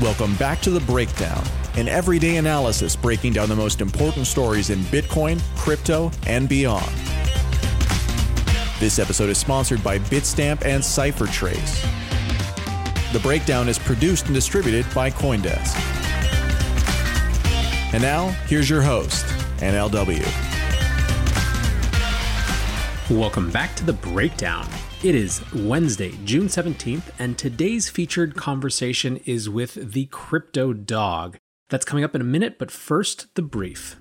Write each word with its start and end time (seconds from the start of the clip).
Welcome 0.00 0.34
back 0.36 0.62
to 0.62 0.70
The 0.70 0.80
Breakdown, 0.80 1.44
an 1.76 1.86
everyday 1.86 2.36
analysis 2.36 2.96
breaking 2.96 3.34
down 3.34 3.50
the 3.50 3.56
most 3.56 3.82
important 3.82 4.26
stories 4.26 4.70
in 4.70 4.78
Bitcoin, 4.84 5.42
crypto, 5.58 6.10
and 6.26 6.48
beyond. 6.48 6.90
This 8.78 8.98
episode 8.98 9.28
is 9.28 9.36
sponsored 9.36 9.84
by 9.84 9.98
Bitstamp 9.98 10.64
and 10.64 10.82
CipherTrace. 10.82 11.82
The 13.12 13.18
Breakdown 13.18 13.68
is 13.68 13.78
produced 13.78 14.24
and 14.24 14.34
distributed 14.34 14.86
by 14.94 15.10
Coindesk. 15.10 15.76
And 17.92 18.02
now, 18.02 18.28
here's 18.46 18.70
your 18.70 18.80
host, 18.80 19.26
NLW. 19.58 20.24
Welcome 23.10 23.50
back 23.50 23.76
to 23.76 23.84
The 23.84 23.92
Breakdown. 23.92 24.66
It 25.02 25.14
is 25.14 25.40
Wednesday, 25.54 26.12
June 26.26 26.48
17th, 26.48 27.04
and 27.18 27.38
today's 27.38 27.88
featured 27.88 28.36
conversation 28.36 29.16
is 29.24 29.48
with 29.48 29.92
the 29.92 30.04
Crypto 30.10 30.74
Dog. 30.74 31.38
That's 31.70 31.86
coming 31.86 32.04
up 32.04 32.14
in 32.14 32.20
a 32.20 32.24
minute, 32.24 32.58
but 32.58 32.70
first, 32.70 33.34
the 33.34 33.40
brief. 33.40 33.96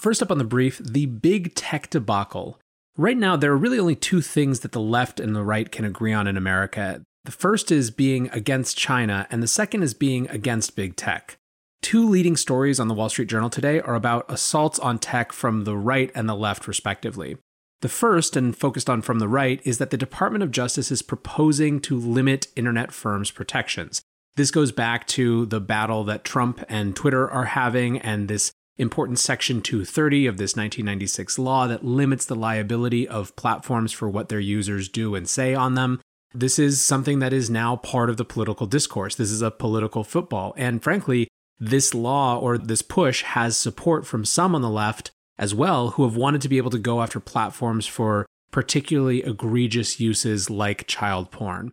First 0.00 0.22
up 0.22 0.30
on 0.30 0.38
the 0.38 0.44
brief, 0.44 0.78
the 0.78 1.06
big 1.06 1.56
tech 1.56 1.90
debacle. 1.90 2.60
Right 2.96 3.16
now, 3.16 3.34
there 3.34 3.50
are 3.50 3.56
really 3.56 3.80
only 3.80 3.96
two 3.96 4.20
things 4.20 4.60
that 4.60 4.70
the 4.70 4.80
left 4.80 5.18
and 5.18 5.34
the 5.34 5.42
right 5.42 5.72
can 5.72 5.84
agree 5.84 6.12
on 6.12 6.28
in 6.28 6.36
America. 6.36 7.02
The 7.24 7.32
first 7.32 7.72
is 7.72 7.90
being 7.90 8.30
against 8.30 8.78
China, 8.78 9.26
and 9.28 9.42
the 9.42 9.48
second 9.48 9.82
is 9.82 9.92
being 9.92 10.30
against 10.30 10.76
big 10.76 10.94
tech. 10.94 11.36
Two 11.82 12.08
leading 12.08 12.36
stories 12.36 12.78
on 12.78 12.86
the 12.86 12.94
Wall 12.94 13.08
Street 13.08 13.28
Journal 13.28 13.50
today 13.50 13.80
are 13.80 13.96
about 13.96 14.30
assaults 14.30 14.78
on 14.78 15.00
tech 15.00 15.32
from 15.32 15.64
the 15.64 15.76
right 15.76 16.12
and 16.14 16.28
the 16.28 16.36
left, 16.36 16.68
respectively. 16.68 17.38
The 17.82 17.88
first, 17.88 18.36
and 18.36 18.56
focused 18.56 18.88
on 18.88 19.02
from 19.02 19.18
the 19.18 19.28
right, 19.28 19.60
is 19.64 19.78
that 19.78 19.90
the 19.90 19.98
Department 19.98 20.42
of 20.42 20.50
Justice 20.50 20.90
is 20.90 21.02
proposing 21.02 21.80
to 21.80 21.98
limit 21.98 22.48
internet 22.56 22.92
firms' 22.92 23.30
protections. 23.30 24.00
This 24.36 24.50
goes 24.50 24.72
back 24.72 25.06
to 25.08 25.46
the 25.46 25.60
battle 25.60 26.04
that 26.04 26.24
Trump 26.24 26.64
and 26.68 26.96
Twitter 26.96 27.30
are 27.30 27.46
having, 27.46 27.98
and 27.98 28.28
this 28.28 28.52
important 28.78 29.18
Section 29.18 29.62
230 29.62 30.26
of 30.26 30.36
this 30.36 30.56
1996 30.56 31.38
law 31.38 31.66
that 31.66 31.84
limits 31.84 32.26
the 32.26 32.34
liability 32.34 33.08
of 33.08 33.34
platforms 33.36 33.92
for 33.92 34.08
what 34.08 34.28
their 34.28 34.40
users 34.40 34.88
do 34.88 35.14
and 35.14 35.28
say 35.28 35.54
on 35.54 35.74
them. 35.74 36.00
This 36.34 36.58
is 36.58 36.82
something 36.82 37.18
that 37.20 37.32
is 37.32 37.48
now 37.48 37.76
part 37.76 38.10
of 38.10 38.18
the 38.18 38.24
political 38.24 38.66
discourse. 38.66 39.14
This 39.14 39.30
is 39.30 39.40
a 39.40 39.50
political 39.50 40.04
football. 40.04 40.52
And 40.58 40.82
frankly, 40.82 41.28
this 41.58 41.94
law 41.94 42.38
or 42.38 42.58
this 42.58 42.82
push 42.82 43.22
has 43.22 43.56
support 43.56 44.06
from 44.06 44.26
some 44.26 44.54
on 44.54 44.60
the 44.60 44.68
left 44.68 45.10
as 45.38 45.54
well 45.54 45.90
who 45.90 46.04
have 46.04 46.16
wanted 46.16 46.40
to 46.42 46.48
be 46.48 46.58
able 46.58 46.70
to 46.70 46.78
go 46.78 47.02
after 47.02 47.20
platforms 47.20 47.86
for 47.86 48.26
particularly 48.50 49.22
egregious 49.22 50.00
uses 50.00 50.48
like 50.48 50.86
child 50.86 51.30
porn. 51.30 51.72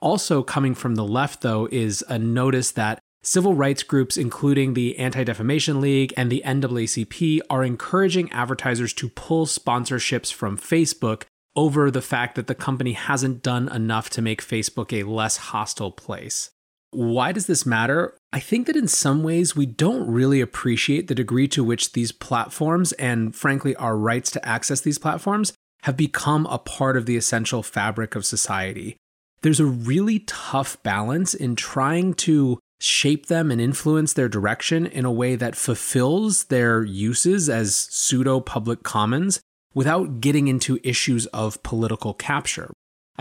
Also, 0.00 0.42
coming 0.42 0.74
from 0.74 0.94
the 0.94 1.04
left, 1.04 1.42
though, 1.42 1.68
is 1.70 2.02
a 2.08 2.18
notice 2.18 2.72
that 2.72 2.98
civil 3.22 3.54
rights 3.54 3.82
groups, 3.82 4.16
including 4.16 4.74
the 4.74 4.98
Anti 4.98 5.24
Defamation 5.24 5.80
League 5.80 6.12
and 6.16 6.30
the 6.30 6.42
NAACP, 6.44 7.40
are 7.48 7.62
encouraging 7.62 8.30
advertisers 8.32 8.92
to 8.94 9.08
pull 9.10 9.46
sponsorships 9.46 10.32
from 10.32 10.58
Facebook 10.58 11.24
over 11.54 11.90
the 11.90 12.02
fact 12.02 12.34
that 12.34 12.46
the 12.46 12.54
company 12.54 12.94
hasn't 12.94 13.42
done 13.42 13.68
enough 13.68 14.10
to 14.10 14.22
make 14.22 14.42
Facebook 14.42 14.92
a 14.92 15.08
less 15.08 15.36
hostile 15.36 15.92
place. 15.92 16.50
Why 16.92 17.32
does 17.32 17.46
this 17.46 17.64
matter? 17.64 18.14
I 18.34 18.40
think 18.40 18.66
that 18.66 18.76
in 18.76 18.86
some 18.86 19.22
ways 19.22 19.56
we 19.56 19.64
don't 19.64 20.06
really 20.06 20.42
appreciate 20.42 21.08
the 21.08 21.14
degree 21.14 21.48
to 21.48 21.64
which 21.64 21.92
these 21.92 22.12
platforms 22.12 22.92
and, 22.92 23.34
frankly, 23.34 23.74
our 23.76 23.96
rights 23.96 24.30
to 24.32 24.46
access 24.46 24.82
these 24.82 24.98
platforms 24.98 25.54
have 25.84 25.96
become 25.96 26.46
a 26.46 26.58
part 26.58 26.98
of 26.98 27.06
the 27.06 27.16
essential 27.16 27.62
fabric 27.62 28.14
of 28.14 28.26
society. 28.26 28.96
There's 29.40 29.58
a 29.58 29.64
really 29.64 30.20
tough 30.20 30.80
balance 30.82 31.32
in 31.32 31.56
trying 31.56 32.12
to 32.14 32.58
shape 32.78 33.26
them 33.26 33.50
and 33.50 33.60
influence 33.60 34.12
their 34.12 34.28
direction 34.28 34.84
in 34.84 35.06
a 35.06 35.12
way 35.12 35.34
that 35.34 35.56
fulfills 35.56 36.44
their 36.44 36.84
uses 36.84 37.48
as 37.48 37.74
pseudo 37.74 38.38
public 38.40 38.82
commons 38.82 39.40
without 39.72 40.20
getting 40.20 40.46
into 40.46 40.78
issues 40.84 41.24
of 41.26 41.62
political 41.62 42.12
capture. 42.12 42.70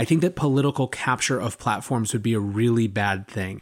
I 0.02 0.04
think 0.04 0.22
that 0.22 0.36
political 0.36 0.88
capture 0.88 1.40
of 1.40 1.60
platforms 1.60 2.12
would 2.12 2.24
be 2.24 2.34
a 2.34 2.40
really 2.40 2.88
bad 2.88 3.28
thing. 3.28 3.62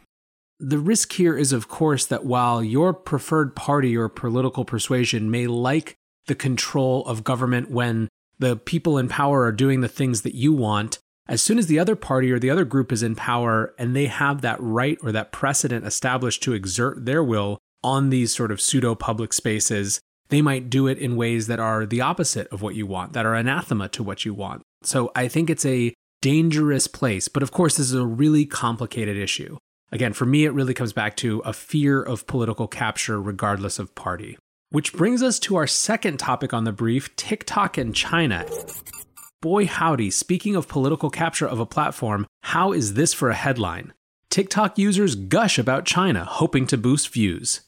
The 0.58 0.78
risk 0.78 1.12
here 1.12 1.36
is, 1.36 1.52
of 1.52 1.68
course, 1.68 2.06
that 2.06 2.24
while 2.24 2.64
your 2.64 2.94
preferred 2.94 3.54
party 3.54 3.94
or 3.94 4.08
political 4.08 4.64
persuasion 4.64 5.30
may 5.30 5.46
like 5.46 5.96
the 6.28 6.34
control 6.34 7.04
of 7.04 7.24
government 7.24 7.70
when 7.70 8.08
the 8.38 8.56
people 8.56 8.96
in 8.96 9.06
power 9.06 9.42
are 9.42 9.52
doing 9.52 9.82
the 9.82 9.86
things 9.88 10.22
that 10.22 10.34
you 10.34 10.54
want, 10.54 10.98
as 11.28 11.42
soon 11.42 11.58
as 11.58 11.66
the 11.66 11.78
other 11.78 11.94
party 11.94 12.32
or 12.32 12.38
the 12.38 12.48
other 12.48 12.64
group 12.64 12.90
is 12.90 13.02
in 13.02 13.14
power 13.16 13.74
and 13.78 13.94
they 13.94 14.06
have 14.06 14.40
that 14.40 14.56
right 14.62 14.96
or 15.02 15.12
that 15.12 15.32
precedent 15.32 15.84
established 15.84 16.42
to 16.44 16.54
exert 16.54 17.04
their 17.04 17.22
will 17.22 17.58
on 17.84 18.08
these 18.08 18.34
sort 18.34 18.50
of 18.50 18.62
pseudo 18.62 18.94
public 18.94 19.34
spaces, 19.34 20.00
they 20.30 20.40
might 20.40 20.70
do 20.70 20.86
it 20.86 20.96
in 20.96 21.16
ways 21.16 21.48
that 21.48 21.60
are 21.60 21.84
the 21.84 22.00
opposite 22.00 22.48
of 22.48 22.62
what 22.62 22.74
you 22.74 22.86
want, 22.86 23.12
that 23.12 23.26
are 23.26 23.34
anathema 23.34 23.90
to 23.90 24.02
what 24.02 24.24
you 24.24 24.32
want. 24.32 24.62
So 24.82 25.12
I 25.14 25.28
think 25.28 25.50
it's 25.50 25.66
a 25.66 25.92
dangerous 26.20 26.86
place. 26.86 27.28
But 27.28 27.42
of 27.42 27.50
course, 27.50 27.76
this 27.76 27.86
is 27.86 27.94
a 27.94 28.06
really 28.06 28.46
complicated 28.46 29.16
issue. 29.16 29.58
Again, 29.92 30.12
for 30.12 30.24
me, 30.26 30.44
it 30.44 30.52
really 30.52 30.74
comes 30.74 30.92
back 30.92 31.16
to 31.16 31.40
a 31.40 31.52
fear 31.52 32.02
of 32.02 32.26
political 32.26 32.68
capture 32.68 33.20
regardless 33.20 33.78
of 33.78 33.94
party. 33.94 34.38
Which 34.70 34.92
brings 34.92 35.22
us 35.22 35.38
to 35.40 35.56
our 35.56 35.66
second 35.66 36.18
topic 36.18 36.54
on 36.54 36.64
the 36.64 36.72
brief 36.72 37.14
TikTok 37.16 37.76
and 37.76 37.94
China. 37.94 38.46
Boy, 39.42 39.66
howdy, 39.66 40.10
speaking 40.10 40.54
of 40.54 40.68
political 40.68 41.10
capture 41.10 41.48
of 41.48 41.58
a 41.58 41.66
platform, 41.66 42.26
how 42.42 42.72
is 42.72 42.94
this 42.94 43.12
for 43.12 43.30
a 43.30 43.34
headline? 43.34 43.92
TikTok 44.28 44.78
users 44.78 45.16
gush 45.16 45.58
about 45.58 45.86
China, 45.86 46.24
hoping 46.24 46.66
to 46.68 46.78
boost 46.78 47.12
views. 47.12 47.62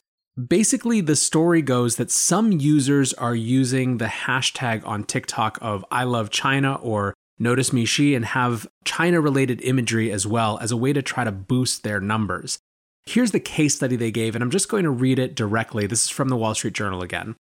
Basically, 0.47 1.01
the 1.01 1.15
story 1.15 1.61
goes 1.61 1.97
that 1.97 2.09
some 2.09 2.53
users 2.53 3.13
are 3.13 3.35
using 3.35 3.97
the 3.97 4.05
hashtag 4.05 4.85
on 4.87 5.03
TikTok 5.03 5.57
of 5.61 5.83
I 5.91 6.05
love 6.05 6.29
China 6.29 6.75
or 6.75 7.12
Notice 7.39 7.73
Me 7.73 8.15
and 8.15 8.25
have 8.25 8.67
China 8.85 9.19
related 9.19 9.61
imagery 9.61 10.11
as 10.11 10.27
well 10.27 10.59
as 10.59 10.71
a 10.71 10.77
way 10.77 10.93
to 10.93 11.01
try 11.01 11.23
to 11.23 11.31
boost 11.31 11.83
their 11.83 11.99
numbers. 11.99 12.59
Here's 13.05 13.31
the 13.31 13.39
case 13.39 13.75
study 13.75 13.95
they 13.95 14.11
gave, 14.11 14.35
and 14.35 14.43
I'm 14.43 14.51
just 14.51 14.69
going 14.69 14.83
to 14.83 14.89
read 14.89 15.19
it 15.19 15.35
directly. 15.35 15.87
This 15.87 16.03
is 16.03 16.09
from 16.09 16.29
the 16.29 16.37
Wall 16.37 16.55
Street 16.55 16.73
Journal 16.73 17.01
again. 17.01 17.35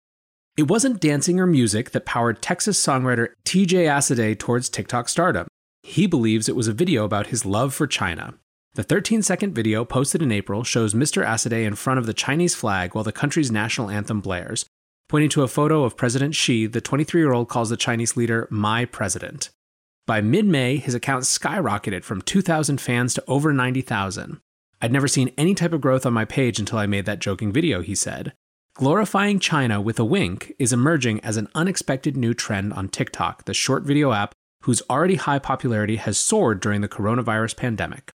It 0.57 0.68
wasn't 0.68 1.00
dancing 1.00 1.40
or 1.40 1.46
music 1.46 1.91
that 1.91 2.06
powered 2.06 2.41
Texas 2.41 2.84
songwriter 2.84 3.29
TJ 3.46 3.85
Asadeh 3.85 4.38
towards 4.38 4.69
TikTok 4.69 5.07
stardom. 5.07 5.47
He 5.84 6.08
believes 6.08 6.50
it 6.50 6.56
was 6.56 6.68
a 6.68 6.73
video 6.73 7.06
about 7.06 7.28
his 7.28 7.46
love 7.46 7.73
for 7.73 7.88
China. 7.88 8.35
The 8.73 8.84
13 8.84 9.22
second 9.22 9.53
video 9.53 9.84
posted 9.84 10.22
in 10.22 10.31
April 10.31 10.63
shows 10.63 10.94
Mr. 10.94 11.25
Asadeh 11.25 11.66
in 11.66 11.75
front 11.75 12.00
of 12.00 12.06
the 12.06 12.13
Chinese 12.13 12.56
flag 12.56 12.96
while 12.96 13.03
the 13.03 13.12
country's 13.12 13.52
national 13.52 13.90
anthem 13.90 14.22
blares. 14.22 14.66
Pointing 15.09 15.29
to 15.31 15.44
a 15.44 15.47
photo 15.47 15.84
of 15.84 15.97
President 15.97 16.35
Xi, 16.35 16.68
the 16.68 16.79
23 16.79 17.19
year 17.19 17.34
old 17.34 17.50
calls 17.50 17.69
the 17.69 17.78
Chinese 17.78 18.16
leader 18.16 18.47
my 18.50 18.85
president. 18.85 19.50
By 20.12 20.20
mid 20.20 20.46
May, 20.46 20.76
his 20.76 20.94
account 20.94 21.24
skyrocketed 21.24 22.04
from 22.04 22.22
2,000 22.22 22.82
fans 22.82 23.14
to 23.14 23.24
over 23.30 23.54
90,000. 23.54 24.42
I'd 24.82 24.92
never 24.92 25.08
seen 25.08 25.32
any 25.38 25.56
type 25.56 25.72
of 25.72 25.80
growth 25.80 26.06
on 26.06 26.12
my 26.12 26.26
page 26.26 26.60
until 26.60 26.80
I 26.80 26.86
made 26.86 27.06
that 27.06 27.20
joking 27.20 27.54
video, 27.54 27.82
he 27.82 27.96
said. 27.96 28.34
Glorifying 28.76 29.40
China 29.40 29.80
with 29.80 29.98
a 30.00 30.04
wink 30.04 30.52
is 30.60 30.74
emerging 30.74 31.22
as 31.22 31.38
an 31.38 31.48
unexpected 31.56 32.18
new 32.18 32.34
trend 32.34 32.74
on 32.74 32.90
TikTok, 32.90 33.46
the 33.46 33.54
short 33.54 33.84
video 33.84 34.12
app 34.12 34.34
whose 34.64 34.82
already 34.90 35.16
high 35.16 35.40
popularity 35.40 35.96
has 35.96 36.18
soared 36.18 36.60
during 36.60 36.82
the 36.82 36.90
coronavirus 36.90 37.56
pandemic. 37.56 38.12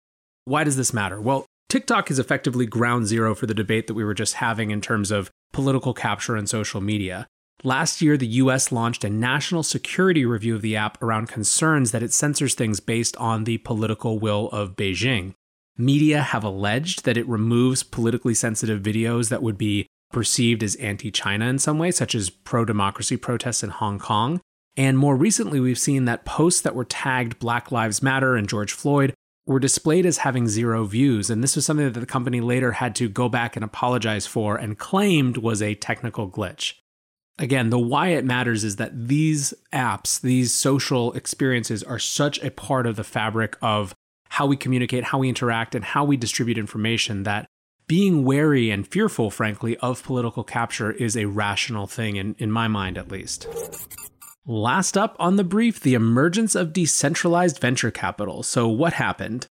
Why 0.45 0.63
does 0.63 0.77
this 0.77 0.95
matter? 0.95 1.21
Well, 1.21 1.45
TikTok 1.69 2.09
is 2.09 2.17
effectively 2.17 2.65
ground 2.65 3.05
zero 3.05 3.35
for 3.35 3.45
the 3.45 3.53
debate 3.53 3.85
that 3.85 3.93
we 3.93 4.03
were 4.03 4.15
just 4.15 4.33
having 4.33 4.71
in 4.71 4.81
terms 4.81 5.11
of 5.11 5.29
political 5.51 5.93
capture 5.93 6.35
and 6.35 6.49
social 6.49 6.81
media. 6.81 7.27
Last 7.65 8.01
year, 8.01 8.17
the 8.17 8.27
US 8.27 8.73
launched 8.73 9.05
a 9.05 9.09
national 9.09 9.63
security 9.63 10.25
review 10.25 10.53
of 10.53 10.61
the 10.61 10.75
app 10.75 11.01
around 11.01 11.29
concerns 11.29 11.91
that 11.91 12.03
it 12.03 12.11
censors 12.11 12.55
things 12.55 12.81
based 12.81 13.15
on 13.15 13.45
the 13.45 13.59
political 13.59 14.19
will 14.19 14.49
of 14.49 14.75
Beijing. 14.75 15.33
Media 15.77 16.21
have 16.21 16.43
alleged 16.43 17.05
that 17.05 17.15
it 17.15 17.25
removes 17.25 17.81
politically 17.81 18.33
sensitive 18.33 18.81
videos 18.81 19.29
that 19.29 19.41
would 19.41 19.57
be 19.57 19.87
perceived 20.11 20.61
as 20.61 20.75
anti 20.75 21.09
China 21.09 21.45
in 21.45 21.57
some 21.57 21.79
way, 21.79 21.89
such 21.89 22.13
as 22.13 22.29
pro 22.29 22.65
democracy 22.65 23.15
protests 23.15 23.63
in 23.63 23.69
Hong 23.69 23.97
Kong. 23.97 24.41
And 24.75 24.97
more 24.97 25.15
recently, 25.15 25.61
we've 25.61 25.79
seen 25.79 26.03
that 26.03 26.25
posts 26.25 26.59
that 26.61 26.75
were 26.75 26.83
tagged 26.83 27.39
Black 27.39 27.71
Lives 27.71 28.03
Matter 28.03 28.35
and 28.35 28.49
George 28.49 28.73
Floyd 28.73 29.13
were 29.45 29.59
displayed 29.59 30.05
as 30.05 30.17
having 30.17 30.49
zero 30.49 30.83
views. 30.83 31.29
And 31.29 31.41
this 31.41 31.55
was 31.55 31.65
something 31.65 31.89
that 31.89 31.99
the 31.99 32.05
company 32.05 32.41
later 32.41 32.73
had 32.73 32.93
to 32.97 33.07
go 33.07 33.29
back 33.29 33.55
and 33.55 33.63
apologize 33.63 34.27
for 34.27 34.57
and 34.57 34.77
claimed 34.77 35.37
was 35.37 35.61
a 35.61 35.75
technical 35.75 36.29
glitch 36.29 36.73
again, 37.37 37.69
the 37.69 37.79
why 37.79 38.09
it 38.09 38.25
matters 38.25 38.63
is 38.63 38.75
that 38.77 39.07
these 39.07 39.53
apps, 39.71 40.21
these 40.21 40.53
social 40.53 41.13
experiences 41.13 41.83
are 41.83 41.99
such 41.99 42.41
a 42.43 42.51
part 42.51 42.85
of 42.85 42.95
the 42.95 43.03
fabric 43.03 43.57
of 43.61 43.93
how 44.29 44.45
we 44.45 44.57
communicate, 44.57 45.05
how 45.05 45.19
we 45.19 45.29
interact, 45.29 45.75
and 45.75 45.85
how 45.85 46.03
we 46.03 46.17
distribute 46.17 46.57
information 46.57 47.23
that 47.23 47.45
being 47.87 48.23
wary 48.23 48.71
and 48.71 48.87
fearful, 48.87 49.29
frankly, 49.29 49.77
of 49.77 50.03
political 50.03 50.43
capture 50.43 50.91
is 50.91 51.17
a 51.17 51.25
rational 51.25 51.85
thing, 51.85 52.15
in, 52.15 52.35
in 52.39 52.51
my 52.51 52.67
mind 52.67 52.97
at 52.97 53.11
least. 53.11 53.47
Last 54.45 54.97
up 54.97 55.15
on 55.19 55.35
the 55.35 55.43
brief, 55.43 55.79
the 55.79 55.93
emergence 55.93 56.55
of 56.55 56.73
decentralized 56.73 57.59
venture 57.59 57.91
capital. 57.91 58.43
So, 58.43 58.67
what 58.67 58.93
happened? 58.93 59.47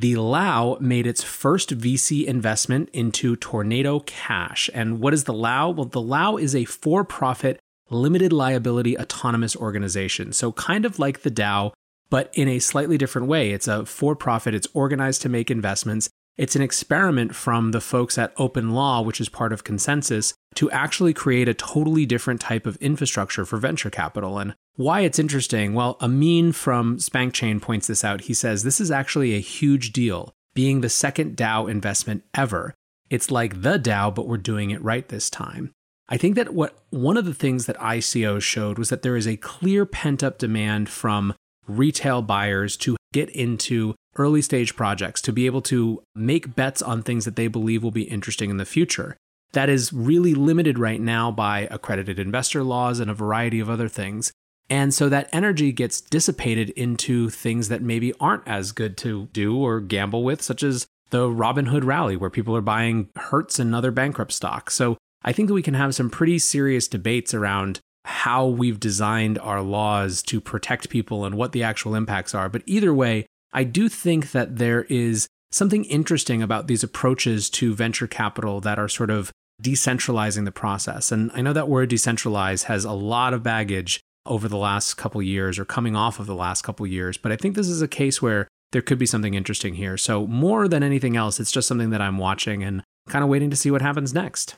The 0.00 0.16
Lao 0.16 0.78
made 0.80 1.06
its 1.06 1.22
first 1.22 1.76
VC 1.76 2.24
investment 2.24 2.88
into 2.94 3.36
Tornado 3.36 4.00
Cash. 4.00 4.70
And 4.72 4.98
what 4.98 5.12
is 5.12 5.24
the 5.24 5.34
Lao? 5.34 5.68
Well, 5.68 5.84
the 5.84 6.00
Lao 6.00 6.38
is 6.38 6.54
a 6.54 6.64
for 6.64 7.04
profit, 7.04 7.60
limited 7.90 8.32
liability 8.32 8.96
autonomous 8.96 9.54
organization. 9.54 10.32
So, 10.32 10.52
kind 10.52 10.86
of 10.86 10.98
like 10.98 11.20
the 11.20 11.30
DAO, 11.30 11.72
but 12.08 12.30
in 12.32 12.48
a 12.48 12.60
slightly 12.60 12.96
different 12.96 13.28
way. 13.28 13.50
It's 13.50 13.68
a 13.68 13.84
for 13.84 14.16
profit, 14.16 14.54
it's 14.54 14.68
organized 14.72 15.20
to 15.20 15.28
make 15.28 15.50
investments. 15.50 16.08
It's 16.38 16.56
an 16.56 16.62
experiment 16.62 17.34
from 17.34 17.72
the 17.72 17.80
folks 17.82 18.16
at 18.16 18.34
OpenLaw, 18.36 19.04
which 19.04 19.20
is 19.20 19.28
part 19.28 19.52
of 19.52 19.64
ConsenSys, 19.64 20.32
to 20.56 20.70
actually 20.70 21.14
create 21.14 21.48
a 21.48 21.54
totally 21.54 22.06
different 22.06 22.40
type 22.40 22.66
of 22.66 22.76
infrastructure 22.76 23.44
for 23.44 23.56
venture 23.56 23.90
capital. 23.90 24.38
And 24.38 24.54
why 24.76 25.00
it's 25.00 25.18
interesting, 25.18 25.74
well, 25.74 25.96
Ameen 26.00 26.52
from 26.52 26.98
SpankChain 26.98 27.62
points 27.62 27.86
this 27.86 28.04
out. 28.04 28.22
He 28.22 28.34
says 28.34 28.62
this 28.62 28.80
is 28.80 28.90
actually 28.90 29.34
a 29.34 29.40
huge 29.40 29.92
deal, 29.92 30.32
being 30.54 30.80
the 30.80 30.88
second 30.88 31.36
DAO 31.36 31.70
investment 31.70 32.24
ever. 32.34 32.74
It's 33.08 33.30
like 33.30 33.62
the 33.62 33.78
DAO, 33.78 34.14
but 34.14 34.26
we're 34.26 34.38
doing 34.38 34.70
it 34.70 34.82
right 34.82 35.08
this 35.08 35.30
time. 35.30 35.72
I 36.08 36.16
think 36.16 36.34
that 36.34 36.52
what 36.52 36.76
one 36.90 37.16
of 37.16 37.24
the 37.24 37.34
things 37.34 37.66
that 37.66 37.78
ICO 37.78 38.42
showed 38.42 38.78
was 38.78 38.88
that 38.88 39.02
there 39.02 39.16
is 39.16 39.28
a 39.28 39.36
clear 39.36 39.86
pent 39.86 40.24
up 40.24 40.38
demand 40.38 40.88
from 40.88 41.34
retail 41.68 42.20
buyers 42.20 42.76
to 42.78 42.96
get 43.12 43.30
into 43.30 43.94
early 44.16 44.42
stage 44.42 44.74
projects, 44.74 45.22
to 45.22 45.32
be 45.32 45.46
able 45.46 45.62
to 45.62 46.02
make 46.16 46.56
bets 46.56 46.82
on 46.82 47.02
things 47.02 47.24
that 47.24 47.36
they 47.36 47.46
believe 47.46 47.82
will 47.82 47.92
be 47.92 48.02
interesting 48.02 48.50
in 48.50 48.56
the 48.56 48.64
future. 48.64 49.16
That 49.52 49.68
is 49.68 49.92
really 49.92 50.34
limited 50.34 50.78
right 50.78 51.00
now 51.00 51.30
by 51.30 51.68
accredited 51.70 52.18
investor 52.18 52.62
laws 52.62 53.00
and 53.00 53.10
a 53.10 53.14
variety 53.14 53.60
of 53.60 53.68
other 53.68 53.88
things. 53.88 54.32
And 54.68 54.94
so 54.94 55.08
that 55.08 55.28
energy 55.32 55.72
gets 55.72 56.00
dissipated 56.00 56.70
into 56.70 57.28
things 57.28 57.68
that 57.68 57.82
maybe 57.82 58.12
aren't 58.20 58.46
as 58.46 58.70
good 58.70 58.96
to 58.98 59.26
do 59.32 59.58
or 59.58 59.80
gamble 59.80 60.22
with, 60.22 60.40
such 60.40 60.62
as 60.62 60.86
the 61.10 61.26
Robinhood 61.26 61.84
rally, 61.84 62.16
where 62.16 62.30
people 62.30 62.56
are 62.56 62.60
buying 62.60 63.08
Hertz 63.16 63.58
and 63.58 63.74
other 63.74 63.90
bankrupt 63.90 64.30
stocks. 64.30 64.74
So 64.74 64.96
I 65.24 65.32
think 65.32 65.48
that 65.48 65.54
we 65.54 65.62
can 65.62 65.74
have 65.74 65.96
some 65.96 66.08
pretty 66.08 66.38
serious 66.38 66.86
debates 66.86 67.34
around 67.34 67.80
how 68.04 68.46
we've 68.46 68.78
designed 68.78 69.38
our 69.40 69.60
laws 69.60 70.22
to 70.22 70.40
protect 70.40 70.88
people 70.88 71.24
and 71.24 71.34
what 71.34 71.50
the 71.50 71.64
actual 71.64 71.96
impacts 71.96 72.34
are. 72.34 72.48
But 72.48 72.62
either 72.66 72.94
way, 72.94 73.26
I 73.52 73.64
do 73.64 73.88
think 73.88 74.30
that 74.30 74.56
there 74.56 74.84
is 74.84 75.26
something 75.50 75.84
interesting 75.86 76.42
about 76.42 76.68
these 76.68 76.84
approaches 76.84 77.50
to 77.50 77.74
venture 77.74 78.06
capital 78.06 78.60
that 78.60 78.78
are 78.78 78.88
sort 78.88 79.10
of 79.10 79.32
decentralizing 79.62 80.44
the 80.44 80.52
process. 80.52 81.12
And 81.12 81.30
I 81.34 81.42
know 81.42 81.52
that 81.52 81.68
word 81.68 81.90
decentralize 81.90 82.64
has 82.64 82.84
a 82.84 82.92
lot 82.92 83.34
of 83.34 83.42
baggage 83.42 84.00
over 84.26 84.48
the 84.48 84.56
last 84.56 84.94
couple 84.94 85.22
years 85.22 85.58
or 85.58 85.64
coming 85.64 85.96
off 85.96 86.20
of 86.20 86.26
the 86.26 86.34
last 86.34 86.62
couple 86.62 86.86
years, 86.86 87.16
but 87.16 87.32
I 87.32 87.36
think 87.36 87.54
this 87.54 87.68
is 87.68 87.82
a 87.82 87.88
case 87.88 88.20
where 88.20 88.48
there 88.72 88.82
could 88.82 88.98
be 88.98 89.06
something 89.06 89.34
interesting 89.34 89.74
here. 89.74 89.96
So, 89.96 90.26
more 90.26 90.68
than 90.68 90.82
anything 90.82 91.16
else, 91.16 91.40
it's 91.40 91.52
just 91.52 91.66
something 91.66 91.90
that 91.90 92.00
I'm 92.00 92.18
watching 92.18 92.62
and 92.62 92.82
kind 93.08 93.24
of 93.24 93.30
waiting 93.30 93.50
to 93.50 93.56
see 93.56 93.70
what 93.70 93.82
happens 93.82 94.14
next. 94.14 94.56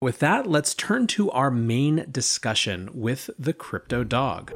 With 0.00 0.18
that, 0.20 0.46
let's 0.46 0.74
turn 0.74 1.06
to 1.08 1.30
our 1.30 1.50
main 1.50 2.06
discussion 2.10 2.88
with 2.94 3.28
the 3.38 3.52
crypto 3.52 4.02
dog. 4.02 4.54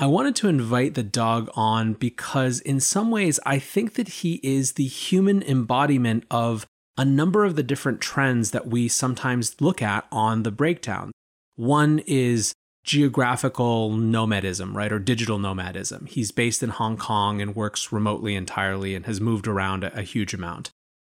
I 0.00 0.06
wanted 0.06 0.34
to 0.36 0.48
invite 0.48 0.94
the 0.94 1.04
dog 1.04 1.48
on 1.54 1.92
because, 1.92 2.58
in 2.58 2.80
some 2.80 3.12
ways, 3.12 3.38
I 3.46 3.60
think 3.60 3.94
that 3.94 4.08
he 4.08 4.40
is 4.42 4.72
the 4.72 4.86
human 4.86 5.44
embodiment 5.44 6.24
of 6.28 6.66
a 6.96 7.04
number 7.04 7.44
of 7.44 7.56
the 7.56 7.62
different 7.62 8.00
trends 8.00 8.50
that 8.50 8.66
we 8.66 8.88
sometimes 8.88 9.60
look 9.60 9.80
at 9.80 10.06
on 10.12 10.42
the 10.42 10.50
breakdown. 10.50 11.10
One 11.56 12.00
is 12.06 12.52
geographical 12.84 13.90
nomadism, 13.90 14.76
right, 14.76 14.92
or 14.92 14.98
digital 14.98 15.38
nomadism. 15.38 16.06
He's 16.06 16.32
based 16.32 16.62
in 16.62 16.70
Hong 16.70 16.96
Kong 16.96 17.40
and 17.40 17.54
works 17.54 17.92
remotely 17.92 18.34
entirely 18.34 18.94
and 18.94 19.06
has 19.06 19.20
moved 19.20 19.46
around 19.46 19.84
a, 19.84 20.02
huge 20.02 20.34
amount. 20.34 20.70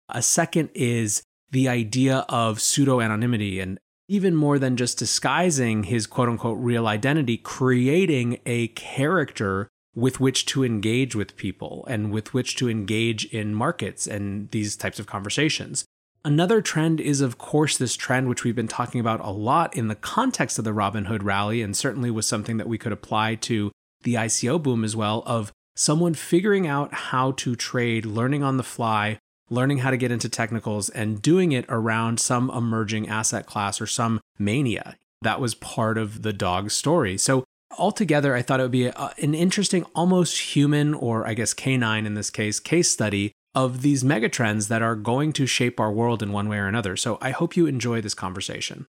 A 0.09 0.23
second 0.23 0.71
is 0.75 1.23
the 1.51 1.69
idea 1.69 2.25
of 2.29 2.61
pseudo 2.61 3.01
anonymity 3.01 3.61
and 3.61 3.79
even 4.09 4.35
more 4.35 4.59
than 4.59 4.77
just 4.77 4.99
disguising 4.99 5.85
his 5.85 6.07
quote 6.07 6.29
unquote 6.29 6.59
real 6.59 6.87
identity, 6.87 7.37
creating 7.37 8.39
a 8.47 8.69
character 8.69 9.69
with 9.95 10.21
which 10.21 10.47
to 10.47 10.65
engage 10.65 11.15
with 11.15 11.37
people 11.37 11.85
and 11.89 12.13
with 12.13 12.35
which 12.35 12.57
to 12.57 12.69
engage 12.69 13.25
in 13.27 13.55
markets 13.55 14.07
and 14.07 14.51
these 14.51 14.77
types 14.77 14.99
of 14.99 15.07
conversations. 15.07 15.85
Another 16.25 16.61
trend 16.61 17.01
is, 17.01 17.21
of 17.21 17.39
course, 17.39 17.79
this 17.79 17.97
trend 17.97 18.29
which 18.29 18.45
we've 18.45 18.57
been 18.57 18.69
talking 18.69 19.01
about 19.01 19.21
a 19.21 19.31
lot 19.31 19.75
in 19.77 19.89
the 19.89 19.95
context 19.95 20.59
of 20.59 20.65
the 20.65 20.75
Robinhood 20.75 21.23
rally, 21.23 21.63
and 21.63 21.77
certainly 21.77 22.11
was 22.11 22.27
something 22.27 22.57
that 22.57 22.69
we 22.69 22.77
could 22.77 22.93
apply 22.93 23.37
to 23.37 23.71
the 24.03 24.15
ICO 24.15 24.63
boom 24.63 24.85
as 24.85 24.97
well, 24.97 25.23
of 25.27 25.53
someone 25.77 26.15
figuring 26.15 26.67
out 26.67 26.93
how 26.93 27.33
to 27.33 27.55
trade, 27.55 28.05
learning 28.05 28.43
on 28.43 28.57
the 28.57 28.63
fly, 28.63 29.19
learning 29.49 29.79
how 29.79 29.91
to 29.91 29.97
get 29.97 30.11
into 30.11 30.29
technicals 30.29 30.89
and 30.91 31.23
doing 31.23 31.53
it 31.53 31.65
around 31.69 32.21
some 32.21 32.51
emerging 32.51 33.09
asset 33.09 33.47
class 33.47 33.81
or 33.81 33.87
some 33.87 34.21
mania. 34.39 34.97
That 35.23 35.41
was 35.41 35.55
part 35.55 35.97
of 35.97 36.23
the 36.23 36.33
dog 36.33 36.71
story. 36.71 37.17
So, 37.17 37.45
altogether, 37.77 38.35
I 38.35 38.43
thought 38.43 38.61
it 38.61 38.65
would 38.65 38.73
be 38.73 38.87
a, 38.87 39.13
an 39.19 39.35
interesting, 39.35 39.85
almost 39.95 40.55
human, 40.55 40.95
or 40.95 41.27
I 41.27 41.35
guess 41.35 41.55
canine 41.55 42.07
in 42.07 42.15
this 42.15 42.31
case, 42.31 42.61
case 42.61 42.91
study 42.91 43.33
of 43.55 43.83
these 43.83 44.05
megatrends 44.05 44.69
that 44.69 44.83
are 44.83 44.95
going 44.95 45.33
to 45.35 45.47
shape 45.47 45.81
our 45.81 45.93
world 45.93 46.23
in 46.23 46.33
one 46.33 46.49
way 46.49 46.59
or 46.59 46.67
another. 46.67 46.97
So, 46.97 47.19
I 47.21 47.31
hope 47.31 47.57
you 47.57 47.67
enjoy 47.67 48.01
this 48.01 48.15
conversation. 48.15 48.87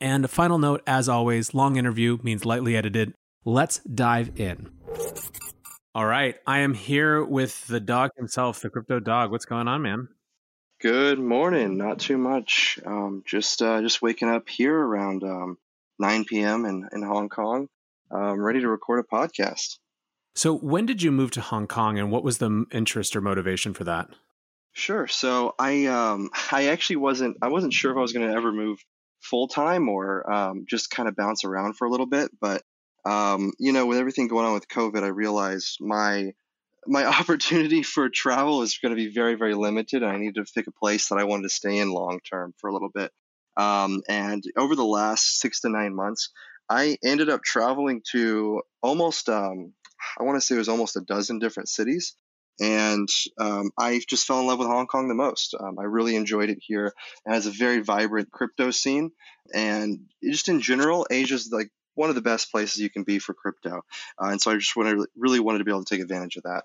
And 0.00 0.24
a 0.24 0.28
final 0.28 0.58
note 0.58 0.82
as 0.86 1.08
always, 1.08 1.54
long 1.54 1.76
interview 1.76 2.18
means 2.22 2.44
lightly 2.44 2.76
edited. 2.76 3.14
Let's 3.44 3.78
dive 3.80 4.38
in. 4.40 4.70
All 5.94 6.06
right. 6.06 6.36
I 6.46 6.60
am 6.60 6.72
here 6.72 7.24
with 7.24 7.66
the 7.66 7.80
dog 7.80 8.10
himself, 8.16 8.60
the 8.60 8.70
crypto 8.70 9.00
dog. 9.00 9.30
What's 9.30 9.44
going 9.44 9.68
on, 9.68 9.82
man? 9.82 10.08
Good 10.80 11.18
morning. 11.18 11.76
Not 11.76 11.98
too 11.98 12.16
much. 12.16 12.78
Um, 12.86 13.22
just 13.26 13.60
uh, 13.60 13.82
just 13.82 14.00
waking 14.00 14.30
up 14.30 14.48
here 14.48 14.74
around 14.74 15.24
um, 15.24 15.58
9 15.98 16.24
p.m. 16.24 16.64
in, 16.64 16.88
in 16.92 17.02
Hong 17.02 17.28
Kong. 17.28 17.68
Um, 18.12 18.40
ready 18.40 18.60
to 18.60 18.68
record 18.68 19.04
a 19.04 19.14
podcast. 19.14 19.78
So, 20.34 20.56
when 20.56 20.86
did 20.86 21.02
you 21.02 21.12
move 21.12 21.30
to 21.32 21.40
Hong 21.40 21.66
Kong, 21.66 21.98
and 21.98 22.10
what 22.10 22.24
was 22.24 22.38
the 22.38 22.66
interest 22.72 23.16
or 23.16 23.20
motivation 23.20 23.74
for 23.74 23.84
that? 23.84 24.08
Sure. 24.72 25.06
So, 25.06 25.54
I 25.58 25.86
um, 25.86 26.30
I 26.52 26.68
actually 26.68 26.96
wasn't 26.96 27.36
I 27.42 27.48
wasn't 27.48 27.72
sure 27.72 27.90
if 27.92 27.96
I 27.96 28.00
was 28.00 28.12
going 28.12 28.28
to 28.28 28.34
ever 28.34 28.52
move 28.52 28.78
full 29.20 29.48
time 29.48 29.88
or 29.88 30.30
um, 30.32 30.64
just 30.68 30.90
kind 30.90 31.08
of 31.08 31.16
bounce 31.16 31.44
around 31.44 31.76
for 31.76 31.86
a 31.86 31.90
little 31.90 32.06
bit, 32.06 32.30
but 32.40 32.62
um, 33.04 33.52
you 33.58 33.72
know, 33.72 33.86
with 33.86 33.98
everything 33.98 34.28
going 34.28 34.46
on 34.46 34.54
with 34.54 34.68
COVID, 34.68 35.02
I 35.02 35.08
realized 35.08 35.78
my 35.80 36.32
my 36.86 37.04
opportunity 37.20 37.82
for 37.82 38.08
travel 38.08 38.62
is 38.62 38.78
going 38.78 38.90
to 38.90 38.96
be 38.96 39.12
very, 39.12 39.34
very 39.34 39.54
limited. 39.54 40.02
And 40.02 40.10
I 40.10 40.18
need 40.18 40.34
to 40.36 40.44
pick 40.54 40.66
a 40.66 40.72
place 40.72 41.08
that 41.08 41.18
I 41.18 41.24
wanted 41.24 41.44
to 41.44 41.50
stay 41.50 41.78
in 41.78 41.90
long 41.90 42.20
term 42.20 42.54
for 42.58 42.68
a 42.68 42.72
little 42.72 42.90
bit. 42.92 43.10
Um, 43.56 44.02
and 44.08 44.42
over 44.56 44.74
the 44.74 44.84
last 44.84 45.38
six 45.40 45.60
to 45.60 45.68
nine 45.68 45.94
months, 45.94 46.30
I 46.70 46.96
ended 47.04 47.28
up 47.28 47.42
traveling 47.42 48.02
to 48.12 48.62
almost, 48.80 49.28
um, 49.28 49.74
I 50.18 50.22
want 50.22 50.36
to 50.36 50.40
say 50.40 50.54
it 50.54 50.58
was 50.58 50.68
almost 50.68 50.96
a 50.96 51.00
dozen 51.00 51.40
different 51.40 51.68
cities. 51.68 52.14
And 52.60 53.08
um, 53.38 53.70
I 53.76 54.00
just 54.06 54.26
fell 54.26 54.38
in 54.40 54.46
love 54.46 54.58
with 54.58 54.68
Hong 54.68 54.86
Kong 54.86 55.08
the 55.08 55.14
most. 55.14 55.54
Um, 55.58 55.78
I 55.78 55.84
really 55.84 56.14
enjoyed 56.14 56.50
it 56.50 56.58
here. 56.60 56.92
It 57.26 57.32
has 57.32 57.46
a 57.46 57.50
very 57.50 57.80
vibrant 57.80 58.30
crypto 58.30 58.70
scene. 58.70 59.10
And 59.52 60.06
just 60.22 60.48
in 60.48 60.60
general, 60.60 61.06
Asia's 61.10 61.50
like 61.50 61.70
one 61.94 62.10
of 62.10 62.14
the 62.14 62.22
best 62.22 62.52
places 62.52 62.78
you 62.78 62.90
can 62.90 63.02
be 63.02 63.18
for 63.18 63.34
crypto. 63.34 63.82
Uh, 64.22 64.28
and 64.28 64.40
so 64.40 64.52
I 64.52 64.56
just 64.56 64.76
wanted, 64.76 65.06
really 65.16 65.40
wanted 65.40 65.58
to 65.58 65.64
be 65.64 65.72
able 65.72 65.84
to 65.84 65.94
take 65.94 66.02
advantage 66.02 66.36
of 66.36 66.44
that. 66.44 66.64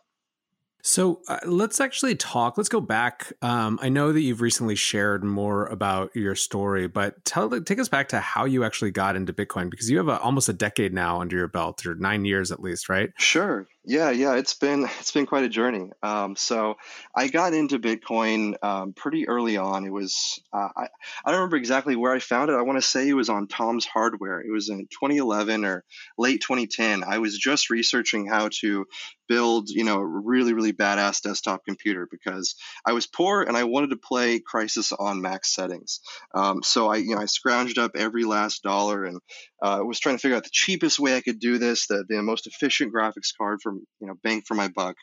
So 0.85 1.21
uh, 1.27 1.39
let's 1.45 1.79
actually 1.79 2.15
talk. 2.15 2.57
Let's 2.57 2.69
go 2.69 2.79
back. 2.79 3.33
Um, 3.41 3.79
I 3.81 3.89
know 3.89 4.13
that 4.13 4.21
you've 4.21 4.41
recently 4.41 4.75
shared 4.75 5.23
more 5.23 5.65
about 5.65 6.15
your 6.15 6.35
story, 6.35 6.87
but 6.87 7.25
tell 7.25 7.49
take 7.61 7.79
us 7.79 7.89
back 7.89 8.09
to 8.09 8.19
how 8.19 8.45
you 8.45 8.63
actually 8.63 8.91
got 8.91 9.15
into 9.15 9.33
Bitcoin 9.33 9.71
because 9.71 9.89
you 9.89 9.97
have 9.97 10.09
a, 10.09 10.19
almost 10.19 10.47
a 10.47 10.53
decade 10.53 10.93
now 10.93 11.21
under 11.21 11.35
your 11.35 11.47
belt, 11.47 11.87
or 11.87 11.95
nine 11.95 12.23
years 12.23 12.51
at 12.51 12.59
least, 12.59 12.87
right? 12.87 13.09
Sure. 13.17 13.67
Yeah, 13.87 14.09
yeah, 14.09 14.35
it's 14.35 14.55
been 14.55 14.83
it's 14.99 15.11
been 15.11 15.27
quite 15.27 15.43
a 15.43 15.49
journey. 15.49 15.91
Um, 16.01 16.35
so 16.35 16.75
I 17.15 17.27
got 17.27 17.53
into 17.53 17.77
Bitcoin 17.77 18.55
um, 18.63 18.93
pretty 18.93 19.27
early 19.27 19.57
on. 19.57 19.85
It 19.85 19.91
was 19.91 20.39
uh, 20.51 20.69
I 20.75 20.87
I 21.23 21.31
don't 21.31 21.35
remember 21.35 21.57
exactly 21.57 21.95
where 21.95 22.11
I 22.11 22.17
found 22.19 22.49
it. 22.49 22.55
I 22.55 22.63
want 22.63 22.77
to 22.81 22.87
say 22.87 23.07
it 23.07 23.13
was 23.13 23.29
on 23.29 23.47
Tom's 23.47 23.85
Hardware. 23.85 24.39
It 24.41 24.51
was 24.51 24.69
in 24.69 24.87
2011 24.87 25.65
or 25.65 25.83
late 26.17 26.41
2010. 26.41 27.03
I 27.03 27.19
was 27.19 27.37
just 27.37 27.69
researching 27.69 28.25
how 28.27 28.49
to 28.61 28.85
build 29.27 29.69
you 29.69 29.83
know 29.83 29.97
a 29.99 30.05
really 30.05 30.53
really 30.53 30.73
badass 30.73 31.21
desktop 31.21 31.65
computer 31.65 32.07
because 32.09 32.55
I 32.85 32.93
was 32.93 33.07
poor 33.07 33.41
and 33.41 33.57
I 33.57 33.63
wanted 33.63 33.89
to 33.91 33.97
play 33.97 34.39
Crysis 34.39 34.93
on 34.97 35.21
max 35.21 35.53
settings. 35.53 35.99
Um, 36.33 36.63
so 36.63 36.89
I 36.89 36.97
you 36.97 37.15
know 37.15 37.21
I 37.21 37.25
scrounged 37.25 37.77
up 37.77 37.91
every 37.95 38.23
last 38.23 38.63
dollar 38.63 39.05
and 39.05 39.19
uh, 39.61 39.79
was 39.83 39.99
trying 39.99 40.15
to 40.15 40.19
figure 40.21 40.37
out 40.37 40.43
the 40.43 40.49
cheapest 40.51 40.99
way 40.99 41.15
I 41.15 41.21
could 41.21 41.39
do 41.39 41.57
this, 41.57 41.87
the 41.87 42.03
the 42.07 42.21
most 42.21 42.47
efficient 42.47 42.93
graphics 42.93 43.35
card 43.37 43.59
for 43.61 43.74
you 43.99 44.07
know 44.07 44.15
bang 44.23 44.41
for 44.41 44.55
my 44.55 44.67
buck. 44.67 44.95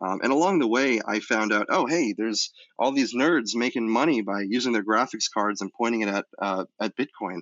Um, 0.00 0.20
and 0.22 0.32
along 0.32 0.58
the 0.58 0.68
way, 0.68 1.00
I 1.06 1.20
found 1.20 1.52
out, 1.52 1.66
oh 1.70 1.86
hey, 1.86 2.14
there's 2.16 2.52
all 2.78 2.92
these 2.92 3.14
nerds 3.14 3.54
making 3.54 3.90
money 3.90 4.22
by 4.22 4.42
using 4.42 4.72
their 4.72 4.84
graphics 4.84 5.30
cards 5.32 5.60
and 5.60 5.72
pointing 5.72 6.02
it 6.02 6.08
at 6.08 6.26
uh, 6.40 6.64
at 6.80 6.96
Bitcoin. 6.96 7.40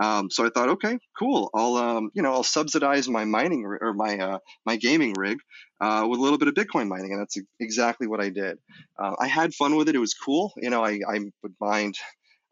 Um, 0.00 0.30
so 0.30 0.46
I 0.46 0.50
thought, 0.50 0.70
okay, 0.70 0.98
cool. 1.18 1.50
I'll 1.54 1.76
um, 1.76 2.10
you 2.14 2.22
know 2.22 2.32
I'll 2.32 2.42
subsidize 2.42 3.08
my 3.08 3.24
mining 3.24 3.64
or 3.64 3.94
my 3.94 4.18
uh, 4.18 4.38
my 4.64 4.76
gaming 4.76 5.14
rig 5.16 5.38
uh, 5.80 6.06
with 6.08 6.18
a 6.18 6.22
little 6.22 6.38
bit 6.38 6.48
of 6.48 6.54
Bitcoin 6.54 6.88
mining, 6.88 7.12
and 7.12 7.20
that's 7.20 7.38
exactly 7.60 8.06
what 8.06 8.20
I 8.20 8.30
did. 8.30 8.58
Uh, 8.98 9.14
I 9.18 9.26
had 9.26 9.54
fun 9.54 9.76
with 9.76 9.88
it; 9.88 9.94
it 9.94 10.00
was 10.00 10.14
cool. 10.14 10.52
You 10.56 10.70
know, 10.70 10.84
I, 10.84 11.00
I 11.08 11.18
would 11.42 11.54
mind 11.60 11.96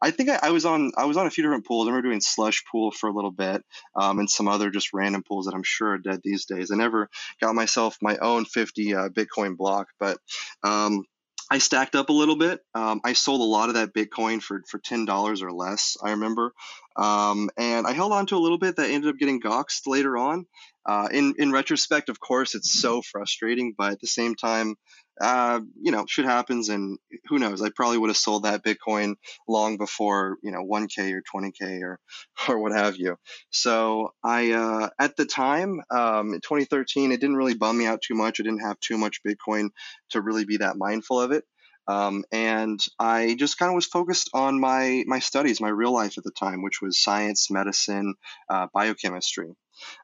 I 0.01 0.11
think 0.11 0.29
I, 0.29 0.39
I, 0.43 0.49
was 0.51 0.65
on 0.65 0.91
I 0.97 1.05
was 1.05 1.17
on 1.17 1.25
a 1.27 1.29
few 1.29 1.43
different 1.43 1.65
pools. 1.65 1.87
I 1.87 1.91
remember 1.91 2.09
doing 2.09 2.21
slush 2.21 2.63
pool 2.71 2.91
for 2.91 3.09
a 3.09 3.13
little 3.13 3.31
bit, 3.31 3.63
um, 3.95 4.19
and 4.19 4.29
some 4.29 4.47
other 4.47 4.69
just 4.69 4.93
random 4.93 5.23
pools 5.27 5.45
that 5.45 5.55
I'm 5.55 5.63
sure 5.63 5.91
are 5.91 5.97
dead 5.97 6.21
these 6.23 6.45
days. 6.45 6.71
I 6.71 6.75
never 6.75 7.09
got 7.41 7.55
myself 7.55 7.97
my 8.01 8.17
own 8.17 8.45
50 8.45 8.93
uh, 8.95 9.09
Bitcoin 9.09 9.57
block, 9.57 9.87
but 9.99 10.17
um, 10.63 11.03
I 11.49 11.59
stacked 11.59 11.95
up 11.95 12.09
a 12.09 12.13
little 12.13 12.37
bit. 12.37 12.59
Um, 12.73 13.01
I 13.03 13.13
sold 13.13 13.41
a 13.41 13.43
lot 13.43 13.69
of 13.69 13.75
that 13.75 13.93
Bitcoin 13.93 14.41
for 14.41 14.61
for 14.67 14.79
ten 14.79 15.05
dollars 15.05 15.41
or 15.41 15.51
less. 15.51 15.95
I 16.03 16.11
remember, 16.11 16.53
um, 16.95 17.49
and 17.57 17.85
I 17.85 17.91
held 17.91 18.11
on 18.11 18.25
to 18.27 18.35
a 18.35 18.39
little 18.39 18.57
bit 18.57 18.77
that 18.77 18.89
ended 18.89 19.09
up 19.09 19.17
getting 19.17 19.39
goxed 19.39 19.87
later 19.87 20.17
on. 20.17 20.45
Uh, 20.85 21.07
in 21.11 21.33
in 21.39 21.51
retrospect, 21.51 22.09
of 22.09 22.19
course, 22.19 22.53
it's 22.53 22.79
so 22.79 23.01
frustrating, 23.01 23.73
but 23.75 23.93
at 23.93 24.01
the 24.01 24.07
same 24.07 24.35
time, 24.35 24.75
uh, 25.19 25.59
you 25.81 25.91
know, 25.91 26.05
shit 26.07 26.25
happens, 26.25 26.69
and 26.69 26.99
who 27.27 27.39
knows? 27.39 27.61
I 27.61 27.69
probably 27.75 27.97
would 27.97 28.09
have 28.09 28.17
sold 28.17 28.43
that 28.43 28.63
Bitcoin 28.63 29.15
long 29.47 29.77
before 29.77 30.37
you 30.43 30.51
know 30.51 30.63
1K 30.63 31.13
or 31.13 31.23
20K 31.33 31.81
or 31.81 31.99
or 32.49 32.59
what 32.59 32.71
have 32.71 32.97
you. 32.97 33.17
So 33.49 34.13
I, 34.23 34.51
uh, 34.51 34.89
at 34.99 35.15
the 35.15 35.25
time, 35.25 35.81
um, 35.89 36.33
in 36.33 36.41
2013, 36.41 37.11
it 37.11 37.19
didn't 37.19 37.37
really 37.37 37.55
bum 37.55 37.77
me 37.77 37.87
out 37.87 38.01
too 38.01 38.15
much. 38.15 38.39
I 38.39 38.43
didn't 38.43 38.59
have 38.59 38.79
too 38.79 38.97
much 38.97 39.21
Bitcoin 39.23 39.69
to 40.11 40.21
really 40.21 40.45
be 40.45 40.57
that 40.57 40.77
mindful 40.77 41.19
of 41.19 41.31
it. 41.31 41.45
Um, 41.87 42.23
and 42.31 42.79
I 42.99 43.35
just 43.35 43.57
kind 43.57 43.69
of 43.69 43.75
was 43.75 43.85
focused 43.85 44.29
on 44.33 44.59
my 44.59 45.03
my 45.07 45.19
studies, 45.19 45.61
my 45.61 45.69
real 45.69 45.93
life 45.93 46.17
at 46.17 46.23
the 46.23 46.31
time, 46.31 46.61
which 46.61 46.81
was 46.81 46.99
science, 46.99 47.51
medicine, 47.51 48.15
uh, 48.49 48.67
biochemistry. 48.73 49.55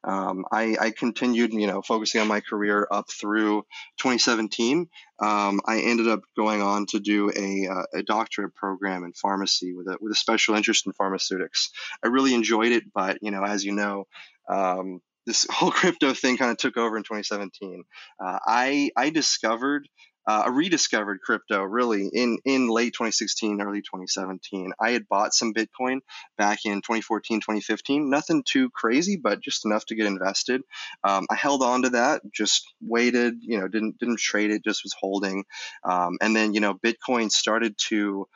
Um, 0.04 0.46
I, 0.52 0.76
I, 0.80 0.92
continued, 0.92 1.54
you 1.54 1.68
know, 1.68 1.82
focusing 1.82 2.22
on 2.22 2.28
my 2.28 2.42
career 2.42 2.88
up 2.92 3.10
through 3.10 3.62
2017. 4.00 4.90
Um, 5.20 5.62
I 5.66 5.80
ended 5.80 6.08
up 6.08 6.22
going 6.36 6.62
on 6.62 6.88
to 6.88 7.00
do 7.00 7.32
a, 7.36 7.68
uh, 7.72 7.84
a, 7.94 8.04
doctorate 8.04 8.56
program 8.56 9.04
in 9.04 9.14
pharmacy 9.14 9.74
with 9.74 9.88
a 9.88 9.98
with 10.02 10.12
a 10.12 10.16
special 10.16 10.56
interest 10.56 10.88
in 10.88 10.94
pharmaceutics. 10.94 11.70
I 12.04 12.08
really 12.08 12.34
enjoyed 12.34 12.72
it, 12.72 12.84
but 12.94 13.20
you 13.22 13.32
know, 13.32 13.44
as 13.44 13.64
you 13.64 13.74
know. 13.74 14.08
Um, 14.50 15.02
this 15.28 15.46
whole 15.52 15.72
crypto 15.72 16.14
thing 16.14 16.38
kind 16.38 16.52
of 16.52 16.58
took 16.58 16.78
over 16.78 16.98
in 16.98 17.04
2017. 17.04 17.84
Uh, 18.20 18.40
I 18.46 18.90
I 18.98 19.12
discovered 19.12 19.88
uh, 20.28 20.50
rediscovered 20.52 21.22
crypto 21.22 21.64
really 21.64 22.08
in, 22.14 22.38
in 22.46 22.68
late 22.68 22.94
2016, 22.94 23.62
early 23.62 23.82
2017. 23.82 24.72
I 24.80 24.92
had 24.92 25.08
bought 25.08 25.34
some 25.34 25.54
Bitcoin 25.54 26.00
back 26.38 26.60
in 26.66 26.78
2014, 26.82 27.40
2015. 27.40 28.10
Nothing 28.10 28.44
too 28.46 28.70
crazy, 28.70 29.20
but 29.22 29.42
just 29.42 29.66
enough 29.66 29.86
to 29.88 29.96
get 29.96 30.06
invested. 30.06 30.62
Um, 31.04 31.26
I 31.30 31.36
held 31.36 31.64
on 31.64 31.84
to 31.84 31.90
that, 31.92 32.22
just 32.32 32.72
waited, 32.82 33.36
you 33.42 33.60
know, 33.60 33.68
didn't 33.68 33.98
didn't 33.98 34.20
trade 34.20 34.52
it, 34.52 34.64
just 34.64 34.84
was 34.84 34.96
holding. 35.00 35.46
Um, 35.84 36.18
and 36.22 36.36
then 36.36 36.54
you 36.54 36.60
know, 36.60 36.76
Bitcoin 36.76 37.32
started 37.32 37.76
to 37.90 38.28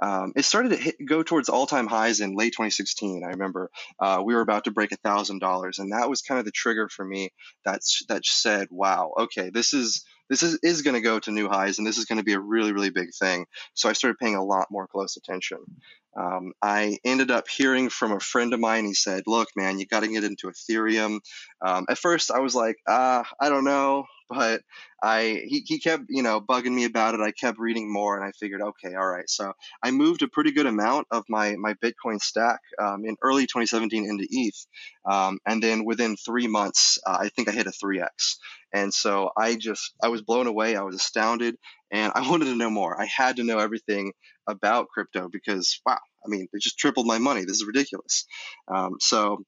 um, 0.00 0.32
it 0.36 0.44
started 0.44 0.70
to 0.70 0.76
hit, 0.76 0.96
go 1.04 1.22
towards 1.22 1.48
all-time 1.48 1.88
highs 1.88 2.20
in 2.20 2.36
late 2.36 2.52
2016. 2.52 3.24
I 3.24 3.30
remember 3.30 3.70
uh, 3.98 4.22
we 4.24 4.34
were 4.34 4.40
about 4.40 4.64
to 4.64 4.70
break 4.70 4.90
thousand 5.02 5.40
dollars, 5.40 5.78
and 5.78 5.92
that 5.92 6.08
was 6.08 6.22
kind 6.22 6.38
of 6.38 6.44
the 6.44 6.52
trigger 6.52 6.88
for 6.88 7.04
me. 7.04 7.30
That 7.64 7.80
that 8.08 8.24
said, 8.24 8.68
"Wow, 8.70 9.12
okay, 9.18 9.50
this 9.50 9.74
is 9.74 10.04
this 10.28 10.42
is, 10.42 10.58
is 10.62 10.82
going 10.82 10.94
to 10.94 11.00
go 11.00 11.18
to 11.18 11.30
new 11.30 11.48
highs 11.48 11.78
and 11.78 11.86
this 11.86 11.98
is 11.98 12.04
going 12.04 12.18
to 12.18 12.24
be 12.24 12.34
a 12.34 12.40
really, 12.40 12.72
really 12.72 12.90
big 12.90 13.10
thing. 13.18 13.46
So 13.74 13.88
I 13.88 13.92
started 13.92 14.18
paying 14.18 14.36
a 14.36 14.44
lot 14.44 14.68
more 14.70 14.86
close 14.86 15.16
attention. 15.16 15.58
Um, 16.18 16.52
I 16.62 16.98
ended 17.04 17.30
up 17.30 17.48
hearing 17.48 17.90
from 17.90 18.12
a 18.12 18.20
friend 18.20 18.52
of 18.52 18.60
mine. 18.60 18.84
He 18.84 18.94
said, 18.94 19.24
Look, 19.26 19.48
man, 19.56 19.78
you 19.78 19.86
got 19.86 20.00
to 20.00 20.08
get 20.08 20.24
into 20.24 20.48
Ethereum. 20.48 21.20
Um, 21.64 21.86
at 21.88 21.98
first, 21.98 22.30
I 22.30 22.40
was 22.40 22.54
like, 22.54 22.76
ah, 22.88 23.28
I 23.40 23.48
don't 23.48 23.64
know 23.64 24.04
but 24.30 24.62
I 25.02 25.42
he, 25.46 25.62
he 25.66 25.78
kept 25.78 26.04
you 26.08 26.22
know 26.22 26.40
bugging 26.40 26.74
me 26.74 26.84
about 26.84 27.14
it. 27.14 27.20
I 27.20 27.30
kept 27.30 27.58
reading 27.58 27.90
more, 27.90 28.16
and 28.16 28.24
I 28.24 28.32
figured, 28.32 28.60
okay, 28.60 28.94
all 28.94 29.06
right. 29.06 29.28
So 29.28 29.52
I 29.82 29.90
moved 29.90 30.22
a 30.22 30.28
pretty 30.28 30.52
good 30.52 30.66
amount 30.66 31.06
of 31.10 31.24
my 31.28 31.56
my 31.56 31.74
Bitcoin 31.74 32.20
stack 32.20 32.60
um, 32.78 33.04
in 33.04 33.16
early 33.22 33.42
2017 33.44 34.04
into 34.04 34.26
ETH, 34.30 34.66
um, 35.10 35.38
and 35.46 35.62
then 35.62 35.84
within 35.84 36.16
three 36.16 36.46
months, 36.46 36.98
uh, 37.06 37.16
I 37.20 37.30
think 37.30 37.48
I 37.48 37.52
hit 37.52 37.66
a 37.66 37.70
3x. 37.70 38.36
And 38.72 38.92
so 38.92 39.30
I 39.36 39.56
just 39.56 39.92
I 40.02 40.08
was 40.08 40.22
blown 40.22 40.46
away. 40.46 40.76
I 40.76 40.82
was 40.82 40.96
astounded, 40.96 41.56
and 41.90 42.12
I 42.14 42.20
wanted 42.30 42.46
to 42.46 42.56
know 42.56 42.70
more. 42.70 43.00
I 43.00 43.06
had 43.06 43.36
to 43.36 43.44
know 43.44 43.58
everything 43.58 44.12
about 44.46 44.88
crypto 44.88 45.28
because 45.30 45.80
wow, 45.86 45.98
I 46.24 46.28
mean, 46.28 46.48
it 46.52 46.62
just 46.62 46.78
tripled 46.78 47.06
my 47.06 47.18
money. 47.18 47.44
This 47.44 47.56
is 47.56 47.66
ridiculous. 47.66 48.26
Um, 48.68 48.96
so 49.00 49.44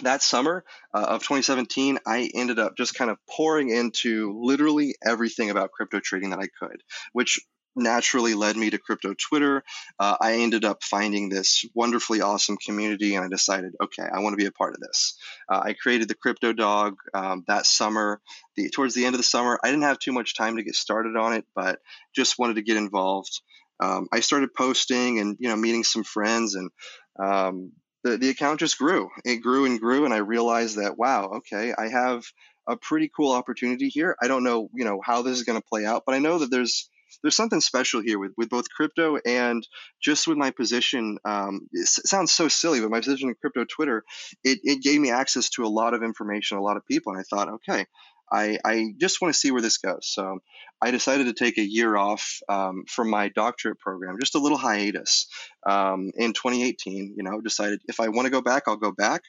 that 0.00 0.22
summer 0.22 0.64
uh, 0.94 1.06
of 1.08 1.20
2017, 1.20 1.98
I 2.06 2.30
ended 2.34 2.58
up 2.58 2.76
just 2.76 2.94
kind 2.94 3.10
of 3.10 3.18
pouring 3.28 3.70
into 3.70 4.40
literally 4.42 4.94
everything 5.04 5.50
about 5.50 5.70
crypto 5.70 6.00
trading 6.00 6.30
that 6.30 6.38
I 6.38 6.48
could, 6.58 6.82
which 7.12 7.40
naturally 7.74 8.34
led 8.34 8.56
me 8.56 8.70
to 8.70 8.78
crypto 8.78 9.14
Twitter. 9.14 9.62
Uh, 9.98 10.16
I 10.20 10.34
ended 10.40 10.64
up 10.64 10.82
finding 10.82 11.28
this 11.28 11.64
wonderfully 11.74 12.20
awesome 12.20 12.56
community, 12.56 13.14
and 13.14 13.24
I 13.24 13.28
decided, 13.28 13.74
okay, 13.82 14.02
I 14.02 14.20
want 14.20 14.34
to 14.34 14.42
be 14.42 14.46
a 14.46 14.52
part 14.52 14.74
of 14.74 14.80
this. 14.80 15.16
Uh, 15.48 15.60
I 15.64 15.72
created 15.74 16.08
the 16.08 16.14
Crypto 16.14 16.52
Dog 16.52 16.96
um, 17.14 17.44
that 17.46 17.66
summer. 17.66 18.20
The, 18.56 18.70
towards 18.70 18.94
the 18.94 19.04
end 19.04 19.14
of 19.14 19.18
the 19.18 19.24
summer, 19.24 19.58
I 19.62 19.70
didn't 19.70 19.84
have 19.84 19.98
too 19.98 20.12
much 20.12 20.34
time 20.34 20.56
to 20.56 20.62
get 20.62 20.74
started 20.74 21.16
on 21.16 21.32
it, 21.32 21.44
but 21.54 21.78
just 22.14 22.38
wanted 22.38 22.54
to 22.54 22.62
get 22.62 22.76
involved. 22.76 23.40
Um, 23.80 24.06
I 24.12 24.20
started 24.20 24.54
posting 24.54 25.18
and 25.18 25.36
you 25.40 25.48
know 25.48 25.56
meeting 25.56 25.82
some 25.82 26.04
friends 26.04 26.54
and 26.54 26.70
um, 27.18 27.72
the, 28.04 28.16
the 28.16 28.30
account 28.30 28.60
just 28.60 28.78
grew. 28.78 29.10
It 29.24 29.36
grew 29.36 29.64
and 29.64 29.80
grew, 29.80 30.04
and 30.04 30.14
I 30.14 30.18
realized 30.18 30.76
that 30.76 30.98
wow, 30.98 31.38
okay, 31.38 31.72
I 31.76 31.88
have 31.88 32.24
a 32.68 32.76
pretty 32.76 33.10
cool 33.14 33.32
opportunity 33.32 33.88
here. 33.88 34.16
I 34.22 34.28
don't 34.28 34.44
know, 34.44 34.68
you 34.72 34.84
know, 34.84 35.00
how 35.04 35.22
this 35.22 35.36
is 35.36 35.44
going 35.44 35.60
to 35.60 35.66
play 35.66 35.84
out, 35.84 36.04
but 36.06 36.14
I 36.14 36.20
know 36.20 36.38
that 36.38 36.50
there's 36.50 36.88
there's 37.22 37.36
something 37.36 37.60
special 37.60 38.00
here 38.00 38.18
with, 38.18 38.32
with 38.36 38.48
both 38.48 38.68
crypto 38.70 39.18
and 39.24 39.66
just 40.00 40.26
with 40.26 40.38
my 40.38 40.50
position. 40.50 41.18
Um, 41.24 41.68
it 41.72 41.86
sounds 41.86 42.32
so 42.32 42.48
silly, 42.48 42.80
but 42.80 42.90
my 42.90 43.00
position 43.00 43.28
in 43.28 43.34
crypto 43.34 43.64
Twitter, 43.64 44.04
it, 44.44 44.60
it 44.62 44.82
gave 44.82 45.00
me 45.00 45.10
access 45.10 45.50
to 45.50 45.64
a 45.64 45.68
lot 45.68 45.94
of 45.94 46.02
information, 46.02 46.58
a 46.58 46.62
lot 46.62 46.76
of 46.76 46.86
people. 46.86 47.12
And 47.12 47.20
I 47.20 47.24
thought, 47.24 47.48
okay, 47.54 47.86
I, 48.32 48.58
I 48.64 48.94
just 48.98 49.20
want 49.20 49.34
to 49.34 49.38
see 49.38 49.50
where 49.50 49.60
this 49.60 49.76
goes. 49.76 50.08
So 50.08 50.38
I 50.80 50.90
decided 50.90 51.26
to 51.26 51.34
take 51.34 51.58
a 51.58 51.68
year 51.68 51.96
off 51.96 52.40
um, 52.48 52.84
from 52.88 53.10
my 53.10 53.28
doctorate 53.28 53.78
program, 53.78 54.16
just 54.18 54.34
a 54.34 54.38
little 54.38 54.56
hiatus 54.56 55.26
um, 55.66 56.10
in 56.16 56.32
2018. 56.32 57.14
You 57.16 57.22
know, 57.22 57.40
decided 57.42 57.80
if 57.88 58.00
I 58.00 58.08
want 58.08 58.26
to 58.26 58.30
go 58.30 58.40
back, 58.40 58.64
I'll 58.66 58.76
go 58.76 58.92
back. 58.92 59.22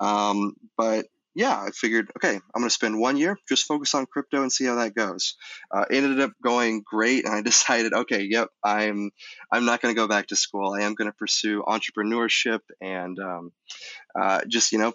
Um, 0.00 0.54
but 0.76 1.06
yeah, 1.34 1.56
I 1.56 1.70
figured, 1.70 2.10
okay, 2.16 2.34
I'm 2.34 2.60
going 2.60 2.68
to 2.68 2.74
spend 2.74 2.98
one 2.98 3.16
year, 3.16 3.38
just 3.48 3.66
focus 3.66 3.94
on 3.94 4.06
crypto 4.06 4.42
and 4.42 4.52
see 4.52 4.64
how 4.64 4.76
that 4.76 4.94
goes. 4.94 5.36
Uh, 5.70 5.84
ended 5.90 6.20
up 6.20 6.32
going 6.42 6.82
great, 6.84 7.24
and 7.24 7.34
I 7.34 7.42
decided, 7.42 7.92
okay, 7.92 8.22
yep, 8.22 8.48
I'm 8.64 9.10
I'm 9.52 9.64
not 9.64 9.80
going 9.80 9.94
to 9.94 10.00
go 10.00 10.08
back 10.08 10.28
to 10.28 10.36
school. 10.36 10.72
I 10.72 10.82
am 10.82 10.94
going 10.94 11.10
to 11.10 11.16
pursue 11.16 11.62
entrepreneurship 11.62 12.60
and 12.80 13.18
um, 13.18 13.52
uh, 14.18 14.40
just 14.48 14.72
you 14.72 14.78
know 14.78 14.92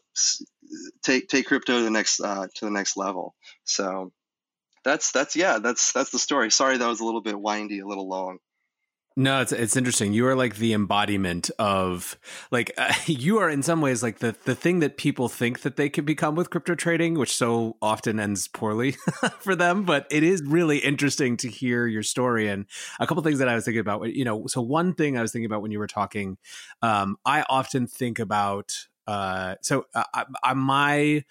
take 1.04 1.28
take 1.28 1.46
crypto 1.48 1.78
to 1.78 1.84
the 1.84 1.92
next 1.92 2.20
uh, 2.20 2.48
to 2.56 2.66
the 2.66 2.72
next 2.72 2.98
level. 2.98 3.36
So 3.64 4.12
that's 4.84 5.12
that's 5.12 5.36
yeah, 5.36 5.60
that's 5.60 5.94
that's 5.94 6.10
the 6.12 6.20
story. 6.20 6.52
Sorry, 6.52 6.78
that 6.78 6.88
was 6.88 7.00
a 7.00 7.06
little 7.06 7.22
bit 7.22 7.40
windy, 7.40 7.80
a 7.80 7.88
little 7.88 8.08
long. 8.08 8.40
No, 9.16 9.42
it's 9.42 9.52
it's 9.52 9.76
interesting. 9.76 10.12
You 10.14 10.26
are 10.26 10.36
like 10.36 10.56
the 10.56 10.74
embodiment 10.74 11.52
of 11.60 12.18
like 12.52 12.72
uh, 12.78 12.94
you 13.06 13.38
are 13.38 13.50
in 13.50 13.62
some 13.62 13.80
ways 13.80 14.02
like 14.02 14.20
the 14.20 14.36
the 14.46 14.56
thing 14.56 14.80
that 14.80 14.98
people 14.98 15.30
think 15.30 15.62
that 15.62 15.76
they 15.76 15.88
could 15.88 16.06
become 16.06 16.34
with 16.36 16.50
crypto 16.50 16.74
trading, 16.74 17.14
which 17.20 17.36
so 17.36 17.78
often 17.80 18.20
ends 18.20 18.48
poorly 18.48 18.96
for 19.40 19.56
them. 19.56 19.84
But 19.84 20.08
it 20.10 20.24
is 20.24 20.42
really 20.48 20.80
interesting 20.80 21.38
to 21.38 21.48
hear 21.50 21.86
your 21.86 22.02
story 22.02 22.48
and 22.48 22.66
a 23.00 23.06
couple 23.06 23.22
things 23.22 23.38
that 23.38 23.48
I 23.48 23.54
was 23.56 23.66
thinking 23.66 23.82
about. 23.82 24.12
You 24.14 24.26
know, 24.26 24.48
so 24.48 24.62
one 24.62 24.96
thing 24.96 25.16
I 25.16 25.22
was 25.22 25.32
thinking 25.32 25.46
about 25.46 25.62
when 25.62 25.72
you 25.72 25.80
were 25.80 25.88
talking, 25.88 26.38
um, 26.82 27.18
I 27.24 27.44
often 27.50 27.86
think 27.86 28.18
about 28.18 28.88
uh, 29.06 29.56
so 29.62 29.86
uh, 29.94 30.06
I, 30.14 30.26
I, 30.44 30.54
my 30.56 31.24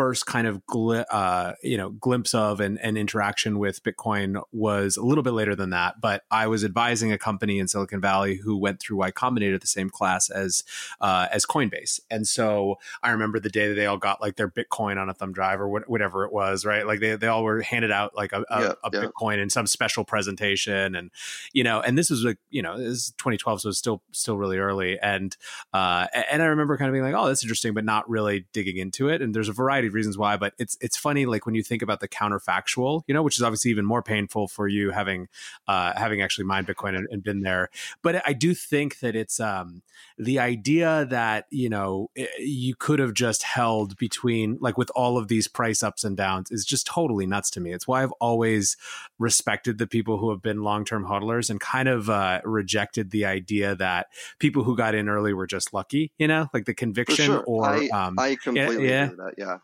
first 0.00 0.24
kind 0.24 0.46
of 0.46 0.64
gl- 0.64 1.04
uh, 1.10 1.52
you 1.62 1.76
know 1.76 1.90
glimpse 1.90 2.32
of 2.32 2.58
and, 2.58 2.80
and, 2.80 2.96
interaction 2.96 3.58
with 3.58 3.82
Bitcoin 3.82 4.42
was 4.50 4.96
a 4.96 5.02
little 5.02 5.22
bit 5.22 5.34
later 5.34 5.54
than 5.54 5.68
that. 5.68 6.00
But 6.00 6.22
I 6.30 6.46
was 6.46 6.64
advising 6.64 7.12
a 7.12 7.18
company 7.18 7.58
in 7.58 7.68
Silicon 7.68 8.00
Valley 8.00 8.36
who 8.36 8.56
went 8.56 8.80
through 8.80 8.96
Y 8.96 9.10
Combinator, 9.10 9.60
the 9.60 9.66
same 9.66 9.90
class 9.90 10.30
as 10.30 10.64
uh, 11.02 11.26
as 11.30 11.44
Coinbase, 11.44 12.00
and 12.10 12.26
so 12.26 12.78
I 13.02 13.10
remember 13.10 13.40
the 13.40 13.50
day 13.50 13.68
that 13.68 13.74
they 13.74 13.84
all 13.84 13.98
got 13.98 14.22
like 14.22 14.36
their 14.36 14.48
Bitcoin 14.48 14.96
on 14.96 15.10
a 15.10 15.12
thumb 15.12 15.34
drive 15.34 15.60
or 15.60 15.68
whatever 15.68 16.24
it 16.24 16.32
was, 16.32 16.64
right? 16.64 16.86
Like 16.86 17.00
they, 17.00 17.14
they 17.16 17.26
all 17.26 17.44
were 17.44 17.60
handed 17.60 17.90
out 17.90 18.16
like 18.16 18.32
a, 18.32 18.42
a, 18.48 18.60
yeah, 18.62 18.72
a 18.82 18.90
yeah. 18.90 19.04
Bitcoin 19.04 19.36
in 19.36 19.50
some 19.50 19.66
special 19.66 20.06
presentation, 20.06 20.94
and 20.94 21.10
you 21.52 21.62
know, 21.62 21.82
and 21.82 21.98
this 21.98 22.08
was 22.08 22.24
like 22.24 22.38
you 22.48 22.62
know 22.62 22.78
this 22.78 22.88
is 22.88 23.10
2012, 23.18 23.60
so 23.60 23.68
it's 23.68 23.76
still 23.76 24.02
still 24.12 24.38
really 24.38 24.56
early, 24.56 24.98
and 24.98 25.36
uh, 25.74 26.06
and 26.30 26.42
I 26.42 26.46
remember 26.46 26.78
kind 26.78 26.88
of 26.88 26.94
being 26.94 27.04
like, 27.04 27.14
oh, 27.14 27.26
that's 27.26 27.42
interesting, 27.44 27.74
but 27.74 27.84
not 27.84 28.08
really 28.08 28.46
digging 28.54 28.78
into 28.78 29.10
it. 29.10 29.20
And 29.20 29.34
there's 29.34 29.50
a 29.50 29.52
variety 29.52 29.89
reasons 29.92 30.18
why, 30.18 30.36
but 30.36 30.54
it's 30.58 30.76
it's 30.80 30.96
funny 30.96 31.26
like 31.26 31.46
when 31.46 31.54
you 31.54 31.62
think 31.62 31.82
about 31.82 32.00
the 32.00 32.08
counterfactual, 32.08 33.02
you 33.06 33.14
know, 33.14 33.22
which 33.22 33.36
is 33.36 33.42
obviously 33.42 33.70
even 33.70 33.84
more 33.84 34.02
painful 34.02 34.48
for 34.48 34.68
you 34.68 34.90
having 34.90 35.28
uh, 35.68 35.92
having 35.96 36.22
actually 36.22 36.44
mined 36.44 36.66
Bitcoin 36.66 36.96
and, 36.96 37.06
and 37.10 37.22
been 37.22 37.40
there. 37.40 37.70
But 38.02 38.22
I 38.26 38.32
do 38.32 38.54
think 38.54 39.00
that 39.00 39.16
it's 39.16 39.40
um, 39.40 39.82
the 40.18 40.38
idea 40.38 41.06
that 41.10 41.46
you 41.50 41.68
know 41.68 42.10
you 42.38 42.74
could 42.74 42.98
have 42.98 43.14
just 43.14 43.42
held 43.42 43.96
between 43.96 44.58
like 44.60 44.76
with 44.76 44.90
all 44.94 45.18
of 45.18 45.28
these 45.28 45.48
price 45.48 45.82
ups 45.82 46.04
and 46.04 46.16
downs 46.16 46.50
is 46.50 46.64
just 46.64 46.86
totally 46.86 47.26
nuts 47.26 47.50
to 47.50 47.60
me. 47.60 47.72
It's 47.72 47.86
why 47.86 48.02
I've 48.02 48.12
always 48.12 48.76
respected 49.18 49.78
the 49.78 49.86
people 49.86 50.18
who 50.18 50.30
have 50.30 50.42
been 50.42 50.62
long 50.62 50.84
term 50.84 51.06
hodlers 51.06 51.50
and 51.50 51.60
kind 51.60 51.88
of 51.88 52.10
uh, 52.10 52.40
rejected 52.44 53.10
the 53.10 53.24
idea 53.24 53.74
that 53.76 54.08
people 54.38 54.64
who 54.64 54.76
got 54.76 54.94
in 54.94 55.08
early 55.08 55.32
were 55.32 55.46
just 55.46 55.72
lucky. 55.72 56.12
You 56.18 56.28
know, 56.28 56.48
like 56.52 56.64
the 56.64 56.74
conviction 56.74 57.26
sure. 57.26 57.44
or 57.46 57.66
I, 57.66 57.88
um, 57.88 58.18
I 58.18 58.36
completely 58.36 58.88
yeah, 58.88 59.04
agree 59.04 59.16
with 59.16 59.18
that. 59.18 59.34
Yeah. 59.38 59.58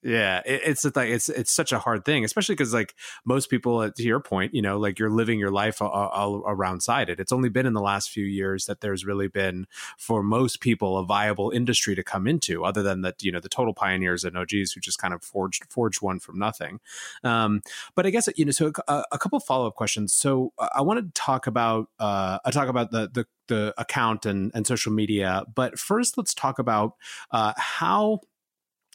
Yeah, 0.00 0.42
it, 0.46 0.60
it's 0.64 0.84
like 0.96 1.08
it's 1.08 1.28
it's 1.28 1.50
such 1.52 1.72
a 1.72 1.78
hard 1.80 2.04
thing, 2.04 2.24
especially 2.24 2.54
because 2.54 2.72
like 2.72 2.94
most 3.24 3.50
people, 3.50 3.78
uh, 3.78 3.90
to 3.96 4.02
your 4.04 4.20
point, 4.20 4.54
you 4.54 4.62
know, 4.62 4.78
like 4.78 4.96
you're 5.00 5.10
living 5.10 5.40
your 5.40 5.50
life 5.50 5.82
all, 5.82 5.90
all 5.90 6.44
around 6.46 6.82
sided. 6.82 7.18
It's 7.18 7.32
only 7.32 7.48
been 7.48 7.66
in 7.66 7.72
the 7.72 7.80
last 7.80 8.10
few 8.10 8.24
years 8.24 8.66
that 8.66 8.80
there's 8.80 9.04
really 9.04 9.26
been 9.26 9.66
for 9.98 10.22
most 10.22 10.60
people 10.60 10.98
a 10.98 11.04
viable 11.04 11.50
industry 11.50 11.96
to 11.96 12.04
come 12.04 12.28
into, 12.28 12.64
other 12.64 12.80
than 12.80 13.00
that 13.02 13.24
you 13.24 13.32
know 13.32 13.40
the 13.40 13.48
total 13.48 13.74
pioneers 13.74 14.22
and 14.22 14.38
OGs 14.38 14.70
who 14.72 14.80
just 14.80 14.98
kind 15.00 15.12
of 15.12 15.24
forged 15.24 15.64
forged 15.68 16.00
one 16.00 16.20
from 16.20 16.38
nothing. 16.38 16.78
Um, 17.24 17.60
but 17.96 18.06
I 18.06 18.10
guess 18.10 18.28
you 18.36 18.44
know, 18.44 18.52
so 18.52 18.70
a, 18.86 19.02
a 19.10 19.18
couple 19.18 19.40
follow 19.40 19.66
up 19.66 19.74
questions. 19.74 20.12
So 20.12 20.52
uh, 20.58 20.68
I 20.76 20.82
wanted 20.82 21.12
to 21.12 21.20
talk 21.20 21.48
about 21.48 21.88
uh, 21.98 22.38
I 22.44 22.52
talk 22.52 22.68
about 22.68 22.92
the 22.92 23.10
the 23.12 23.26
the 23.48 23.74
account 23.78 24.26
and, 24.26 24.52
and 24.54 24.64
social 24.66 24.92
media. 24.92 25.42
But 25.52 25.76
first, 25.78 26.16
let's 26.16 26.34
talk 26.34 26.58
about 26.60 26.92
uh, 27.32 27.54
how 27.56 28.20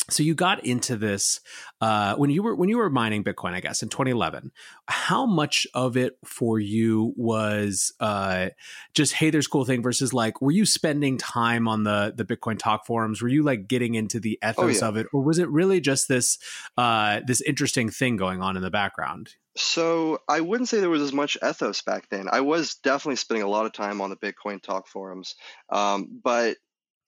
so 0.10 0.22
you 0.22 0.36
got 0.36 0.65
into 0.65 0.98
this 0.98 1.39
uh, 1.79 2.15
when 2.15 2.29
you 2.29 2.43
were 2.43 2.55
when 2.55 2.67
you 2.67 2.77
were 2.77 2.89
mining 2.89 3.24
Bitcoin, 3.24 3.53
I 3.53 3.62
guess 3.62 3.81
in 3.81 3.89
2011. 3.89 4.51
How 4.88 5.25
much 5.25 5.65
of 5.74 5.95
it 5.95 6.17
for 6.25 6.60
you 6.60 7.13
was 7.15 7.93
uh, 8.00 8.50
just 8.93 9.13
hey, 9.13 9.29
there's 9.29 9.48
cool 9.48 9.63
thing 9.63 9.81
versus 9.81 10.13
like 10.13 10.41
were 10.41 10.51
you 10.51 10.65
spending 10.65 11.17
time 11.17 11.67
on 11.67 11.83
the 11.83 12.13
the 12.15 12.25
Bitcoin 12.25 12.60
talk 12.60 12.86
forums? 12.86 13.22
Were 13.22 13.29
you 13.29 13.43
like 13.43 13.67
getting 13.67 13.95
into 13.95 14.19
the 14.19 14.38
oh, 14.43 14.50
ethos 14.50 14.81
oh, 14.81 14.86
yeah. 14.86 14.89
of 14.89 14.98
it, 14.98 15.07
or 15.13 15.22
was 15.22 15.39
it 15.39 15.50
really 15.50 15.79
just 15.79 16.07
this 16.07 16.38
uh, 16.77 17.22
this 17.25 17.41
interesting 17.41 17.89
thing 17.89 18.17
going 18.17 18.41
on 18.41 18.57
in 18.57 18.62
the 18.62 18.72
background? 18.72 19.36
So 19.55 20.19
I 20.27 20.41
wouldn't 20.41 20.67
say 20.67 20.79
there 20.79 20.89
was 20.89 21.01
as 21.01 21.13
much 21.13 21.38
ethos 21.48 21.81
back 21.81 22.10
then. 22.10 22.27
I 22.29 22.41
was 22.41 22.75
definitely 22.75 23.17
spending 23.17 23.43
a 23.43 23.50
lot 23.50 23.65
of 23.65 23.72
time 23.72 24.01
on 24.01 24.10
the 24.10 24.15
Bitcoin 24.15 24.62
talk 24.62 24.88
forums, 24.88 25.36
um, 25.69 26.19
but 26.24 26.57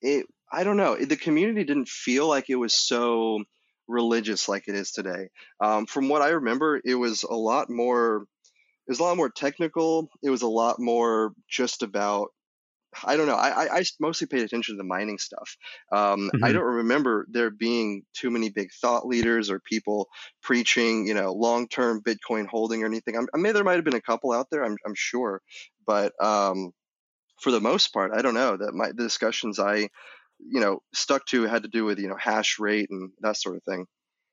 it 0.01 0.27
I 0.55 0.63
don't 0.63 0.77
know. 0.77 0.95
The 0.95 1.17
community 1.17 1.65
didn't 1.65 1.89
feel 1.89 2.29
like 2.29 2.49
it 2.49 2.55
was 2.55 2.73
so 2.73 3.43
religious 3.89 4.47
like 4.47 4.69
it 4.69 4.75
is 4.75 4.91
today. 4.91 5.27
Um, 5.59 5.85
from 5.85 6.07
what 6.07 6.21
I 6.21 6.29
remember, 6.29 6.79
it 6.83 6.95
was 6.95 7.23
a 7.23 7.35
lot 7.35 7.69
more. 7.69 8.25
It 8.87 8.91
was 8.91 8.99
a 8.99 9.03
lot 9.03 9.17
more 9.17 9.29
technical. 9.29 10.09
It 10.23 10.29
was 10.29 10.43
a 10.43 10.47
lot 10.47 10.79
more 10.79 11.33
just 11.49 11.83
about. 11.83 12.29
I 13.03 13.17
don't 13.17 13.27
know. 13.27 13.35
I, 13.35 13.79
I 13.79 13.83
mostly 13.99 14.27
paid 14.27 14.43
attention 14.43 14.75
to 14.75 14.77
the 14.77 14.85
mining 14.85 15.17
stuff. 15.17 15.57
Um, 15.91 16.29
mm-hmm. 16.33 16.45
I 16.45 16.53
don't 16.53 16.63
remember 16.63 17.27
there 17.29 17.49
being 17.49 18.03
too 18.13 18.31
many 18.31 18.49
big 18.49 18.69
thought 18.81 19.05
leaders 19.05 19.49
or 19.51 19.59
people 19.59 20.07
preaching, 20.41 21.05
you 21.05 21.13
know, 21.13 21.33
long-term 21.33 22.03
Bitcoin 22.03 22.47
holding 22.47 22.83
or 22.83 22.85
anything. 22.85 23.17
I'm, 23.17 23.27
I 23.33 23.37
mean, 23.37 23.51
there 23.53 23.65
might 23.65 23.75
have 23.75 23.83
been 23.83 23.95
a 23.95 24.01
couple 24.01 24.31
out 24.31 24.47
there. 24.49 24.63
I'm, 24.63 24.77
I'm 24.85 24.95
sure, 24.95 25.41
but 25.85 26.13
um, 26.23 26.71
for 27.41 27.51
the 27.51 27.59
most 27.59 27.93
part, 27.93 28.13
I 28.13 28.21
don't 28.21 28.33
know 28.33 28.55
that 28.55 28.73
my 28.73 28.87
the 28.87 29.03
discussions 29.03 29.59
I 29.59 29.89
you 30.39 30.59
know 30.59 30.79
stuck 30.93 31.25
to 31.27 31.43
had 31.43 31.63
to 31.63 31.69
do 31.69 31.85
with 31.85 31.99
you 31.99 32.07
know 32.07 32.17
hash 32.19 32.59
rate 32.59 32.89
and 32.89 33.11
that 33.21 33.37
sort 33.37 33.55
of 33.55 33.63
thing 33.63 33.85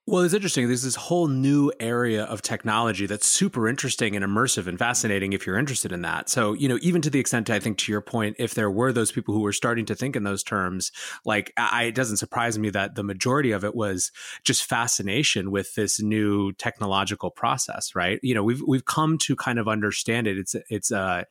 well, 0.04 0.24
it's 0.24 0.34
interesting. 0.34 0.66
There's 0.66 0.82
this 0.82 0.96
whole 0.96 1.28
new 1.28 1.70
area 1.78 2.24
of 2.24 2.42
technology 2.42 3.06
that's 3.06 3.24
super 3.24 3.68
interesting 3.68 4.16
and 4.16 4.24
immersive 4.24 4.66
and 4.66 4.76
fascinating 4.76 5.32
if 5.32 5.46
you're 5.46 5.56
interested 5.56 5.92
in 5.92 6.02
that. 6.02 6.28
So, 6.28 6.54
you 6.54 6.68
know, 6.68 6.76
even 6.82 7.02
to 7.02 7.10
the 7.10 7.20
extent, 7.20 7.50
I 7.50 7.60
think, 7.60 7.78
to 7.78 7.92
your 7.92 8.00
point, 8.00 8.34
if 8.40 8.54
there 8.54 8.68
were 8.68 8.92
those 8.92 9.12
people 9.12 9.32
who 9.32 9.42
were 9.42 9.52
starting 9.52 9.86
to 9.86 9.94
think 9.94 10.16
in 10.16 10.24
those 10.24 10.42
terms, 10.42 10.90
like, 11.24 11.52
I, 11.56 11.84
it 11.84 11.94
doesn't 11.94 12.16
surprise 12.16 12.58
me 12.58 12.70
that 12.70 12.96
the 12.96 13.04
majority 13.04 13.52
of 13.52 13.64
it 13.64 13.76
was 13.76 14.10
just 14.42 14.64
fascination 14.64 15.52
with 15.52 15.76
this 15.76 16.02
new 16.02 16.52
technological 16.54 17.30
process, 17.30 17.94
right? 17.94 18.18
You 18.24 18.34
know, 18.34 18.42
we've, 18.42 18.62
we've 18.66 18.84
come 18.84 19.18
to 19.18 19.36
kind 19.36 19.60
of 19.60 19.68
understand 19.68 20.26
it. 20.26 20.36
It's, 20.36 20.56
it's, 20.68 20.90
uh, 20.90 21.22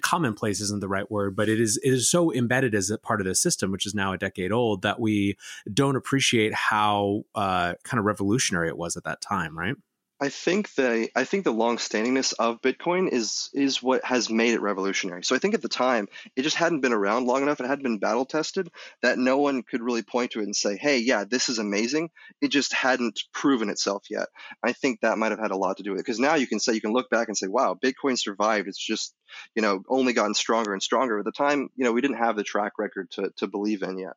commonplace 0.00 0.62
isn't 0.62 0.80
the 0.80 0.88
right 0.88 1.10
word, 1.10 1.36
but 1.36 1.50
it 1.50 1.60
is, 1.60 1.76
it 1.84 1.90
is 1.90 2.10
so 2.10 2.32
embedded 2.32 2.74
as 2.74 2.88
a 2.88 2.96
part 2.96 3.20
of 3.20 3.26
the 3.26 3.34
system, 3.34 3.70
which 3.70 3.84
is 3.84 3.94
now 3.94 4.14
a 4.14 4.18
decade 4.18 4.50
old, 4.50 4.80
that 4.80 4.98
we 4.98 5.36
don't 5.70 5.96
appreciate 5.96 6.54
how, 6.54 7.24
uh, 7.34 7.74
kind 7.84 7.97
kind 7.98 8.04
of 8.04 8.06
revolutionary 8.06 8.68
it 8.68 8.78
was 8.78 8.96
at 8.96 9.04
that 9.04 9.20
time, 9.20 9.58
right? 9.58 9.74
I 10.20 10.30
think 10.30 10.74
the 10.74 11.08
I 11.14 11.22
think 11.22 11.44
the 11.44 11.52
long-standingness 11.52 12.34
of 12.40 12.60
Bitcoin 12.60 13.08
is 13.12 13.50
is 13.54 13.80
what 13.80 14.04
has 14.04 14.28
made 14.28 14.54
it 14.54 14.60
revolutionary. 14.60 15.22
So 15.22 15.36
I 15.36 15.38
think 15.38 15.54
at 15.54 15.62
the 15.62 15.68
time 15.68 16.08
it 16.34 16.42
just 16.42 16.56
hadn't 16.56 16.80
been 16.80 16.92
around 16.92 17.26
long 17.26 17.42
enough. 17.42 17.60
It 17.60 17.68
hadn't 17.68 17.84
been 17.84 17.98
battle 18.00 18.24
tested 18.24 18.68
that 19.00 19.16
no 19.16 19.38
one 19.38 19.62
could 19.62 19.80
really 19.80 20.02
point 20.02 20.32
to 20.32 20.40
it 20.40 20.44
and 20.44 20.56
say, 20.56 20.76
"Hey, 20.76 20.98
yeah, 20.98 21.22
this 21.22 21.48
is 21.48 21.60
amazing." 21.60 22.10
It 22.40 22.48
just 22.48 22.74
hadn't 22.74 23.20
proven 23.32 23.70
itself 23.70 24.06
yet. 24.10 24.26
I 24.60 24.72
think 24.72 25.00
that 25.00 25.18
might 25.18 25.30
have 25.30 25.38
had 25.38 25.52
a 25.52 25.56
lot 25.56 25.76
to 25.76 25.84
do 25.84 25.92
with 25.92 26.00
it 26.00 26.06
because 26.06 26.18
now 26.18 26.34
you 26.34 26.48
can 26.48 26.58
say 26.58 26.72
you 26.74 26.80
can 26.80 26.92
look 26.92 27.10
back 27.10 27.28
and 27.28 27.36
say, 27.36 27.46
"Wow, 27.46 27.78
Bitcoin 27.80 28.18
survived." 28.18 28.66
It's 28.66 28.84
just 28.84 29.14
you 29.54 29.62
know 29.62 29.82
only 29.88 30.14
gotten 30.14 30.34
stronger 30.34 30.72
and 30.72 30.82
stronger. 30.82 31.20
At 31.20 31.26
the 31.26 31.32
time, 31.32 31.68
you 31.76 31.84
know, 31.84 31.92
we 31.92 32.00
didn't 32.00 32.18
have 32.18 32.34
the 32.34 32.42
track 32.42 32.72
record 32.76 33.08
to 33.12 33.30
to 33.36 33.46
believe 33.46 33.82
in 33.84 33.98
yet. 33.98 34.14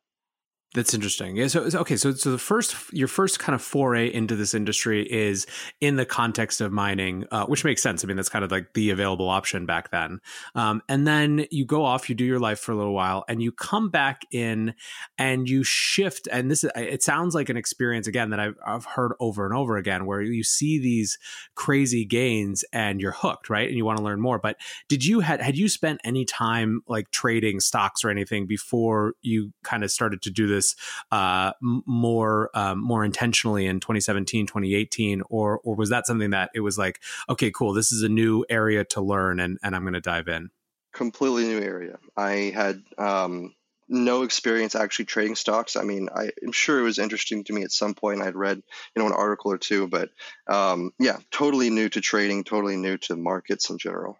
That's 0.74 0.94
interesting. 0.94 1.36
Yeah. 1.36 1.48
So 1.48 1.68
okay. 1.74 1.96
So 1.96 2.14
so 2.14 2.30
the 2.30 2.38
first 2.38 2.74
your 2.94 3.08
first 3.08 3.38
kind 3.38 3.54
of 3.54 3.60
foray 3.60 4.10
into 4.10 4.36
this 4.36 4.54
industry 4.54 5.02
is 5.02 5.46
in 5.82 5.96
the 5.96 6.06
context 6.06 6.62
of 6.62 6.72
mining, 6.72 7.26
uh, 7.30 7.44
which 7.44 7.62
makes 7.62 7.82
sense. 7.82 8.02
I 8.02 8.06
mean, 8.06 8.16
that's 8.16 8.30
kind 8.30 8.42
of 8.42 8.50
like 8.50 8.72
the 8.72 8.88
available 8.88 9.28
option 9.28 9.66
back 9.66 9.90
then. 9.90 10.20
Um, 10.54 10.80
and 10.88 11.06
then 11.06 11.46
you 11.50 11.66
go 11.66 11.84
off, 11.84 12.08
you 12.08 12.14
do 12.14 12.24
your 12.24 12.38
life 12.38 12.58
for 12.58 12.72
a 12.72 12.74
little 12.74 12.94
while, 12.94 13.22
and 13.28 13.42
you 13.42 13.52
come 13.52 13.90
back 13.90 14.22
in, 14.30 14.72
and 15.18 15.46
you 15.46 15.62
shift. 15.62 16.26
And 16.32 16.50
this 16.50 16.64
is 16.64 16.70
it 16.74 17.02
sounds 17.02 17.34
like 17.34 17.50
an 17.50 17.58
experience 17.58 18.06
again 18.06 18.30
that 18.30 18.40
I've 18.40 18.56
I've 18.66 18.86
heard 18.86 19.12
over 19.20 19.44
and 19.44 19.54
over 19.54 19.76
again, 19.76 20.06
where 20.06 20.22
you 20.22 20.42
see 20.42 20.78
these 20.78 21.18
crazy 21.54 22.06
gains 22.06 22.64
and 22.72 22.98
you're 22.98 23.12
hooked, 23.12 23.50
right? 23.50 23.68
And 23.68 23.76
you 23.76 23.84
want 23.84 23.98
to 23.98 24.04
learn 24.04 24.22
more. 24.22 24.38
But 24.38 24.56
did 24.88 25.04
you 25.04 25.20
had 25.20 25.42
had 25.42 25.58
you 25.58 25.68
spent 25.68 26.00
any 26.02 26.24
time 26.24 26.80
like 26.88 27.10
trading 27.10 27.60
stocks 27.60 28.04
or 28.04 28.08
anything 28.08 28.46
before 28.46 29.16
you 29.20 29.52
kind 29.62 29.84
of 29.84 29.90
started 29.90 30.22
to 30.22 30.30
do 30.30 30.46
this? 30.46 30.61
This 30.62 30.76
uh, 31.10 31.52
more 31.60 32.50
um, 32.54 32.80
more 32.80 33.04
intentionally 33.04 33.66
in 33.66 33.80
2017, 33.80 34.46
2018, 34.46 35.22
or 35.28 35.60
or 35.64 35.74
was 35.74 35.90
that 35.90 36.06
something 36.06 36.30
that 36.30 36.50
it 36.54 36.60
was 36.60 36.78
like, 36.78 37.00
okay, 37.28 37.50
cool, 37.50 37.72
this 37.72 37.92
is 37.92 38.02
a 38.02 38.08
new 38.08 38.44
area 38.48 38.84
to 38.84 39.00
learn, 39.00 39.40
and 39.40 39.58
and 39.62 39.74
I'm 39.74 39.82
going 39.82 39.94
to 39.94 40.00
dive 40.00 40.28
in. 40.28 40.50
Completely 40.92 41.44
new 41.44 41.60
area. 41.60 41.98
I 42.16 42.52
had 42.54 42.82
um, 42.98 43.54
no 43.88 44.22
experience 44.22 44.74
actually 44.74 45.06
trading 45.06 45.36
stocks. 45.36 45.74
I 45.74 45.82
mean, 45.82 46.08
I, 46.14 46.30
am 46.44 46.52
sure 46.52 46.78
it 46.78 46.82
was 46.82 46.98
interesting 46.98 47.44
to 47.44 47.52
me 47.52 47.62
at 47.62 47.72
some 47.72 47.94
point. 47.94 48.20
I'd 48.20 48.36
read, 48.36 48.62
you 48.94 49.02
know, 49.02 49.06
an 49.06 49.14
article 49.14 49.52
or 49.52 49.58
two, 49.58 49.88
but 49.88 50.10
um, 50.46 50.92
yeah, 51.00 51.16
totally 51.30 51.70
new 51.70 51.88
to 51.88 52.00
trading, 52.00 52.44
totally 52.44 52.76
new 52.76 52.98
to 52.98 53.16
markets 53.16 53.70
in 53.70 53.78
general. 53.78 54.18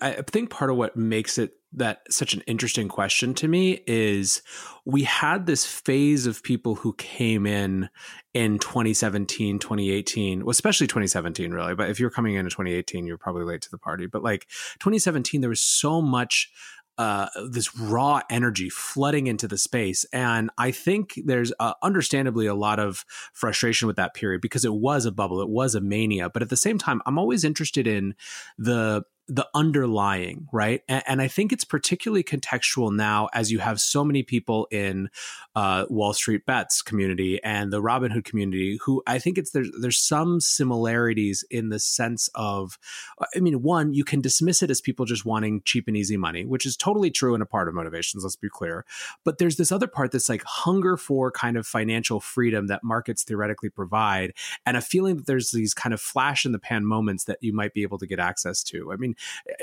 I 0.00 0.22
think 0.22 0.50
part 0.50 0.70
of 0.70 0.76
what 0.76 0.96
makes 0.96 1.38
it 1.38 1.52
that 1.72 2.02
such 2.10 2.34
an 2.34 2.42
interesting 2.48 2.88
question 2.88 3.32
to 3.34 3.46
me 3.46 3.80
is 3.86 4.42
we 4.84 5.04
had 5.04 5.46
this 5.46 5.64
phase 5.64 6.26
of 6.26 6.42
people 6.42 6.74
who 6.74 6.92
came 6.94 7.46
in 7.46 7.88
in 8.34 8.58
2017 8.58 9.60
2018 9.60 10.40
well, 10.40 10.50
especially 10.50 10.88
2017 10.88 11.52
really 11.52 11.76
but 11.76 11.88
if 11.88 12.00
you're 12.00 12.10
coming 12.10 12.34
in 12.34 12.40
in 12.40 12.50
2018 12.50 13.06
you're 13.06 13.16
probably 13.16 13.44
late 13.44 13.60
to 13.60 13.70
the 13.70 13.78
party 13.78 14.06
but 14.06 14.22
like 14.22 14.48
2017 14.80 15.40
there 15.40 15.50
was 15.50 15.60
so 15.60 16.02
much 16.02 16.50
uh, 17.00 17.28
this 17.48 17.74
raw 17.78 18.20
energy 18.28 18.68
flooding 18.68 19.26
into 19.26 19.48
the 19.48 19.56
space. 19.56 20.04
And 20.12 20.50
I 20.58 20.70
think 20.70 21.18
there's 21.24 21.50
uh, 21.58 21.72
understandably 21.82 22.44
a 22.44 22.54
lot 22.54 22.78
of 22.78 23.06
frustration 23.32 23.86
with 23.86 23.96
that 23.96 24.12
period 24.12 24.42
because 24.42 24.66
it 24.66 24.74
was 24.74 25.06
a 25.06 25.10
bubble, 25.10 25.40
it 25.40 25.48
was 25.48 25.74
a 25.74 25.80
mania. 25.80 26.28
But 26.28 26.42
at 26.42 26.50
the 26.50 26.58
same 26.58 26.76
time, 26.76 27.00
I'm 27.06 27.18
always 27.18 27.42
interested 27.42 27.86
in 27.86 28.14
the 28.58 29.02
the 29.30 29.46
underlying, 29.54 30.48
right? 30.52 30.82
And, 30.88 31.04
and, 31.06 31.22
I 31.22 31.28
think 31.28 31.52
it's 31.52 31.64
particularly 31.64 32.24
contextual 32.24 32.92
now 32.92 33.28
as 33.32 33.52
you 33.52 33.60
have 33.60 33.80
so 33.80 34.04
many 34.04 34.24
people 34.24 34.66
in 34.72 35.08
uh, 35.54 35.84
Wall 35.88 36.12
Street 36.12 36.44
Bets 36.46 36.82
community 36.82 37.40
and 37.44 37.72
the 37.72 37.80
Robinhood 37.80 38.24
community 38.24 38.78
who 38.84 39.02
I 39.06 39.20
think 39.20 39.38
it's 39.38 39.52
there's 39.52 39.70
there's 39.80 39.98
some 39.98 40.40
similarities 40.40 41.44
in 41.48 41.68
the 41.68 41.78
sense 41.78 42.28
of, 42.34 42.76
I 43.34 43.38
mean, 43.38 43.62
one 43.62 43.94
you 43.94 44.02
can 44.02 44.20
dismiss 44.20 44.64
it 44.64 44.70
as 44.70 44.80
people 44.80 45.06
just 45.06 45.24
wanting 45.24 45.62
cheap 45.64 45.86
and 45.86 45.96
easy 45.96 46.16
money, 46.16 46.44
which 46.44 46.66
is 46.66 46.76
totally 46.76 47.12
true 47.12 47.34
and 47.34 47.42
a 47.42 47.46
part 47.46 47.68
of 47.68 47.74
motivations. 47.74 48.24
Let's 48.24 48.34
be 48.34 48.48
clear, 48.48 48.84
but 49.24 49.38
there's 49.38 49.56
this 49.56 49.70
other 49.70 49.86
part 49.86 50.10
that's 50.10 50.28
like 50.28 50.42
hunger 50.42 50.96
for 50.96 51.30
kind 51.30 51.56
of 51.56 51.68
financial 51.68 52.18
freedom 52.18 52.66
that 52.66 52.82
markets 52.82 53.22
theoretically 53.22 53.70
provide, 53.70 54.32
and 54.66 54.76
a 54.76 54.80
feeling 54.80 55.16
that 55.18 55.26
there's 55.26 55.52
these 55.52 55.72
kind 55.72 55.94
of 55.94 56.00
flash 56.00 56.44
in 56.44 56.50
the 56.50 56.58
pan 56.58 56.84
moments 56.84 57.24
that 57.24 57.38
you 57.40 57.52
might 57.52 57.74
be 57.74 57.82
able 57.82 57.98
to 57.98 58.08
get 58.08 58.18
access 58.18 58.64
to. 58.64 58.92
I 58.92 58.96
mean 58.96 59.14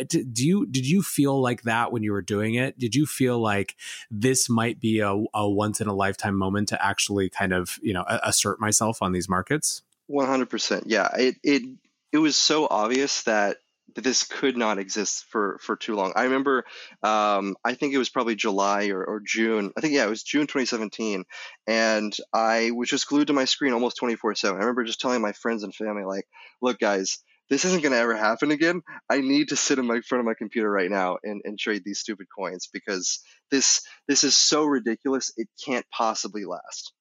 do 0.07 0.23
you 0.35 0.65
did 0.65 0.87
you 0.87 1.01
feel 1.01 1.41
like 1.41 1.63
that 1.63 1.91
when 1.91 2.03
you 2.03 2.11
were 2.11 2.21
doing 2.21 2.55
it? 2.55 2.77
Did 2.77 2.95
you 2.95 3.05
feel 3.05 3.39
like 3.39 3.75
this 4.11 4.49
might 4.49 4.79
be 4.79 4.99
a, 4.99 5.13
a 5.33 5.49
once 5.49 5.81
in 5.81 5.87
a 5.87 5.93
lifetime 5.93 6.35
moment 6.35 6.69
to 6.69 6.85
actually 6.85 7.29
kind 7.29 7.53
of 7.53 7.79
you 7.81 7.93
know 7.93 8.05
assert 8.07 8.59
myself 8.59 9.01
on 9.01 9.11
these 9.11 9.29
markets? 9.29 9.83
One 10.07 10.27
hundred 10.27 10.49
percent. 10.49 10.85
Yeah, 10.87 11.09
it 11.17 11.35
it 11.43 11.63
it 12.11 12.17
was 12.17 12.35
so 12.35 12.67
obvious 12.69 13.23
that 13.23 13.57
that 13.95 14.03
this 14.03 14.23
could 14.23 14.57
not 14.57 14.77
exist 14.77 15.25
for 15.29 15.57
for 15.59 15.75
too 15.75 15.95
long. 15.95 16.13
I 16.15 16.25
remember, 16.25 16.65
um, 17.03 17.55
I 17.65 17.73
think 17.73 17.93
it 17.93 17.97
was 17.97 18.09
probably 18.09 18.35
July 18.35 18.89
or, 18.89 19.03
or 19.03 19.21
June. 19.25 19.71
I 19.75 19.81
think 19.81 19.93
yeah, 19.93 20.05
it 20.05 20.09
was 20.09 20.23
June 20.23 20.47
2017, 20.47 21.25
and 21.65 22.15
I 22.33 22.71
was 22.71 22.89
just 22.89 23.07
glued 23.07 23.27
to 23.27 23.33
my 23.33 23.45
screen 23.45 23.73
almost 23.73 23.97
24 23.97 24.35
seven. 24.35 24.57
I 24.57 24.59
remember 24.61 24.83
just 24.83 25.01
telling 25.01 25.21
my 25.21 25.33
friends 25.33 25.63
and 25.63 25.73
family 25.73 26.03
like, 26.03 26.25
"Look, 26.61 26.79
guys." 26.79 27.19
This 27.49 27.65
isn't 27.65 27.81
going 27.81 27.93
to 27.93 27.99
ever 27.99 28.15
happen 28.15 28.51
again. 28.51 28.81
I 29.09 29.21
need 29.21 29.49
to 29.49 29.55
sit 29.55 29.79
in 29.79 29.87
my 29.87 30.01
front 30.01 30.19
of 30.21 30.25
my 30.25 30.33
computer 30.37 30.69
right 30.69 30.91
now 30.91 31.17
and, 31.23 31.41
and 31.45 31.57
trade 31.57 31.83
these 31.85 31.99
stupid 31.99 32.27
coins 32.37 32.67
because 32.71 33.21
this 33.51 33.81
this 34.07 34.23
is 34.23 34.35
so 34.35 34.65
ridiculous. 34.65 35.31
It 35.37 35.47
can't 35.65 35.85
possibly 35.91 36.45
last. 36.45 36.93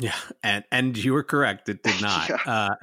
Yeah, 0.00 0.16
and 0.42 0.64
and 0.72 0.96
you 0.98 1.12
were 1.12 1.22
correct. 1.22 1.68
It 1.68 1.84
did 1.84 2.00
not. 2.02 2.28
yeah. 2.28 2.36
uh, 2.46 2.74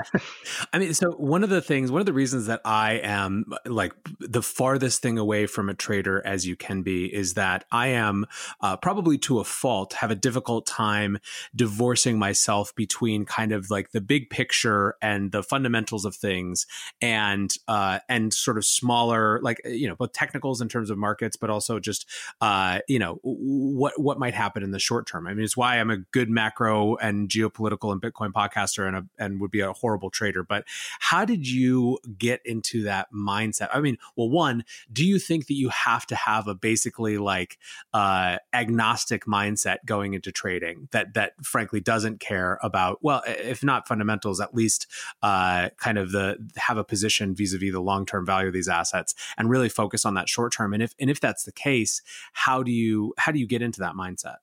I 0.72 0.80
mean, 0.80 0.94
so 0.94 1.12
one 1.12 1.44
of 1.44 1.50
the 1.50 1.62
things, 1.62 1.92
one 1.92 2.00
of 2.00 2.06
the 2.06 2.14
reasons 2.14 2.46
that 2.46 2.62
I 2.64 3.02
am 3.04 3.52
like 3.66 3.94
the 4.20 4.42
farthest 4.42 5.02
thing 5.02 5.18
away 5.18 5.46
from 5.46 5.68
a 5.68 5.74
trader 5.74 6.26
as 6.26 6.48
you 6.48 6.56
can 6.56 6.84
be 6.84 7.14
is 7.14 7.34
that 7.34 7.66
I 7.70 7.88
am 7.88 8.28
uh, 8.62 8.78
probably 8.78 9.18
to 9.20 9.40
a 9.40 9.44
fault 9.44 9.94
have 9.94 10.10
a 10.10 10.16
difficult 10.16 10.66
time 10.66 11.18
divorcing 11.54 12.18
myself 12.18 12.74
between 12.76 13.26
kind 13.26 13.52
of 13.52 13.70
like 13.70 13.92
the 13.92 14.02
big 14.02 14.30
picture 14.30 14.96
and 15.02 15.34
the 15.34 15.44
fundamentals 15.44 16.06
of 16.06 16.16
things, 16.16 16.66
and 17.02 17.54
uh, 17.68 18.00
and 18.08 18.34
sort 18.34 18.58
of 18.58 18.64
smaller, 18.64 19.42
like 19.42 19.60
you 19.66 19.90
know, 19.90 19.96
both 19.96 20.14
technicals 20.14 20.62
in 20.62 20.70
terms 20.70 20.90
of 20.90 20.98
markets, 20.98 21.36
but 21.36 21.50
also 21.50 21.78
just 21.78 22.08
uh, 22.40 22.80
you 22.88 23.00
know 23.00 23.20
what 23.22 24.00
what 24.00 24.18
might 24.18 24.34
happen 24.34 24.64
in 24.64 24.72
the 24.72 24.80
short 24.80 25.08
term. 25.08 25.28
I 25.28 25.34
mean, 25.34 25.44
it's 25.44 25.58
why 25.58 25.78
I'm 25.78 25.90
a 25.90 25.98
good 25.98 26.30
macro 26.30 27.01
and 27.02 27.30
geopolitical 27.30 27.92
and 27.92 28.02
Bitcoin 28.02 28.32
podcaster 28.32 28.88
and 28.88 28.96
a, 28.96 29.06
and 29.18 29.42
would 29.42 29.52
be 29.52 29.60
a 29.60 29.74
horrible 29.74 30.10
trader. 30.10 30.44
But 30.44 30.66
how 31.00 31.26
did 31.26 31.48
you 31.48 32.00
get 32.18 32.42
into 32.46 32.84
that 32.84 33.08
mindset? 33.14 33.70
I 33.74 33.82
mean, 33.82 33.98
well, 34.16 34.30
one, 34.30 34.64
do 34.92 35.06
you 35.06 35.20
think 35.20 35.48
that 35.48 35.56
you 35.56 35.70
have 35.70 36.06
to 36.08 36.16
have 36.16 36.48
a 36.48 36.56
basically 36.56 37.18
like 37.18 37.58
uh, 37.94 38.38
agnostic 38.54 39.26
mindset 39.26 39.78
going 39.86 40.14
into 40.14 40.32
trading 40.32 40.88
that 40.92 41.14
that 41.16 41.34
frankly 41.44 41.80
doesn't 41.80 42.20
care 42.20 42.60
about 42.62 43.00
well, 43.02 43.24
if 43.26 43.64
not 43.64 43.88
fundamentals, 43.88 44.40
at 44.40 44.54
least 44.54 44.88
uh, 45.24 45.70
kind 45.78 45.98
of 45.98 46.12
the 46.12 46.38
have 46.58 46.78
a 46.78 46.84
position 46.84 47.36
vis-a-vis 47.36 47.72
the 47.72 47.82
long-term 47.82 48.26
value 48.26 48.48
of 48.48 48.54
these 48.54 48.68
assets 48.68 49.16
and 49.38 49.50
really 49.50 49.70
focus 49.70 50.06
on 50.06 50.14
that 50.14 50.30
short 50.30 50.54
term. 50.54 50.74
And 50.74 50.84
if 50.84 50.94
and 51.00 51.10
if 51.10 51.20
that's 51.20 51.44
the 51.44 51.52
case, 51.52 52.02
how 52.34 52.64
do 52.64 52.72
you 52.72 53.14
how 53.18 53.32
do 53.32 53.40
you 53.40 53.48
get 53.48 53.62
into 53.62 53.80
that 53.80 53.94
mindset? 53.94 54.38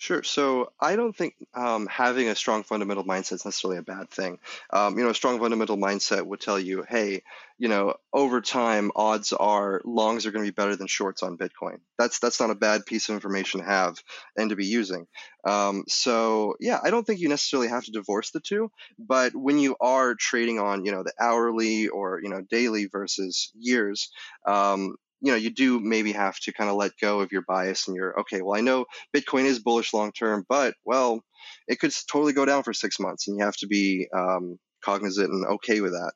Sure. 0.00 0.22
So 0.22 0.72
I 0.80 0.94
don't 0.94 1.14
think 1.16 1.34
um, 1.54 1.88
having 1.88 2.28
a 2.28 2.36
strong 2.36 2.62
fundamental 2.62 3.02
mindset 3.04 3.32
is 3.32 3.44
necessarily 3.44 3.78
a 3.78 3.82
bad 3.82 4.08
thing. 4.10 4.38
Um, 4.72 4.96
you 4.96 5.02
know, 5.02 5.10
a 5.10 5.14
strong 5.14 5.40
fundamental 5.40 5.76
mindset 5.76 6.24
would 6.24 6.40
tell 6.40 6.58
you, 6.58 6.84
hey, 6.88 7.22
you 7.58 7.66
know, 7.66 7.94
over 8.12 8.40
time, 8.40 8.92
odds 8.94 9.32
are 9.32 9.80
longs 9.84 10.24
are 10.24 10.30
going 10.30 10.44
to 10.44 10.52
be 10.52 10.54
better 10.54 10.76
than 10.76 10.86
shorts 10.86 11.24
on 11.24 11.36
Bitcoin. 11.36 11.80
That's 11.98 12.20
that's 12.20 12.38
not 12.38 12.50
a 12.50 12.54
bad 12.54 12.86
piece 12.86 13.08
of 13.08 13.16
information 13.16 13.58
to 13.60 13.66
have 13.66 13.96
and 14.36 14.50
to 14.50 14.56
be 14.56 14.66
using. 14.66 15.08
Um, 15.44 15.82
so 15.88 16.54
yeah, 16.60 16.78
I 16.80 16.90
don't 16.90 17.04
think 17.04 17.18
you 17.18 17.28
necessarily 17.28 17.68
have 17.68 17.84
to 17.86 17.90
divorce 17.90 18.30
the 18.30 18.38
two. 18.40 18.70
But 19.00 19.34
when 19.34 19.58
you 19.58 19.74
are 19.80 20.14
trading 20.14 20.60
on, 20.60 20.84
you 20.84 20.92
know, 20.92 21.02
the 21.02 21.12
hourly 21.18 21.88
or 21.88 22.20
you 22.22 22.28
know 22.28 22.40
daily 22.48 22.86
versus 22.86 23.50
years, 23.58 24.12
um, 24.46 24.94
you 25.20 25.32
know 25.32 25.36
you 25.36 25.50
do 25.50 25.80
maybe 25.80 26.12
have 26.12 26.38
to 26.40 26.52
kind 26.52 26.70
of 26.70 26.76
let 26.76 26.92
go 27.00 27.20
of 27.20 27.32
your 27.32 27.42
bias 27.42 27.88
and 27.88 27.96
you're 27.96 28.18
okay 28.20 28.42
well 28.42 28.56
i 28.56 28.60
know 28.60 28.84
bitcoin 29.14 29.44
is 29.44 29.58
bullish 29.58 29.92
long 29.92 30.12
term 30.12 30.44
but 30.48 30.74
well 30.84 31.20
it 31.66 31.78
could 31.78 31.92
totally 32.10 32.32
go 32.32 32.44
down 32.44 32.62
for 32.62 32.72
six 32.72 32.98
months 33.00 33.28
and 33.28 33.38
you 33.38 33.44
have 33.44 33.56
to 33.56 33.66
be 33.66 34.06
um, 34.14 34.58
cognizant 34.84 35.30
and 35.30 35.44
okay 35.46 35.80
with 35.80 35.92
that 35.92 36.12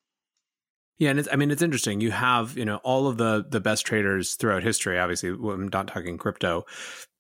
yeah, 0.99 1.11
and 1.11 1.19
it's, 1.19 1.29
I 1.33 1.35
mean 1.37 1.51
it's 1.51 1.63
interesting. 1.63 2.01
You 2.01 2.13
have 2.13 2.57
you 2.57 2.65
know 2.65 2.77
all 2.85 3.09
of 3.09 3.17
the 3.17 3.45
the 3.49 3.61
best 3.61 3.85
traders 3.85 4.35
throughout 4.35 4.63
history. 4.63 5.01
Obviously, 5.01 5.31
I'm 5.31 5.67
not 5.67 5.89
talking 5.89 6.17
crypto. 6.17 6.65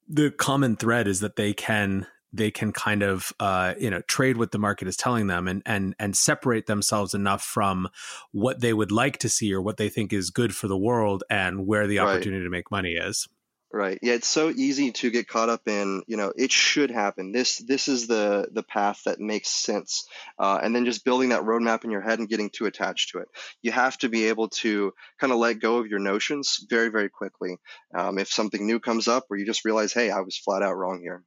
The 0.08 0.30
common 0.30 0.76
thread 0.76 1.08
is 1.08 1.18
that 1.18 1.34
they 1.34 1.52
can 1.52 2.06
they 2.32 2.50
can 2.50 2.72
kind 2.72 3.02
of 3.02 3.32
uh, 3.40 3.74
you 3.78 3.90
know 3.90 4.00
trade 4.02 4.36
what 4.36 4.52
the 4.52 4.58
market 4.58 4.88
is 4.88 4.96
telling 4.96 5.26
them 5.26 5.48
and 5.48 5.62
and 5.66 5.94
and 5.98 6.16
separate 6.16 6.66
themselves 6.66 7.14
enough 7.14 7.42
from 7.42 7.88
what 8.32 8.60
they 8.60 8.72
would 8.72 8.92
like 8.92 9.18
to 9.18 9.28
see 9.28 9.52
or 9.52 9.60
what 9.60 9.76
they 9.76 9.88
think 9.88 10.12
is 10.12 10.30
good 10.30 10.54
for 10.54 10.68
the 10.68 10.78
world 10.78 11.24
and 11.30 11.66
where 11.66 11.86
the 11.86 11.98
opportunity 11.98 12.40
right. 12.40 12.44
to 12.44 12.50
make 12.50 12.70
money 12.70 12.92
is. 12.92 13.28
Right. 13.74 13.98
Yeah 14.02 14.12
it's 14.12 14.28
so 14.28 14.50
easy 14.50 14.92
to 14.92 15.10
get 15.10 15.28
caught 15.28 15.48
up 15.48 15.62
in 15.66 16.02
you 16.06 16.18
know 16.18 16.30
it 16.36 16.52
should 16.52 16.90
happen. 16.90 17.32
This 17.32 17.56
this 17.56 17.88
is 17.88 18.06
the 18.06 18.48
the 18.52 18.62
path 18.62 19.00
that 19.06 19.18
makes 19.18 19.48
sense 19.48 20.06
uh, 20.38 20.58
and 20.62 20.76
then 20.76 20.84
just 20.84 21.06
building 21.06 21.30
that 21.30 21.42
roadmap 21.42 21.84
in 21.84 21.90
your 21.90 22.02
head 22.02 22.18
and 22.18 22.28
getting 22.28 22.50
too 22.50 22.66
attached 22.66 23.12
to 23.12 23.18
it. 23.18 23.28
You 23.62 23.72
have 23.72 23.96
to 23.98 24.10
be 24.10 24.26
able 24.26 24.48
to 24.48 24.92
kind 25.18 25.32
of 25.32 25.38
let 25.38 25.58
go 25.58 25.78
of 25.78 25.86
your 25.86 26.00
notions 26.00 26.66
very 26.68 26.90
very 26.90 27.08
quickly 27.08 27.56
um, 27.96 28.18
if 28.18 28.28
something 28.28 28.66
new 28.66 28.78
comes 28.78 29.08
up 29.08 29.24
or 29.30 29.38
you 29.38 29.46
just 29.46 29.64
realize 29.64 29.92
hey 29.92 30.10
i 30.10 30.20
was 30.20 30.36
flat 30.36 30.62
out 30.62 30.74
wrong 30.74 31.00
here 31.00 31.24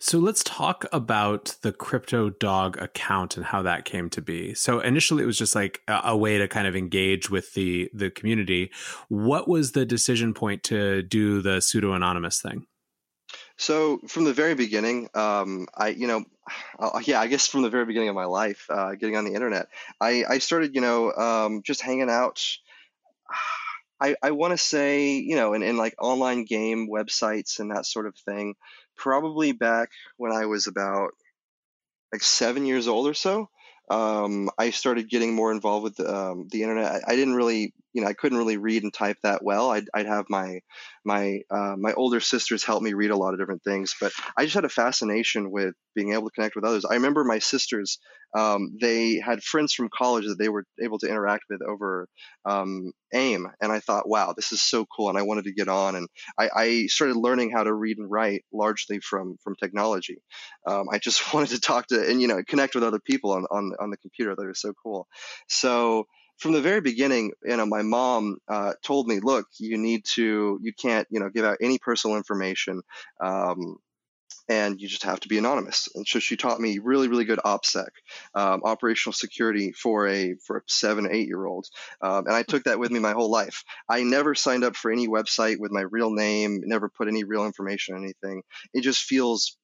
so 0.00 0.18
let's 0.18 0.44
talk 0.44 0.84
about 0.92 1.56
the 1.62 1.72
crypto 1.72 2.28
dog 2.30 2.80
account 2.80 3.36
and 3.36 3.46
how 3.46 3.62
that 3.62 3.84
came 3.84 4.10
to 4.10 4.20
be. 4.20 4.52
So 4.54 4.80
initially 4.80 5.22
it 5.22 5.26
was 5.26 5.38
just 5.38 5.54
like 5.54 5.80
a, 5.88 6.00
a, 6.04 6.16
way 6.16 6.38
to 6.38 6.48
kind 6.48 6.66
of 6.66 6.76
engage 6.76 7.30
with 7.30 7.54
the 7.54 7.90
the 7.94 8.10
community. 8.10 8.70
What 9.08 9.48
was 9.48 9.72
the 9.72 9.86
decision 9.86 10.34
point 10.34 10.62
to 10.64 11.02
do 11.02 11.40
the 11.40 11.60
pseudo 11.60 11.92
anonymous 11.92 12.40
thing? 12.40 12.66
So 13.56 13.98
from 14.08 14.24
the 14.24 14.32
very 14.32 14.54
beginning, 14.54 15.08
um, 15.14 15.68
I 15.74 15.88
you 15.88 16.06
know, 16.06 16.24
uh, 16.78 17.00
yeah, 17.04 17.20
I 17.20 17.28
guess 17.28 17.46
from 17.46 17.62
the 17.62 17.70
very 17.70 17.86
beginning 17.86 18.08
of 18.08 18.14
my 18.14 18.24
life, 18.24 18.66
uh, 18.68 18.94
getting 18.96 19.16
on 19.16 19.24
the 19.24 19.34
internet, 19.34 19.68
I 20.00 20.24
I 20.28 20.38
started 20.38 20.74
you 20.74 20.80
know 20.80 21.12
um, 21.12 21.62
just 21.62 21.80
hanging 21.80 22.10
out. 22.10 22.44
I, 24.00 24.16
I 24.20 24.32
want 24.32 24.50
to 24.50 24.58
say, 24.58 25.12
you 25.12 25.36
know, 25.36 25.54
in, 25.54 25.62
in 25.62 25.76
like 25.76 25.94
online 25.98 26.44
game 26.44 26.88
websites 26.90 27.60
and 27.60 27.70
that 27.70 27.86
sort 27.86 28.06
of 28.06 28.16
thing, 28.16 28.56
probably 28.96 29.52
back 29.52 29.90
when 30.16 30.32
I 30.32 30.46
was 30.46 30.66
about 30.66 31.10
like 32.12 32.22
seven 32.22 32.66
years 32.66 32.88
old 32.88 33.08
or 33.08 33.14
so. 33.14 33.48
Um, 33.90 34.48
I 34.56 34.70
started 34.70 35.10
getting 35.10 35.34
more 35.34 35.52
involved 35.52 35.84
with 35.84 35.96
the, 35.96 36.14
um, 36.14 36.48
the 36.50 36.62
internet. 36.62 37.02
I, 37.06 37.12
I, 37.12 37.16
didn't 37.16 37.34
really 37.34 37.74
you 37.94 38.02
know 38.02 38.08
I 38.08 38.12
couldn't 38.12 38.38
really 38.38 38.58
read 38.58 38.82
and 38.82 38.92
type 38.92 39.16
that 39.22 39.42
well. 39.42 39.70
I'd, 39.70 39.86
I'd 39.94 40.06
have 40.06 40.26
my 40.28 40.60
my 41.04 41.40
uh, 41.50 41.76
my 41.78 41.92
older 41.94 42.20
sisters 42.20 42.64
help 42.64 42.82
me 42.82 42.92
read 42.92 43.10
a 43.10 43.16
lot 43.16 43.32
of 43.32 43.40
different 43.40 43.62
things, 43.62 43.94
but 44.00 44.12
I 44.36 44.44
just 44.44 44.54
had 44.54 44.64
a 44.64 44.68
fascination 44.68 45.50
with 45.50 45.74
being 45.94 46.12
able 46.12 46.28
to 46.28 46.34
connect 46.34 46.56
with 46.56 46.64
others. 46.64 46.84
I 46.84 46.94
remember 46.94 47.24
my 47.24 47.38
sisters; 47.38 47.98
um, 48.36 48.76
they 48.80 49.20
had 49.20 49.42
friends 49.42 49.72
from 49.72 49.88
college 49.96 50.26
that 50.26 50.38
they 50.38 50.48
were 50.48 50.64
able 50.82 50.98
to 50.98 51.08
interact 51.08 51.44
with 51.48 51.62
over 51.62 52.08
um, 52.44 52.90
AIM, 53.14 53.46
and 53.62 53.70
I 53.70 53.78
thought, 53.78 54.08
wow, 54.08 54.34
this 54.36 54.50
is 54.50 54.60
so 54.60 54.84
cool, 54.84 55.08
and 55.08 55.16
I 55.16 55.22
wanted 55.22 55.44
to 55.44 55.54
get 55.54 55.68
on. 55.68 55.94
And 55.94 56.08
I, 56.38 56.50
I 56.54 56.86
started 56.86 57.16
learning 57.16 57.52
how 57.52 57.62
to 57.62 57.72
read 57.72 57.98
and 57.98 58.10
write 58.10 58.44
largely 58.52 58.98
from 58.98 59.36
from 59.44 59.54
technology. 59.54 60.18
Um, 60.66 60.86
I 60.90 60.98
just 60.98 61.22
wanted 61.34 61.50
to 61.50 61.60
talk 61.60 61.86
to 61.88 62.10
and 62.10 62.20
you 62.20 62.26
know 62.28 62.42
connect 62.46 62.74
with 62.74 62.84
other 62.84 63.00
people 63.06 63.32
on 63.32 63.46
on 63.52 63.72
on 63.78 63.90
the 63.90 63.98
computer. 63.98 64.34
That 64.34 64.46
was 64.46 64.60
so 64.60 64.72
cool. 64.82 65.06
So 65.48 66.06
from 66.38 66.52
the 66.52 66.60
very 66.60 66.80
beginning, 66.80 67.32
you 67.44 67.56
know, 67.56 67.66
my 67.66 67.82
mom 67.82 68.38
uh, 68.48 68.72
told 68.82 69.06
me, 69.06 69.20
look, 69.20 69.46
you 69.58 69.78
need 69.78 70.04
to, 70.04 70.58
you 70.62 70.72
can't, 70.72 71.06
you 71.10 71.20
know, 71.20 71.30
give 71.30 71.44
out 71.44 71.58
any 71.60 71.78
personal 71.78 72.16
information. 72.16 72.82
Um, 73.20 73.78
and 74.48 74.80
you 74.80 74.88
just 74.88 75.04
have 75.04 75.20
to 75.20 75.28
be 75.28 75.38
anonymous. 75.38 75.88
And 75.94 76.06
so 76.06 76.18
she 76.18 76.36
taught 76.36 76.60
me 76.60 76.78
really, 76.78 77.08
really 77.08 77.24
good 77.24 77.38
OPSEC, 77.38 77.88
um, 78.34 78.62
operational 78.64 79.14
security 79.14 79.72
for 79.72 80.06
a 80.06 80.34
for 80.34 80.58
a 80.58 80.62
seven, 80.66 81.08
eight 81.10 81.28
year 81.28 81.44
old, 81.44 81.66
um, 82.02 82.26
and 82.26 82.34
I 82.34 82.42
took 82.42 82.64
that 82.64 82.78
with 82.78 82.90
me 82.90 82.98
my 82.98 83.12
whole 83.12 83.30
life. 83.30 83.64
I 83.88 84.02
never 84.02 84.34
signed 84.34 84.64
up 84.64 84.76
for 84.76 84.90
any 84.90 85.08
website 85.08 85.58
with 85.58 85.72
my 85.72 85.82
real 85.82 86.10
name, 86.10 86.60
never 86.64 86.88
put 86.88 87.08
any 87.08 87.24
real 87.24 87.46
information, 87.46 87.94
or 87.94 87.98
anything. 87.98 88.42
It 88.74 88.82
just 88.82 89.04
feels 89.04 89.56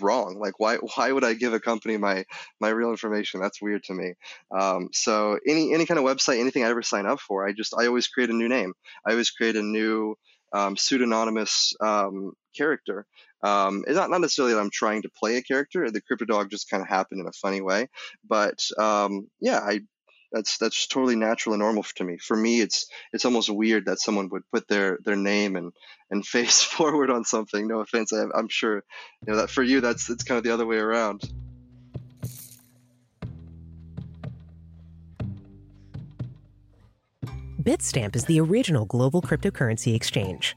wrong 0.00 0.38
like 0.38 0.58
why 0.58 0.76
why 0.76 1.10
would 1.10 1.24
i 1.24 1.32
give 1.34 1.54
a 1.54 1.60
company 1.60 1.96
my 1.96 2.24
my 2.60 2.68
real 2.68 2.90
information? 2.90 3.40
That's 3.40 3.62
weird 3.62 3.84
to 3.84 3.94
me. 3.94 4.14
Um, 4.56 4.88
so 4.92 5.38
any 5.46 5.72
any 5.74 5.86
kind 5.86 5.98
of 5.98 6.04
website 6.04 6.40
anything 6.40 6.64
i 6.64 6.68
ever 6.68 6.82
sign 6.82 7.06
up 7.06 7.20
for 7.20 7.46
i 7.46 7.52
just 7.52 7.74
i 7.78 7.86
always 7.86 8.08
create 8.08 8.30
a 8.30 8.34
new 8.34 8.48
name. 8.48 8.72
I 9.06 9.12
always 9.12 9.30
create 9.30 9.56
a 9.56 9.62
new 9.62 10.16
um, 10.52 10.76
pseudonymous 10.76 11.74
um, 11.80 12.32
character. 12.56 13.06
Um, 13.42 13.84
it's 13.86 13.96
not, 13.96 14.10
not 14.10 14.20
necessarily 14.20 14.54
that 14.54 14.60
i'm 14.60 14.70
trying 14.70 15.02
to 15.02 15.10
play 15.10 15.36
a 15.36 15.42
character. 15.42 15.90
The 15.90 16.00
crypto 16.00 16.24
dog 16.24 16.50
just 16.50 16.70
kind 16.70 16.82
of 16.82 16.88
happened 16.88 17.20
in 17.20 17.26
a 17.26 17.32
funny 17.32 17.60
way. 17.60 17.88
But 18.28 18.58
um, 18.78 19.28
yeah 19.40 19.60
i 19.60 19.80
that's 20.32 20.58
that's 20.58 20.86
totally 20.86 21.16
natural 21.16 21.54
and 21.54 21.60
normal 21.60 21.82
to 21.82 22.04
me. 22.04 22.18
For 22.18 22.36
me, 22.36 22.60
it's 22.60 22.86
it's 23.12 23.24
almost 23.24 23.48
weird 23.48 23.86
that 23.86 24.00
someone 24.00 24.28
would 24.30 24.42
put 24.52 24.68
their 24.68 24.98
their 25.04 25.16
name 25.16 25.56
and 25.56 25.72
and 26.10 26.26
face 26.26 26.62
forward 26.62 27.10
on 27.10 27.24
something. 27.24 27.66
No 27.66 27.80
offense, 27.80 28.12
I, 28.12 28.26
am 28.38 28.48
sure 28.48 28.76
you 29.26 29.32
know 29.32 29.36
that 29.36 29.50
for 29.50 29.62
you 29.62 29.80
that's 29.80 30.10
it's 30.10 30.24
kind 30.24 30.38
of 30.38 30.44
the 30.44 30.52
other 30.52 30.66
way 30.66 30.78
around. 30.78 31.22
Bitstamp 37.62 38.16
is 38.16 38.24
the 38.24 38.40
original 38.40 38.86
global 38.86 39.20
cryptocurrency 39.20 39.94
exchange. 39.94 40.56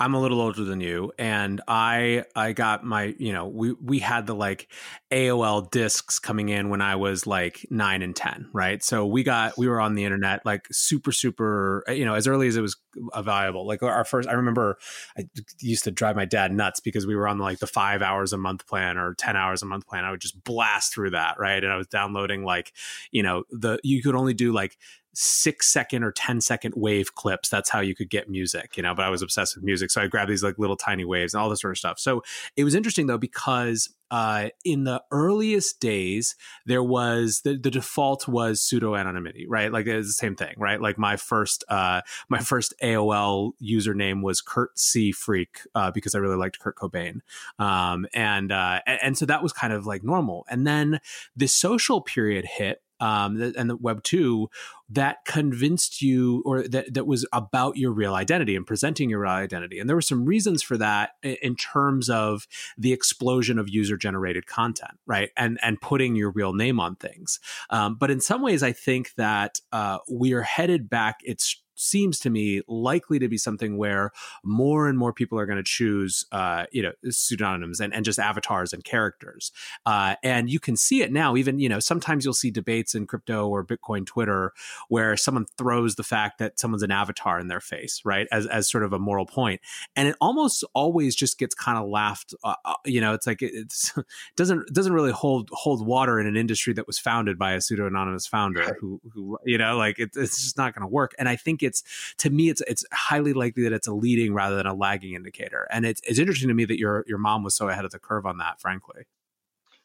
I'm 0.00 0.14
a 0.14 0.20
little 0.20 0.40
older 0.40 0.64
than 0.64 0.80
you, 0.80 1.12
and 1.18 1.60
I 1.68 2.24
I 2.34 2.54
got 2.54 2.82
my 2.82 3.14
you 3.18 3.34
know 3.34 3.46
we 3.46 3.72
we 3.74 3.98
had 3.98 4.26
the 4.26 4.34
like 4.34 4.72
AOL 5.10 5.70
discs 5.70 6.18
coming 6.18 6.48
in 6.48 6.70
when 6.70 6.80
I 6.80 6.96
was 6.96 7.26
like 7.26 7.66
nine 7.70 8.00
and 8.00 8.16
ten, 8.16 8.48
right? 8.54 8.82
So 8.82 9.04
we 9.04 9.22
got 9.22 9.58
we 9.58 9.68
were 9.68 9.78
on 9.78 9.96
the 9.96 10.04
internet 10.04 10.46
like 10.46 10.66
super 10.72 11.12
super 11.12 11.84
uh, 11.86 11.92
you 11.92 12.06
know 12.06 12.14
as 12.14 12.26
early 12.26 12.48
as 12.48 12.56
it 12.56 12.62
was 12.62 12.76
available. 13.12 13.66
Like 13.66 13.82
our 13.82 14.04
first, 14.06 14.26
I 14.26 14.32
remember 14.32 14.78
I 15.18 15.28
used 15.60 15.84
to 15.84 15.90
drive 15.90 16.16
my 16.16 16.24
dad 16.24 16.50
nuts 16.50 16.80
because 16.80 17.06
we 17.06 17.14
were 17.14 17.28
on 17.28 17.36
like 17.36 17.58
the 17.58 17.66
five 17.66 18.00
hours 18.00 18.32
a 18.32 18.38
month 18.38 18.66
plan 18.66 18.96
or 18.96 19.12
ten 19.14 19.36
hours 19.36 19.62
a 19.62 19.66
month 19.66 19.86
plan. 19.86 20.06
I 20.06 20.12
would 20.12 20.20
just 20.22 20.42
blast 20.44 20.94
through 20.94 21.10
that, 21.10 21.38
right? 21.38 21.62
And 21.62 21.70
I 21.70 21.76
was 21.76 21.88
downloading 21.88 22.42
like 22.42 22.72
you 23.10 23.22
know 23.22 23.44
the 23.50 23.78
you 23.82 24.02
could 24.02 24.14
only 24.14 24.32
do 24.32 24.50
like 24.50 24.78
six 25.14 25.72
second 25.72 26.02
or 26.02 26.12
ten 26.12 26.40
second 26.40 26.74
wave 26.76 27.14
clips. 27.14 27.48
That's 27.48 27.70
how 27.70 27.80
you 27.80 27.94
could 27.94 28.10
get 28.10 28.28
music, 28.28 28.76
you 28.76 28.82
know. 28.82 28.94
But 28.94 29.04
I 29.04 29.10
was 29.10 29.22
obsessed 29.22 29.56
with 29.56 29.64
music, 29.64 29.90
so 29.90 30.02
I 30.02 30.06
grabbed 30.06 30.30
these 30.30 30.42
like 30.42 30.58
little 30.58 30.76
tiny 30.76 31.04
waves 31.04 31.34
and 31.34 31.42
all 31.42 31.50
this 31.50 31.60
sort 31.60 31.72
of 31.72 31.78
stuff. 31.78 31.98
So 31.98 32.22
it 32.56 32.64
was 32.64 32.74
interesting 32.74 33.06
though 33.06 33.18
because 33.18 33.88
uh, 34.10 34.48
in 34.64 34.84
the 34.84 35.02
earliest 35.12 35.78
days, 35.78 36.34
there 36.66 36.82
was 36.82 37.42
the, 37.44 37.56
the 37.56 37.70
default 37.70 38.26
was 38.26 38.60
pseudo 38.60 38.96
anonymity, 38.96 39.46
right? 39.48 39.72
Like 39.72 39.86
it's 39.86 40.08
the 40.08 40.12
same 40.12 40.34
thing, 40.34 40.54
right? 40.58 40.80
Like 40.80 40.98
my 40.98 41.16
first 41.16 41.64
uh, 41.68 42.00
my 42.28 42.38
first 42.38 42.74
AOL 42.82 43.52
username 43.62 44.22
was 44.22 44.40
Kurt 44.40 44.78
C 44.78 45.12
Freak 45.12 45.60
uh, 45.74 45.90
because 45.90 46.14
I 46.14 46.18
really 46.18 46.36
liked 46.36 46.58
Kurt 46.58 46.76
Cobain, 46.76 47.20
um, 47.58 48.06
and, 48.12 48.50
uh, 48.50 48.80
and 48.86 48.98
and 49.02 49.18
so 49.18 49.26
that 49.26 49.42
was 49.42 49.52
kind 49.52 49.72
of 49.72 49.86
like 49.86 50.02
normal. 50.02 50.44
And 50.50 50.66
then 50.66 51.00
the 51.36 51.46
social 51.46 52.00
period 52.00 52.44
hit 52.44 52.82
um, 53.00 53.52
and 53.56 53.70
the 53.70 53.76
Web 53.76 54.02
two 54.02 54.48
that 54.92 55.24
convinced 55.24 56.02
you, 56.02 56.42
or 56.44 56.66
that 56.66 56.94
that 56.94 57.06
was 57.06 57.26
about 57.32 57.76
your 57.76 57.92
real 57.92 58.14
identity 58.14 58.56
and 58.56 58.66
presenting 58.66 59.08
your 59.08 59.20
real 59.20 59.30
identity. 59.30 59.78
And 59.78 59.88
there 59.88 59.96
were 59.96 60.02
some 60.02 60.24
reasons 60.24 60.62
for 60.62 60.76
that 60.78 61.10
in 61.22 61.56
terms 61.56 62.10
of 62.10 62.46
the 62.76 62.92
explosion 62.92 63.58
of 63.58 63.68
user 63.68 63.96
generated 63.96 64.46
content, 64.46 64.98
right? 65.06 65.30
And 65.36 65.58
and 65.62 65.80
putting 65.80 66.16
your 66.16 66.30
real 66.30 66.52
name 66.52 66.80
on 66.80 66.96
things. 66.96 67.40
Um, 67.70 67.96
but 67.96 68.10
in 68.10 68.20
some 68.20 68.42
ways, 68.42 68.62
I 68.62 68.72
think 68.72 69.14
that 69.14 69.60
uh, 69.72 69.98
we 70.10 70.32
are 70.32 70.42
headed 70.42 70.90
back. 70.90 71.20
It's 71.24 71.62
seems 71.80 72.18
to 72.20 72.30
me 72.30 72.62
likely 72.68 73.18
to 73.18 73.28
be 73.28 73.38
something 73.38 73.76
where 73.76 74.12
more 74.44 74.88
and 74.88 74.98
more 74.98 75.12
people 75.12 75.38
are 75.38 75.46
going 75.46 75.56
to 75.56 75.62
choose, 75.62 76.24
uh, 76.32 76.64
you 76.72 76.82
know, 76.82 76.92
pseudonyms 77.08 77.80
and, 77.80 77.94
and 77.94 78.04
just 78.04 78.18
avatars 78.18 78.72
and 78.72 78.84
characters. 78.84 79.52
Uh, 79.86 80.14
and 80.22 80.50
you 80.50 80.60
can 80.60 80.76
see 80.76 81.02
it 81.02 81.12
now. 81.12 81.36
Even 81.36 81.58
you 81.58 81.68
know, 81.68 81.80
sometimes 81.80 82.24
you'll 82.24 82.34
see 82.34 82.50
debates 82.50 82.94
in 82.94 83.06
crypto 83.06 83.48
or 83.48 83.64
Bitcoin 83.64 84.06
Twitter 84.06 84.52
where 84.88 85.16
someone 85.16 85.46
throws 85.56 85.94
the 85.94 86.02
fact 86.02 86.38
that 86.38 86.58
someone's 86.58 86.82
an 86.82 86.90
avatar 86.90 87.38
in 87.38 87.48
their 87.48 87.60
face, 87.60 88.02
right, 88.04 88.26
as 88.30 88.46
as 88.46 88.70
sort 88.70 88.84
of 88.84 88.92
a 88.92 88.98
moral 88.98 89.26
point. 89.26 89.60
and 89.96 90.08
it 90.08 90.16
almost 90.20 90.64
always 90.74 91.14
just 91.14 91.38
gets 91.38 91.54
kind 91.54 91.78
of 91.78 91.88
laughed. 91.88 92.34
Uh, 92.44 92.54
uh 92.64 92.74
you 92.84 93.00
know, 93.00 93.14
it's 93.14 93.26
like 93.26 93.42
it 93.42 93.52
it's, 93.54 93.92
doesn't 94.36 94.72
doesn't 94.72 94.92
really 94.92 95.12
hold 95.12 95.48
hold 95.52 95.86
water 95.86 96.20
in 96.20 96.26
an 96.26 96.36
industry 96.36 96.72
that 96.74 96.86
was 96.86 96.98
founded 96.98 97.38
by 97.38 97.52
a 97.52 97.60
pseudo 97.60 97.86
anonymous 97.86 98.26
founder 98.26 98.76
who 98.80 99.00
who 99.12 99.38
you 99.44 99.58
know 99.58 99.76
like 99.76 99.98
it, 99.98 100.10
it's 100.16 100.42
just 100.42 100.56
not 100.56 100.74
going 100.74 100.82
to 100.82 100.92
work. 100.92 101.14
And 101.18 101.28
I 101.28 101.36
think 101.36 101.62
it's 101.70 102.14
to 102.18 102.30
me 102.30 102.48
it's 102.50 102.62
it's 102.66 102.84
highly 102.92 103.32
likely 103.32 103.62
that 103.62 103.72
it's 103.72 103.86
a 103.86 103.94
leading 103.94 104.34
rather 104.34 104.56
than 104.56 104.66
a 104.66 104.74
lagging 104.74 105.14
indicator. 105.14 105.66
And 105.70 105.86
it's 105.86 106.00
it's 106.04 106.18
interesting 106.18 106.48
to 106.48 106.54
me 106.54 106.64
that 106.66 106.78
your 106.78 107.04
your 107.06 107.18
mom 107.18 107.42
was 107.42 107.54
so 107.54 107.68
ahead 107.68 107.84
of 107.84 107.92
the 107.92 107.98
curve 107.98 108.26
on 108.26 108.38
that, 108.38 108.60
frankly. 108.60 109.04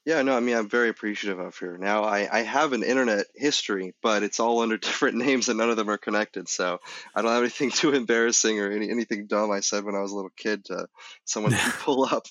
Yeah, 0.06 0.21
no, 0.21 0.38
I 0.38 0.39
mean, 0.39 0.56
I'm 0.56 0.69
very 0.69 0.89
appreciative 0.89 1.39
of 1.39 1.58
her. 1.58 1.80
Now, 1.80 2.04
I, 2.04 2.30
I 2.32 2.43
have 2.43 2.74
an 2.74 2.84
internet 2.84 3.26
history, 3.34 3.95
but 4.04 4.21
it's 4.21 4.39
all 4.39 4.60
under 4.60 4.78
different 4.88 5.17
names 5.17 5.50
and 5.50 5.58
none 5.58 5.71
of 5.71 5.78
them 5.78 5.89
are 5.89 5.98
connected. 5.98 6.48
So 6.48 6.80
I 7.15 7.21
don't 7.21 7.32
have 7.32 7.41
anything 7.41 7.71
too 7.71 7.91
embarrassing 7.91 8.60
or 8.60 8.71
any, 8.71 8.91
anything 8.91 9.26
dumb 9.26 9.50
I 9.50 9.62
said 9.62 9.84
when 9.84 9.95
I 9.95 10.02
was 10.02 10.12
a 10.12 10.15
little 10.15 10.32
kid 10.38 10.65
to 10.65 10.88
someone 11.26 11.54
to 11.54 11.58
pull 11.80 12.06
up. 12.06 12.28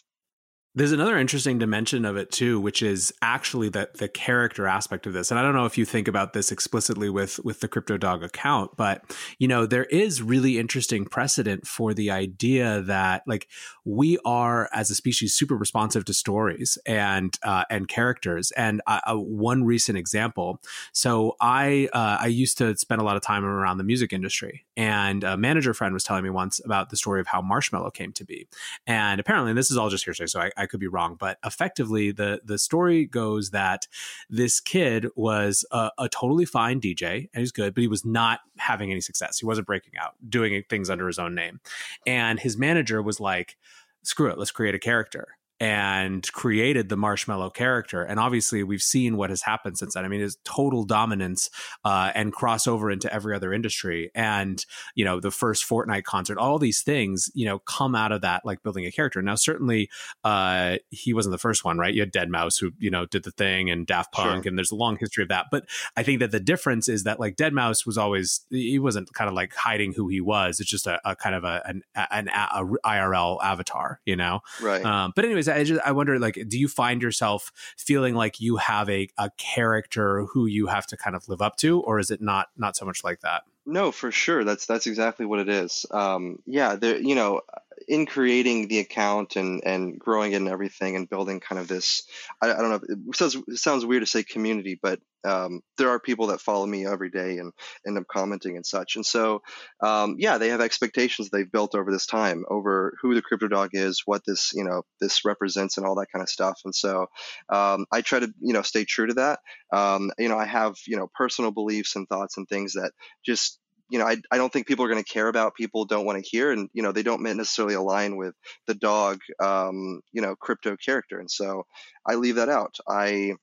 There's 0.76 0.90
another 0.90 1.16
interesting 1.16 1.60
dimension 1.60 2.04
of 2.04 2.16
it 2.16 2.32
too, 2.32 2.60
which 2.60 2.82
is 2.82 3.14
actually 3.22 3.68
the 3.68 3.88
the 3.94 4.08
character 4.08 4.66
aspect 4.66 5.06
of 5.06 5.12
this. 5.12 5.30
And 5.30 5.38
I 5.38 5.42
don't 5.42 5.54
know 5.54 5.66
if 5.66 5.78
you 5.78 5.84
think 5.84 6.08
about 6.08 6.32
this 6.32 6.50
explicitly 6.50 7.08
with 7.08 7.38
with 7.44 7.60
the 7.60 7.68
Crypto 7.68 7.96
Dog 7.96 8.24
account, 8.24 8.72
but 8.76 9.04
you 9.38 9.46
know 9.46 9.66
there 9.66 9.84
is 9.84 10.20
really 10.20 10.58
interesting 10.58 11.04
precedent 11.04 11.64
for 11.64 11.94
the 11.94 12.10
idea 12.10 12.80
that 12.82 13.22
like 13.24 13.46
we 13.84 14.18
are 14.24 14.68
as 14.72 14.90
a 14.90 14.96
species 14.96 15.32
super 15.32 15.56
responsive 15.56 16.04
to 16.06 16.12
stories 16.12 16.76
and 16.86 17.38
uh, 17.44 17.62
and 17.70 17.86
characters. 17.86 18.50
And 18.52 18.82
uh, 18.88 18.98
uh, 19.06 19.14
one 19.14 19.62
recent 19.62 19.96
example. 19.96 20.60
So 20.92 21.36
I 21.40 21.88
uh, 21.92 22.18
I 22.20 22.26
used 22.26 22.58
to 22.58 22.76
spend 22.76 23.00
a 23.00 23.04
lot 23.04 23.14
of 23.14 23.22
time 23.22 23.44
around 23.44 23.78
the 23.78 23.84
music 23.84 24.12
industry, 24.12 24.64
and 24.76 25.22
a 25.22 25.36
manager 25.36 25.72
friend 25.72 25.94
was 25.94 26.02
telling 26.02 26.24
me 26.24 26.30
once 26.30 26.60
about 26.64 26.90
the 26.90 26.96
story 26.96 27.20
of 27.20 27.28
how 27.28 27.40
Marshmello 27.40 27.94
came 27.94 28.12
to 28.14 28.24
be. 28.24 28.48
And 28.88 29.20
apparently, 29.20 29.52
this 29.52 29.70
is 29.70 29.76
all 29.76 29.88
just 29.88 30.04
hearsay, 30.04 30.26
so 30.26 30.40
I 30.40 30.63
I 30.64 30.66
could 30.66 30.80
be 30.80 30.88
wrong, 30.88 31.16
but 31.18 31.38
effectively 31.44 32.10
the 32.10 32.40
the 32.44 32.58
story 32.58 33.04
goes 33.06 33.50
that 33.50 33.86
this 34.28 34.60
kid 34.60 35.06
was 35.14 35.64
a, 35.70 35.90
a 35.98 36.08
totally 36.08 36.44
fine 36.44 36.80
DJ 36.80 37.28
and 37.32 37.40
he's 37.40 37.52
good, 37.52 37.74
but 37.74 37.82
he 37.82 37.88
was 37.88 38.04
not 38.04 38.40
having 38.58 38.90
any 38.90 39.00
success. 39.00 39.38
He 39.38 39.46
wasn't 39.46 39.66
breaking 39.66 39.94
out, 39.98 40.14
doing 40.28 40.62
things 40.68 40.90
under 40.90 41.06
his 41.06 41.18
own 41.18 41.34
name, 41.34 41.60
and 42.06 42.40
his 42.40 42.56
manager 42.56 43.02
was 43.02 43.20
like, 43.20 43.56
"Screw 44.02 44.30
it, 44.30 44.38
let's 44.38 44.50
create 44.50 44.74
a 44.74 44.78
character." 44.80 45.38
And 45.60 46.30
created 46.32 46.88
the 46.88 46.96
Marshmello 46.96 47.54
character. 47.54 48.02
And 48.02 48.18
obviously, 48.18 48.62
we've 48.64 48.82
seen 48.82 49.16
what 49.16 49.30
has 49.30 49.42
happened 49.42 49.78
since 49.78 49.94
then. 49.94 50.04
I 50.04 50.08
mean, 50.08 50.20
his 50.20 50.36
total 50.44 50.84
dominance 50.84 51.48
uh, 51.84 52.10
and 52.14 52.34
crossover 52.34 52.92
into 52.92 53.12
every 53.12 53.34
other 53.34 53.52
industry. 53.52 54.10
And, 54.14 54.64
you 54.94 55.04
know, 55.04 55.20
the 55.20 55.30
first 55.30 55.68
Fortnite 55.68 56.04
concert, 56.04 56.38
all 56.38 56.58
these 56.58 56.82
things, 56.82 57.30
you 57.34 57.46
know, 57.46 57.60
come 57.60 57.94
out 57.94 58.12
of 58.12 58.20
that, 58.22 58.44
like 58.44 58.62
building 58.62 58.84
a 58.84 58.90
character. 58.90 59.22
Now, 59.22 59.36
certainly, 59.36 59.88
uh, 60.24 60.76
he 60.90 61.14
wasn't 61.14 61.32
the 61.32 61.38
first 61.38 61.64
one, 61.64 61.78
right? 61.78 61.94
You 61.94 62.02
had 62.02 62.12
deadmau5 62.12 62.60
who, 62.60 62.72
you 62.78 62.90
know, 62.90 63.06
did 63.06 63.24
the 63.24 63.30
thing 63.30 63.70
and 63.70 63.86
Daft 63.86 64.12
Punk, 64.12 64.44
sure. 64.44 64.48
and 64.48 64.58
there's 64.58 64.72
a 64.72 64.76
long 64.76 64.96
history 64.98 65.22
of 65.22 65.28
that. 65.28 65.46
But 65.50 65.66
I 65.96 66.02
think 66.02 66.20
that 66.20 66.30
the 66.30 66.40
difference 66.40 66.88
is 66.88 67.04
that, 67.04 67.20
like, 67.20 67.36
deadmau5 67.36 67.86
was 67.86 67.96
always, 67.96 68.44
he 68.50 68.78
wasn't 68.78 69.12
kind 69.14 69.28
of 69.28 69.34
like 69.34 69.54
hiding 69.54 69.92
who 69.92 70.08
he 70.08 70.20
was. 70.20 70.60
It's 70.60 70.70
just 70.70 70.86
a, 70.86 71.00
a 71.04 71.16
kind 71.16 71.34
of 71.34 71.44
a, 71.44 71.62
an, 71.64 71.82
an 72.10 72.28
a, 72.28 72.64
IRL 72.84 73.42
avatar, 73.42 74.00
you 74.04 74.16
know? 74.16 74.40
Right. 74.60 74.84
Um, 74.84 75.12
but, 75.14 75.24
anyways, 75.24 75.43
I 75.48 75.64
just 75.64 75.80
I 75.84 75.92
wonder 75.92 76.18
like 76.18 76.38
do 76.48 76.58
you 76.58 76.68
find 76.68 77.02
yourself 77.02 77.52
feeling 77.76 78.14
like 78.14 78.40
you 78.40 78.56
have 78.56 78.88
a, 78.88 79.08
a 79.18 79.30
character 79.36 80.26
who 80.32 80.46
you 80.46 80.66
have 80.66 80.86
to 80.88 80.96
kind 80.96 81.16
of 81.16 81.28
live 81.28 81.42
up 81.42 81.56
to 81.56 81.80
or 81.80 81.98
is 81.98 82.10
it 82.10 82.20
not 82.20 82.48
not 82.56 82.76
so 82.76 82.84
much 82.84 83.04
like 83.04 83.20
that? 83.20 83.42
No, 83.66 83.92
for 83.92 84.12
sure. 84.12 84.44
That's 84.44 84.66
that's 84.66 84.86
exactly 84.86 85.24
what 85.24 85.38
it 85.38 85.48
is. 85.48 85.86
Um, 85.90 86.38
yeah, 86.46 86.76
there. 86.76 86.98
You 86.98 87.14
know, 87.14 87.40
in 87.88 88.06
creating 88.06 88.68
the 88.68 88.78
account 88.78 89.36
and 89.36 89.62
and 89.64 89.98
growing 89.98 90.32
it 90.32 90.36
and 90.36 90.48
everything 90.48 90.96
and 90.96 91.08
building 91.08 91.40
kind 91.40 91.58
of 91.58 91.68
this 91.68 92.02
I, 92.42 92.52
I 92.52 92.56
don't 92.56 92.70
know 92.70 92.80
it 93.10 93.16
sounds 93.16 93.36
it 93.36 93.58
sounds 93.58 93.84
weird 93.84 94.02
to 94.02 94.06
say 94.06 94.22
community 94.22 94.78
but 94.80 95.00
um, 95.24 95.62
there 95.78 95.88
are 95.88 95.98
people 95.98 96.28
that 96.28 96.40
follow 96.40 96.66
me 96.66 96.86
every 96.86 97.10
day 97.10 97.38
and 97.38 97.52
end 97.86 97.96
up 97.96 98.06
commenting 98.06 98.56
and 98.56 98.66
such. 98.66 98.96
And 98.96 99.06
so 99.06 99.42
um, 99.80 100.16
yeah 100.18 100.38
they 100.38 100.50
have 100.50 100.60
expectations 100.60 101.30
they've 101.30 101.50
built 101.50 101.74
over 101.74 101.90
this 101.90 102.06
time 102.06 102.44
over 102.48 102.96
who 103.00 103.14
the 103.14 103.22
crypto 103.22 103.48
dog 103.48 103.70
is 103.72 104.02
what 104.04 104.24
this 104.26 104.52
you 104.54 104.64
know 104.64 104.82
this 105.00 105.24
represents 105.24 105.76
and 105.78 105.86
all 105.86 105.94
that 105.96 106.12
kind 106.12 106.22
of 106.22 106.28
stuff. 106.28 106.60
And 106.64 106.74
so 106.74 107.06
um, 107.48 107.86
I 107.90 108.02
try 108.02 108.20
to 108.20 108.32
you 108.40 108.52
know 108.52 108.62
stay 108.62 108.84
true 108.84 109.06
to 109.06 109.14
that. 109.14 109.40
Um, 109.72 110.10
you 110.18 110.28
know 110.28 110.38
I 110.38 110.46
have 110.46 110.76
you 110.86 110.96
know 110.96 111.10
personal 111.14 111.50
beliefs 111.50 111.96
and 111.96 112.08
thoughts 112.08 112.36
and 112.36 112.48
things 112.48 112.74
that 112.74 112.92
just 113.24 113.58
you 113.88 113.98
know, 113.98 114.06
I, 114.06 114.16
I 114.30 114.38
don't 114.38 114.52
think 114.52 114.66
people 114.66 114.84
are 114.84 114.90
going 114.90 115.02
to 115.02 115.12
care 115.12 115.28
about 115.28 115.54
people 115.54 115.84
don't 115.84 116.06
want 116.06 116.22
to 116.22 116.28
hear, 116.28 116.52
and 116.52 116.68
you 116.72 116.82
know, 116.82 116.92
they 116.92 117.02
don't 117.02 117.22
necessarily 117.22 117.74
align 117.74 118.16
with 118.16 118.34
the 118.66 118.74
dog, 118.74 119.20
um, 119.42 120.00
you 120.12 120.22
know, 120.22 120.34
crypto 120.36 120.76
character, 120.76 121.18
and 121.18 121.30
so 121.30 121.64
I 122.06 122.14
leave 122.14 122.36
that 122.36 122.48
out. 122.48 122.76
I 122.88 123.34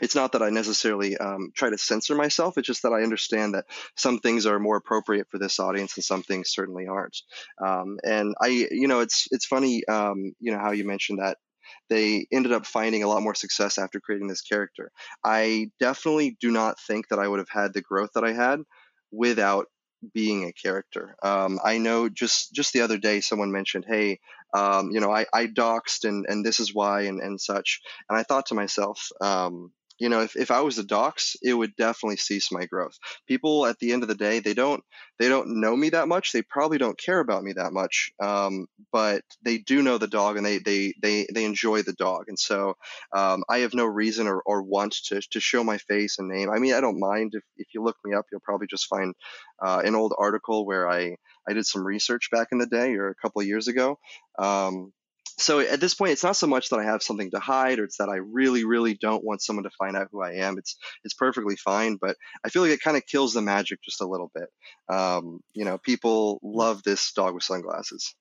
it's 0.00 0.14
not 0.14 0.32
that 0.32 0.42
I 0.42 0.50
necessarily 0.50 1.16
um, 1.16 1.50
try 1.54 1.70
to 1.70 1.78
censor 1.78 2.14
myself. 2.14 2.56
It's 2.56 2.66
just 2.66 2.82
that 2.82 2.92
I 2.92 3.02
understand 3.02 3.54
that 3.54 3.66
some 3.96 4.18
things 4.18 4.46
are 4.46 4.58
more 4.58 4.76
appropriate 4.76 5.26
for 5.30 5.38
this 5.38 5.58
audience 5.58 5.96
and 5.96 6.04
some 6.04 6.22
things 6.22 6.52
certainly 6.52 6.86
aren't. 6.86 7.18
Um, 7.64 7.98
and 8.04 8.34
I, 8.40 8.68
you 8.70 8.88
know, 8.88 9.00
it's 9.00 9.26
it's 9.30 9.46
funny, 9.46 9.84
um, 9.86 10.32
you 10.40 10.52
know, 10.52 10.58
how 10.58 10.72
you 10.72 10.86
mentioned 10.86 11.18
that 11.20 11.38
they 11.88 12.26
ended 12.32 12.52
up 12.52 12.66
finding 12.66 13.02
a 13.02 13.08
lot 13.08 13.22
more 13.22 13.34
success 13.34 13.78
after 13.78 14.00
creating 14.00 14.28
this 14.28 14.42
character. 14.42 14.90
I 15.24 15.70
definitely 15.78 16.36
do 16.40 16.50
not 16.50 16.80
think 16.80 17.08
that 17.08 17.18
I 17.18 17.28
would 17.28 17.38
have 17.38 17.50
had 17.50 17.72
the 17.74 17.82
growth 17.82 18.10
that 18.14 18.24
I 18.24 18.32
had 18.32 18.60
without 19.10 19.66
being 20.14 20.44
a 20.44 20.52
character. 20.52 21.14
Um, 21.22 21.60
I 21.62 21.78
know 21.78 22.08
just 22.08 22.52
just 22.54 22.72
the 22.72 22.80
other 22.82 22.98
day 22.98 23.20
someone 23.20 23.52
mentioned, 23.52 23.84
hey, 23.86 24.20
um, 24.54 24.90
you 24.90 25.00
know, 25.00 25.12
I, 25.12 25.26
I 25.32 25.46
doxed 25.46 26.08
and, 26.08 26.26
and 26.28 26.44
this 26.44 26.60
is 26.60 26.74
why 26.74 27.02
and, 27.02 27.20
and 27.20 27.40
such. 27.40 27.80
And 28.08 28.18
I 28.18 28.22
thought 28.22 28.46
to 28.46 28.54
myself, 28.54 29.08
um, 29.20 29.72
you 30.00 30.08
know, 30.08 30.22
if, 30.22 30.34
if 30.34 30.50
I 30.50 30.62
was 30.62 30.78
a 30.78 30.84
docs 30.84 31.36
it 31.42 31.54
would 31.54 31.76
definitely 31.76 32.16
cease 32.16 32.50
my 32.50 32.66
growth. 32.66 32.98
People 33.28 33.66
at 33.66 33.78
the 33.78 33.92
end 33.92 34.02
of 34.02 34.08
the 34.08 34.14
day, 34.14 34.40
they 34.40 34.54
don't 34.54 34.82
they 35.18 35.28
don't 35.28 35.60
know 35.60 35.76
me 35.76 35.90
that 35.90 36.08
much. 36.08 36.32
They 36.32 36.42
probably 36.42 36.78
don't 36.78 36.98
care 36.98 37.20
about 37.20 37.44
me 37.44 37.52
that 37.52 37.72
much. 37.72 38.10
Um, 38.20 38.66
but 38.90 39.22
they 39.42 39.58
do 39.58 39.82
know 39.82 39.98
the 39.98 40.08
dog 40.08 40.36
and 40.36 40.44
they 40.44 40.58
they 40.58 40.94
they, 41.00 41.26
they 41.32 41.44
enjoy 41.44 41.82
the 41.82 41.92
dog. 41.92 42.24
And 42.28 42.38
so 42.38 42.74
um, 43.14 43.44
I 43.48 43.58
have 43.58 43.74
no 43.74 43.84
reason 43.84 44.26
or, 44.26 44.40
or 44.46 44.62
want 44.62 44.94
to, 45.08 45.20
to 45.20 45.40
show 45.40 45.62
my 45.62 45.78
face 45.78 46.18
and 46.18 46.28
name. 46.28 46.50
I 46.50 46.58
mean, 46.58 46.74
I 46.74 46.80
don't 46.80 46.98
mind 46.98 47.34
if, 47.34 47.44
if 47.58 47.68
you 47.74 47.82
look 47.82 47.96
me 48.04 48.14
up, 48.14 48.26
you'll 48.32 48.40
probably 48.40 48.66
just 48.66 48.86
find 48.86 49.14
uh, 49.62 49.82
an 49.84 49.94
old 49.94 50.14
article 50.18 50.64
where 50.66 50.90
I, 50.90 51.16
I 51.48 51.52
did 51.52 51.66
some 51.66 51.86
research 51.86 52.30
back 52.32 52.48
in 52.52 52.58
the 52.58 52.66
day 52.66 52.94
or 52.94 53.08
a 53.08 53.14
couple 53.14 53.42
years 53.42 53.68
ago. 53.68 53.98
Um, 54.38 54.92
so 55.38 55.60
at 55.60 55.80
this 55.80 55.94
point, 55.94 56.12
it's 56.12 56.24
not 56.24 56.36
so 56.36 56.46
much 56.46 56.68
that 56.70 56.78
I 56.78 56.84
have 56.84 57.02
something 57.02 57.30
to 57.30 57.40
hide, 57.40 57.78
or 57.78 57.84
it's 57.84 57.98
that 57.98 58.08
I 58.08 58.16
really, 58.16 58.64
really 58.64 58.94
don't 58.94 59.24
want 59.24 59.42
someone 59.42 59.64
to 59.64 59.70
find 59.78 59.96
out 59.96 60.08
who 60.10 60.22
I 60.22 60.34
am. 60.34 60.58
It's 60.58 60.76
it's 61.04 61.14
perfectly 61.14 61.56
fine, 61.56 61.96
but 62.00 62.16
I 62.44 62.48
feel 62.48 62.62
like 62.62 62.72
it 62.72 62.80
kind 62.80 62.96
of 62.96 63.06
kills 63.06 63.34
the 63.34 63.42
magic 63.42 63.82
just 63.82 64.00
a 64.00 64.06
little 64.06 64.30
bit. 64.34 64.48
Um, 64.88 65.40
you 65.52 65.64
know, 65.64 65.78
people 65.78 66.40
love 66.42 66.82
this 66.82 67.12
dog 67.12 67.34
with 67.34 67.44
sunglasses. 67.44 68.14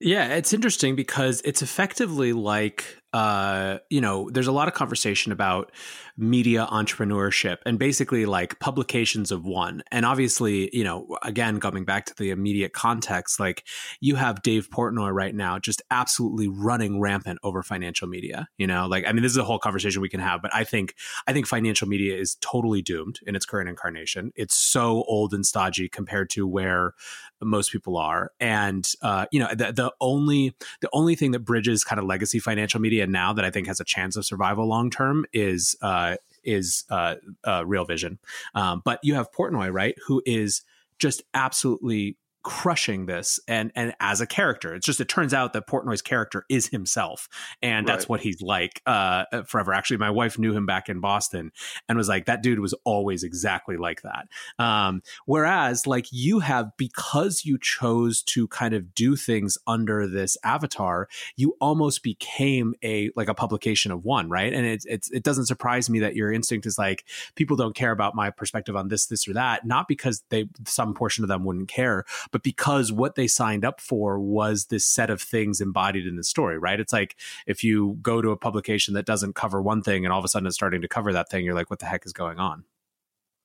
Yeah, 0.00 0.34
it's 0.34 0.54
interesting 0.54 0.96
because 0.96 1.42
it's 1.44 1.60
effectively 1.60 2.32
like 2.32 2.84
uh, 3.12 3.78
you 3.88 4.00
know, 4.00 4.30
there's 4.30 4.46
a 4.46 4.52
lot 4.52 4.68
of 4.68 4.74
conversation 4.74 5.32
about 5.32 5.72
media 6.16 6.66
entrepreneurship 6.70 7.56
and 7.66 7.78
basically 7.78 8.26
like 8.26 8.58
publications 8.60 9.32
of 9.32 9.44
one. 9.44 9.82
And 9.90 10.04
obviously, 10.04 10.70
you 10.76 10.84
know, 10.84 11.16
again, 11.22 11.58
coming 11.58 11.84
back 11.84 12.06
to 12.06 12.14
the 12.16 12.30
immediate 12.30 12.72
context, 12.72 13.40
like 13.40 13.64
you 14.00 14.16
have 14.16 14.42
Dave 14.42 14.70
Portnoy 14.70 15.12
right 15.12 15.34
now 15.34 15.58
just 15.58 15.82
absolutely 15.90 16.46
running 16.46 17.00
rampant 17.00 17.38
over 17.42 17.62
financial 17.62 18.06
media. 18.06 18.48
You 18.58 18.66
know, 18.66 18.86
like 18.86 19.04
I 19.06 19.12
mean, 19.12 19.22
this 19.22 19.32
is 19.32 19.38
a 19.38 19.44
whole 19.44 19.58
conversation 19.58 20.02
we 20.02 20.08
can 20.08 20.20
have, 20.20 20.42
but 20.42 20.54
I 20.54 20.62
think 20.64 20.94
I 21.26 21.32
think 21.32 21.46
financial 21.46 21.88
media 21.88 22.16
is 22.16 22.36
totally 22.36 22.82
doomed 22.82 23.20
in 23.26 23.34
its 23.34 23.46
current 23.46 23.68
incarnation. 23.68 24.32
It's 24.36 24.54
so 24.54 25.04
old 25.08 25.34
and 25.34 25.44
stodgy 25.44 25.88
compared 25.88 26.30
to 26.30 26.46
where 26.46 26.94
most 27.42 27.72
people 27.72 27.96
are. 27.96 28.32
And 28.38 28.86
uh, 29.02 29.26
you 29.32 29.40
know, 29.40 29.48
the, 29.54 29.72
the 29.72 29.92
only 30.00 30.54
the 30.80 30.88
only 30.92 31.14
thing 31.14 31.30
that 31.32 31.40
bridges 31.40 31.84
kind 31.84 31.98
of 31.98 32.04
legacy 32.04 32.38
financial 32.38 32.80
media 32.80 32.99
now 33.06 33.32
that 33.32 33.44
I 33.44 33.50
think 33.50 33.66
has 33.66 33.80
a 33.80 33.84
chance 33.84 34.16
of 34.16 34.24
survival 34.24 34.66
long 34.66 34.90
term 34.90 35.24
is 35.32 35.76
uh, 35.82 36.16
is 36.44 36.84
uh, 36.90 37.16
uh, 37.44 37.64
Real 37.66 37.84
Vision. 37.84 38.18
Um, 38.54 38.82
but 38.84 39.00
you 39.02 39.14
have 39.14 39.30
Portnoy, 39.32 39.72
right, 39.72 39.94
who 40.06 40.22
is 40.26 40.62
just 40.98 41.22
absolutely 41.34 42.16
crushing 42.42 43.06
this 43.06 43.38
and 43.46 43.70
and 43.74 43.94
as 44.00 44.20
a 44.20 44.26
character. 44.26 44.74
It's 44.74 44.86
just 44.86 45.00
it 45.00 45.08
turns 45.08 45.34
out 45.34 45.52
that 45.52 45.66
portnoy's 45.66 46.02
character 46.02 46.44
is 46.48 46.68
himself 46.68 47.28
and 47.62 47.86
that's 47.86 48.04
right. 48.04 48.08
what 48.08 48.20
he's 48.20 48.40
like 48.40 48.80
uh 48.86 49.24
forever. 49.46 49.72
Actually 49.72 49.98
my 49.98 50.10
wife 50.10 50.38
knew 50.38 50.54
him 50.54 50.64
back 50.64 50.88
in 50.88 51.00
boston 51.00 51.52
and 51.88 51.98
was 51.98 52.08
like 52.08 52.26
that 52.26 52.42
dude 52.42 52.60
was 52.60 52.74
always 52.84 53.22
exactly 53.22 53.76
like 53.76 54.02
that. 54.02 54.26
Um 54.58 55.02
whereas 55.26 55.86
like 55.86 56.06
you 56.10 56.38
have 56.40 56.76
because 56.76 57.44
you 57.44 57.58
chose 57.58 58.22
to 58.22 58.48
kind 58.48 58.74
of 58.74 58.94
do 58.94 59.16
things 59.16 59.58
under 59.66 60.06
this 60.06 60.36
avatar 60.42 61.08
you 61.36 61.56
almost 61.60 62.02
became 62.02 62.74
a 62.82 63.10
like 63.16 63.28
a 63.28 63.34
publication 63.34 63.92
of 63.92 64.04
one 64.04 64.30
right? 64.30 64.52
And 64.52 64.64
it's, 64.64 64.86
it's 64.86 65.10
it 65.10 65.22
doesn't 65.22 65.46
surprise 65.46 65.90
me 65.90 66.00
that 66.00 66.16
your 66.16 66.32
instinct 66.32 66.64
is 66.64 66.78
like 66.78 67.04
people 67.34 67.56
don't 67.56 67.74
care 67.74 67.92
about 67.92 68.14
my 68.14 68.30
perspective 68.30 68.76
on 68.76 68.88
this 68.88 69.06
this 69.06 69.28
or 69.28 69.34
that 69.34 69.66
not 69.66 69.88
because 69.88 70.22
they 70.30 70.48
some 70.66 70.94
portion 70.94 71.24
of 71.24 71.28
them 71.28 71.44
wouldn't 71.44 71.68
care 71.68 72.04
but 72.30 72.42
because 72.42 72.92
what 72.92 73.14
they 73.14 73.26
signed 73.26 73.64
up 73.64 73.80
for 73.80 74.18
was 74.18 74.66
this 74.66 74.84
set 74.86 75.10
of 75.10 75.20
things 75.20 75.60
embodied 75.60 76.06
in 76.06 76.16
the 76.16 76.24
story, 76.24 76.58
right? 76.58 76.80
It's 76.80 76.92
like 76.92 77.16
if 77.46 77.64
you 77.64 77.98
go 78.02 78.22
to 78.22 78.30
a 78.30 78.36
publication 78.36 78.94
that 78.94 79.06
doesn't 79.06 79.34
cover 79.34 79.60
one 79.60 79.82
thing 79.82 80.04
and 80.04 80.12
all 80.12 80.18
of 80.18 80.24
a 80.24 80.28
sudden 80.28 80.46
it's 80.46 80.56
starting 80.56 80.82
to 80.82 80.88
cover 80.88 81.12
that 81.12 81.30
thing, 81.30 81.44
you're 81.44 81.54
like, 81.54 81.70
what 81.70 81.78
the 81.78 81.86
heck 81.86 82.06
is 82.06 82.12
going 82.12 82.38
on? 82.38 82.64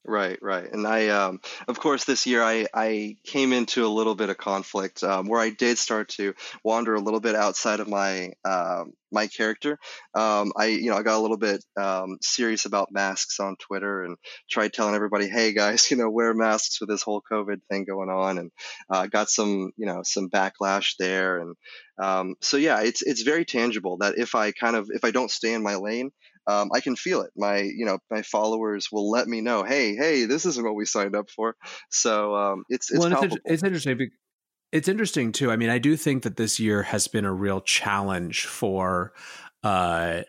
Right, 0.08 0.38
right. 0.39 0.71
And 0.71 0.86
I, 0.86 1.08
um, 1.08 1.41
of 1.67 1.80
course, 1.80 2.06
this 2.06 2.28
year 2.28 2.43
I, 2.43 2.67
I 2.74 3.17
came 3.24 3.52
into 3.52 3.86
a 3.86 3.89
little 3.89 4.13
bit 4.13 4.30
of 4.30 4.38
conflict 4.38 5.04
um, 5.04 5.28
where 5.28 5.41
I 5.41 5.50
did 5.50 5.80
start 5.80 6.10
to 6.10 6.36
wander 6.63 6.93
a 6.93 7.00
little 7.00 7.19
bit 7.19 7.34
outside 7.34 7.80
of 7.80 7.88
my 7.88 8.34
um, 8.45 8.93
my 9.12 9.28
character. 9.28 9.78
Um, 10.13 10.52
I, 10.58 10.68
you 10.68 10.89
know, 10.89 10.98
I 10.98 11.04
got 11.04 11.18
a 11.18 11.22
little 11.22 11.38
bit 11.38 11.63
um, 11.78 12.18
serious 12.22 12.65
about 12.65 12.91
masks 12.91 13.39
on 13.39 13.56
Twitter 13.58 14.04
and 14.04 14.18
tried 14.50 14.74
telling 14.74 14.96
everybody, 14.96 15.28
"Hey 15.28 15.54
guys, 15.54 15.89
you 15.91 15.98
know, 15.98 16.10
wear 16.10 16.34
masks 16.34 16.80
with 16.80 16.89
this 16.89 17.02
whole 17.02 17.22
COVID 17.32 17.62
thing 17.70 17.86
going 17.86 18.10
on," 18.10 18.38
and 18.38 18.52
uh, 18.89 19.08
got 19.08 19.30
some, 19.30 19.72
you 19.78 19.86
know, 19.86 20.02
some 20.04 20.30
backlash 20.30 20.96
there. 20.98 21.39
And 21.39 21.56
um, 22.02 22.36
so 22.41 22.58
yeah, 22.58 22.82
it's 22.82 23.02
it's 23.02 23.22
very 23.22 23.46
tangible 23.46 23.98
that 23.98 24.18
if 24.18 24.36
I 24.36 24.52
kind 24.52 24.76
of 24.76 24.89
if 24.89 25.04
I 25.04 25.12
don't 25.12 25.32
stay 25.32 25.54
in 25.54 25.63
my 25.63 25.76
lane, 25.76 26.12
um, 26.48 26.70
I 26.74 26.80
can 26.80 26.96
feel 26.96 27.22
it. 27.22 27.32
My, 27.36 27.58
you 27.58 27.86
know, 27.86 27.98
my 28.12 28.22
followers 28.22 28.89
will 28.91 29.10
let 29.10 29.28
me 29.28 29.41
know, 29.41 29.63
hey, 29.63 29.96
hey, 29.96 30.26
this 30.26 30.46
isn't 30.46 30.63
what 30.63 30.76
we 30.76 30.86
signed 30.86 31.15
up 31.15 31.30
for. 31.30 31.56
So 31.89 32.36
um, 32.36 32.63
it's 32.70 32.91
it's, 32.91 33.00
well, 33.00 33.24
it's, 33.24 33.36
it's, 33.46 33.63
interesting. 33.63 34.12
It's 34.76 34.90
interesting 34.90 35.32
too. 35.32 35.52
I 35.52 35.56
mean, 35.56 35.70
I 35.70 35.78
do 35.78 35.96
think 35.96 36.24
that 36.24 36.36
this 36.36 36.60
year 36.60 36.84
has 36.84 37.08
been 37.08 37.24
a 37.24 37.34
real 37.34 37.62
challenge 37.62 38.46
for. 38.46 39.14
Uh, 39.64 40.24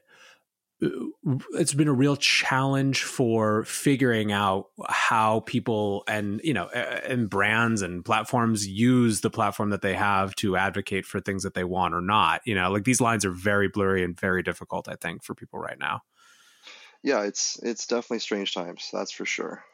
it's 0.81 1.75
been 1.75 1.89
a 1.89 1.93
real 1.93 2.17
challenge 2.17 3.03
for 3.03 3.65
figuring 3.65 4.31
out 4.31 4.67
how 4.89 5.41
people 5.41 6.05
and 6.07 6.41
you 6.45 6.53
know 6.53 6.69
and 6.69 7.29
brands 7.29 7.83
and 7.83 8.05
platforms 8.05 8.69
use 8.69 9.23
the 9.23 9.31
platform 9.31 9.71
that 9.71 9.81
they 9.81 9.95
have 9.95 10.35
to 10.35 10.55
advocate 10.55 11.07
for 11.07 11.19
things 11.19 11.43
that 11.45 11.55
they 11.55 11.65
want 11.65 11.95
or 11.95 12.03
not 12.03 12.43
you 12.45 12.55
know 12.55 12.71
like 12.71 12.85
these 12.85 13.01
lines 13.01 13.25
are 13.25 13.31
very 13.31 13.69
blurry 13.69 14.05
and 14.05 14.21
very 14.21 14.43
difficult 14.43 14.87
i 14.87 14.95
think 14.97 15.25
for 15.25 15.35
people 15.35 15.59
right 15.59 15.79
now 15.79 16.03
yeah 17.03 17.23
it's 17.23 17.59
it's 17.63 17.87
definitely 17.87 18.19
strange 18.19 18.53
times 18.53 18.91
that's 18.93 19.13
for 19.13 19.25
sure 19.25 19.65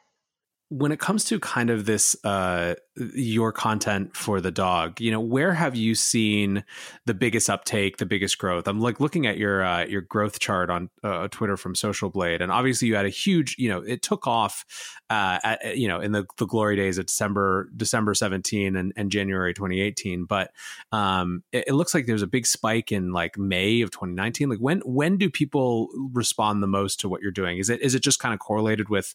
when 0.77 0.91
it 0.91 0.99
comes 0.99 1.25
to 1.25 1.39
kind 1.39 1.69
of 1.69 1.85
this 1.85 2.15
uh, 2.23 2.75
your 3.15 3.51
content 3.51 4.15
for 4.15 4.41
the 4.41 4.51
dog 4.51 4.99
you 4.99 5.11
know 5.11 5.19
where 5.19 5.53
have 5.53 5.75
you 5.75 5.95
seen 5.95 6.63
the 7.05 7.13
biggest 7.13 7.49
uptake 7.49 7.97
the 7.97 8.05
biggest 8.05 8.37
growth? 8.37 8.67
I'm 8.67 8.79
like 8.79 8.99
looking 8.99 9.25
at 9.25 9.37
your 9.37 9.63
uh, 9.63 9.85
your 9.85 10.01
growth 10.01 10.39
chart 10.39 10.69
on 10.69 10.89
uh, 11.03 11.27
twitter 11.29 11.57
from 11.57 11.75
social 11.75 12.09
blade 12.09 12.41
and 12.41 12.51
obviously 12.51 12.87
you 12.87 12.95
had 12.95 13.05
a 13.05 13.09
huge 13.09 13.55
you 13.57 13.69
know 13.69 13.81
it 13.81 14.01
took 14.01 14.27
off 14.27 14.65
uh, 15.09 15.39
at, 15.43 15.77
you 15.77 15.87
know 15.87 15.99
in 15.99 16.11
the, 16.11 16.25
the 16.37 16.45
glory 16.45 16.75
days 16.75 16.97
of 16.97 17.05
december 17.05 17.69
december 17.75 18.13
17 18.13 18.75
and, 18.75 18.93
and 18.95 19.11
january 19.11 19.53
2018 19.53 20.25
but 20.25 20.51
um, 20.91 21.43
it, 21.51 21.65
it, 21.67 21.73
looks 21.73 21.93
like 21.93 22.05
there's 22.05 22.21
a 22.21 22.27
big 22.27 22.45
spike 22.45 22.91
in 22.91 23.11
like 23.11 23.37
may 23.37 23.81
of 23.81 23.91
2019 23.91 24.49
like 24.49 24.59
when 24.59 24.81
when 24.85 25.17
do 25.17 25.29
people 25.29 25.89
respond 26.13 26.63
the 26.63 26.67
most 26.67 26.99
to 27.01 27.09
what 27.09 27.21
you're 27.21 27.31
doing? 27.31 27.57
Is 27.57 27.69
it 27.69 27.81
is 27.81 27.95
it 27.95 28.01
just 28.01 28.19
kind 28.19 28.33
of 28.33 28.39
correlated 28.39 28.89
with 28.89 29.13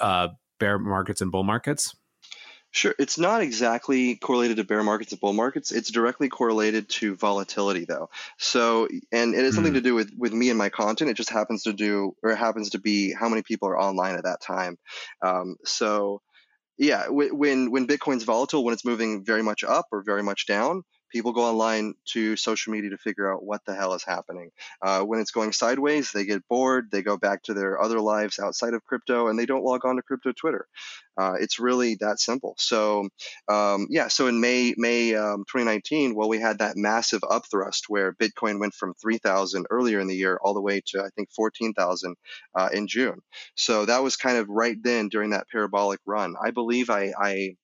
uh, 0.00 0.28
bear 0.58 0.78
markets 0.78 1.20
and 1.20 1.30
bull 1.30 1.44
markets? 1.44 1.94
Sure. 2.70 2.94
It's 2.98 3.18
not 3.18 3.40
exactly 3.40 4.16
correlated 4.16 4.58
to 4.58 4.64
bear 4.64 4.82
markets 4.82 5.12
and 5.12 5.20
bull 5.20 5.32
markets. 5.32 5.72
It's 5.72 5.90
directly 5.90 6.28
correlated 6.28 6.88
to 6.90 7.16
volatility, 7.16 7.86
though. 7.86 8.10
So, 8.36 8.88
and 9.10 9.34
it 9.34 9.42
has 9.42 9.54
something 9.54 9.72
mm. 9.72 9.76
to 9.76 9.80
do 9.80 9.94
with, 9.94 10.12
with 10.16 10.34
me 10.34 10.50
and 10.50 10.58
my 10.58 10.68
content. 10.68 11.10
It 11.10 11.14
just 11.14 11.30
happens 11.30 11.62
to 11.62 11.72
do, 11.72 12.14
or 12.22 12.30
it 12.30 12.36
happens 12.36 12.70
to 12.70 12.78
be 12.78 13.14
how 13.14 13.30
many 13.30 13.42
people 13.42 13.68
are 13.68 13.80
online 13.80 14.16
at 14.16 14.24
that 14.24 14.42
time. 14.42 14.76
Um, 15.22 15.56
so, 15.64 16.20
yeah, 16.76 17.08
when 17.08 17.70
when 17.70 17.86
Bitcoin's 17.88 18.22
volatile, 18.22 18.62
when 18.62 18.74
it's 18.74 18.84
moving 18.84 19.24
very 19.24 19.42
much 19.42 19.64
up 19.64 19.86
or 19.90 20.02
very 20.04 20.22
much 20.22 20.46
down, 20.46 20.82
people 21.10 21.32
go 21.32 21.44
online 21.44 21.94
to 22.06 22.36
social 22.36 22.72
media 22.72 22.90
to 22.90 22.98
figure 22.98 23.32
out 23.32 23.44
what 23.44 23.64
the 23.64 23.74
hell 23.74 23.94
is 23.94 24.04
happening. 24.04 24.50
Uh, 24.82 25.02
when 25.02 25.20
it's 25.20 25.30
going 25.30 25.52
sideways, 25.52 26.12
they 26.12 26.24
get 26.24 26.46
bored, 26.48 26.90
they 26.90 27.02
go 27.02 27.16
back 27.16 27.42
to 27.44 27.54
their 27.54 27.80
other 27.80 28.00
lives 28.00 28.38
outside 28.38 28.74
of 28.74 28.84
crypto, 28.84 29.28
and 29.28 29.38
they 29.38 29.46
don't 29.46 29.64
log 29.64 29.84
on 29.84 29.96
to 29.96 30.02
crypto 30.02 30.32
Twitter. 30.32 30.66
Uh, 31.16 31.34
it's 31.40 31.58
really 31.58 31.96
that 31.96 32.20
simple. 32.20 32.54
So, 32.58 33.08
um, 33.48 33.88
yeah. 33.90 34.08
So 34.08 34.28
in 34.28 34.40
May 34.40 34.74
May 34.76 35.14
um, 35.16 35.44
2019, 35.50 36.14
well, 36.14 36.28
we 36.28 36.38
had 36.38 36.58
that 36.58 36.76
massive 36.76 37.22
upthrust 37.22 37.84
where 37.88 38.12
Bitcoin 38.12 38.60
went 38.60 38.74
from 38.74 38.94
3,000 38.94 39.66
earlier 39.70 39.98
in 39.98 40.06
the 40.06 40.16
year 40.16 40.38
all 40.40 40.54
the 40.54 40.60
way 40.60 40.80
to 40.86 41.00
I 41.00 41.08
think 41.16 41.30
14,000 41.32 42.16
uh, 42.54 42.68
in 42.72 42.86
June. 42.86 43.20
So 43.56 43.84
that 43.86 44.02
was 44.02 44.16
kind 44.16 44.38
of 44.38 44.48
right 44.48 44.76
then 44.80 45.08
during 45.08 45.30
that 45.30 45.48
parabolic 45.50 46.00
run. 46.06 46.34
I 46.40 46.52
believe 46.52 46.88
I 46.90 47.12
I 47.18 47.56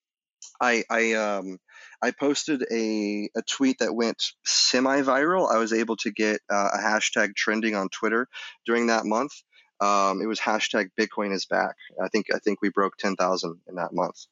I, 0.60 0.84
I 0.90 1.12
um 1.14 1.58
I 2.02 2.10
posted 2.10 2.64
a, 2.70 3.28
a 3.36 3.42
tweet 3.42 3.78
that 3.78 3.94
went 3.94 4.22
semi 4.44 5.02
viral. 5.02 5.50
I 5.52 5.58
was 5.58 5.72
able 5.72 5.96
to 5.98 6.10
get 6.10 6.40
uh, 6.50 6.70
a 6.74 6.78
hashtag 6.78 7.34
trending 7.34 7.74
on 7.74 7.88
Twitter 7.88 8.28
during 8.66 8.88
that 8.88 9.04
month. 9.04 9.32
Um, 9.80 10.22
it 10.22 10.26
was 10.26 10.40
hashtag 10.40 10.90
Bitcoin 10.98 11.32
is 11.32 11.46
back. 11.46 11.74
I 12.02 12.08
think 12.08 12.26
I 12.34 12.38
think 12.38 12.60
we 12.62 12.70
broke 12.70 12.96
ten 12.96 13.16
thousand 13.16 13.60
in 13.68 13.76
that 13.76 13.92
month. 13.92 14.26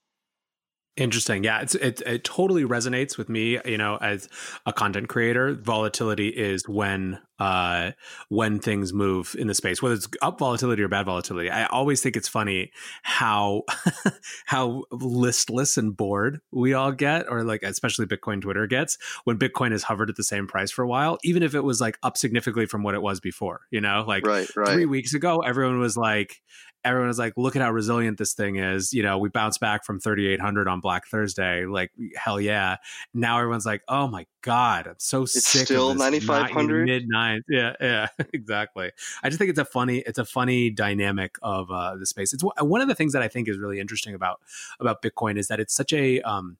Interesting. 0.99 1.43
Yeah, 1.43 1.63
it's 1.63 1.75
it, 1.75 2.03
it 2.05 2.23
totally 2.23 2.65
resonates 2.65 3.17
with 3.17 3.31
me, 3.31 3.59
you 3.65 3.79
know, 3.79 3.97
as 4.03 4.29
a 4.67 4.75
content 4.75 5.09
creator. 5.09 5.55
Volatility 5.55 6.29
is 6.29 6.69
when 6.69 7.19
uh 7.39 7.93
when 8.29 8.59
things 8.59 8.93
move 8.93 9.35
in 9.39 9.47
the 9.47 9.55
space, 9.55 9.81
whether 9.81 9.95
it's 9.95 10.07
up 10.21 10.39
volatility 10.39 10.83
or 10.83 10.89
bad 10.89 11.07
volatility. 11.07 11.49
I 11.49 11.65
always 11.65 12.03
think 12.03 12.15
it's 12.15 12.29
funny 12.29 12.73
how 13.05 13.63
how 14.45 14.85
listless 14.91 15.79
and 15.79 15.97
bored 15.97 16.41
we 16.51 16.75
all 16.75 16.93
get 16.93 17.25
or 17.27 17.43
like 17.43 17.63
especially 17.63 18.05
Bitcoin 18.05 18.43
Twitter 18.43 18.67
gets 18.67 18.99
when 19.25 19.39
Bitcoin 19.39 19.73
has 19.73 19.85
hovered 19.85 20.11
at 20.11 20.17
the 20.17 20.25
same 20.25 20.47
price 20.47 20.71
for 20.71 20.83
a 20.83 20.89
while, 20.89 21.17
even 21.25 21.43
if 21.43 21.55
it 21.55 21.65
was 21.65 21.81
like 21.81 21.97
up 22.03 22.19
significantly 22.19 22.67
from 22.67 22.83
what 22.83 22.95
it 22.95 23.01
was 23.01 23.19
before, 23.19 23.63
you 23.71 23.81
know? 23.81 24.05
Like 24.07 24.27
right, 24.27 24.47
right. 24.55 24.75
3 24.75 24.85
weeks 24.85 25.15
ago 25.15 25.41
everyone 25.41 25.79
was 25.79 25.97
like 25.97 26.43
everyone 26.85 27.09
was 27.09 27.19
like, 27.19 27.35
look 27.37 27.57
at 27.57 27.63
how 27.63 27.71
resilient 27.71 28.19
this 28.19 28.35
thing 28.35 28.57
is. 28.57 28.93
You 28.93 29.03
know, 29.03 29.19
we 29.19 29.29
bounced 29.29 29.61
back 29.61 29.85
from 29.85 30.01
3,800 30.01 30.69
on 30.69 30.81
Black 30.81 31.07
Thursday. 31.07 31.65
Like, 31.65 31.93
hell 32.17 32.41
yeah. 32.41 32.77
Now 33.15 33.39
everyone's 33.39 33.67
like, 33.67 33.83
oh 33.89 34.09
my 34.09 34.27
God, 34.43 34.87
I'm 34.89 34.95
so 34.99 35.23
it's 35.23 35.47
sick. 35.47 35.67
still 35.67 35.95
9,500? 35.95 36.87
Mid 36.87 37.05
nines. 37.09 37.45
Yeah, 37.49 37.75
yeah, 37.81 38.09
exactly. 38.33 38.91
I 39.23 39.29
just 39.29 39.39
think 39.39 39.51
it's 39.51 39.59
a 39.59 39.65
funny, 39.65 39.99
it's 39.99 40.19
a 40.19 40.25
funny 40.25 40.71
dynamic 40.71 41.37
of 41.43 41.71
uh, 41.71 41.97
the 41.97 42.07
space. 42.07 42.33
It's 42.33 42.43
one 42.61 42.81
of 42.81 42.89
the 42.89 42.95
things 42.95 43.13
that 43.13 43.23
I 43.23 43.29
think 43.29 43.49
is 43.49 43.59
really 43.59 43.81
interesting 43.81 44.15
about, 44.15 44.41
about 44.81 45.03
Bitcoin 45.03 45.39
is 45.39 45.49
that 45.49 45.61
it's 45.61 45.75
such 45.75 45.93
a, 45.93 46.21
um, 46.23 46.57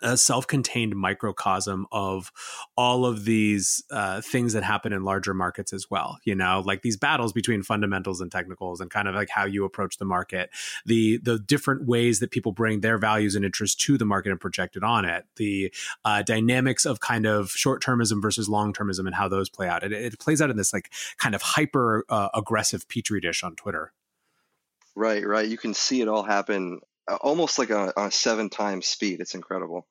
a 0.00 0.16
self-contained 0.16 0.96
microcosm 0.96 1.86
of 1.92 2.32
all 2.76 3.04
of 3.04 3.24
these 3.24 3.82
uh, 3.90 4.20
things 4.20 4.52
that 4.52 4.62
happen 4.62 4.92
in 4.92 5.04
larger 5.04 5.34
markets 5.34 5.72
as 5.72 5.90
well 5.90 6.18
you 6.24 6.34
know 6.34 6.62
like 6.64 6.82
these 6.82 6.96
battles 6.96 7.32
between 7.32 7.62
fundamentals 7.62 8.20
and 8.20 8.32
technicals 8.32 8.80
and 8.80 8.90
kind 8.90 9.08
of 9.08 9.14
like 9.14 9.28
how 9.28 9.44
you 9.44 9.64
approach 9.64 9.98
the 9.98 10.04
market 10.04 10.50
the 10.86 11.18
the 11.18 11.38
different 11.38 11.86
ways 11.86 12.20
that 12.20 12.30
people 12.30 12.52
bring 12.52 12.80
their 12.80 12.98
values 12.98 13.34
and 13.34 13.44
interests 13.44 13.76
to 13.76 13.98
the 13.98 14.04
market 14.04 14.30
and 14.30 14.40
project 14.40 14.76
it 14.76 14.82
on 14.82 15.04
it 15.04 15.24
the 15.36 15.72
uh, 16.04 16.22
dynamics 16.22 16.84
of 16.84 17.00
kind 17.00 17.26
of 17.26 17.50
short-termism 17.50 18.20
versus 18.20 18.48
long-termism 18.48 19.06
and 19.06 19.14
how 19.14 19.28
those 19.28 19.48
play 19.48 19.68
out. 19.68 19.82
It, 19.82 19.92
it 19.92 20.18
plays 20.18 20.40
out 20.40 20.50
in 20.50 20.56
this 20.56 20.72
like 20.72 20.92
kind 21.18 21.34
of 21.34 21.42
hyper 21.42 22.04
uh, 22.08 22.28
aggressive 22.34 22.88
petri 22.88 23.20
dish 23.20 23.42
on 23.42 23.56
twitter. 23.56 23.92
Right 24.94 25.26
right. 25.26 25.48
You 25.48 25.56
can 25.56 25.74
see 25.74 26.00
it 26.00 26.08
all 26.08 26.22
happen 26.22 26.80
almost 27.08 27.58
like 27.58 27.70
a, 27.70 27.92
a 27.96 28.10
seven 28.10 28.50
times 28.50 28.86
speed. 28.86 29.20
It's 29.20 29.34
incredible. 29.34 29.86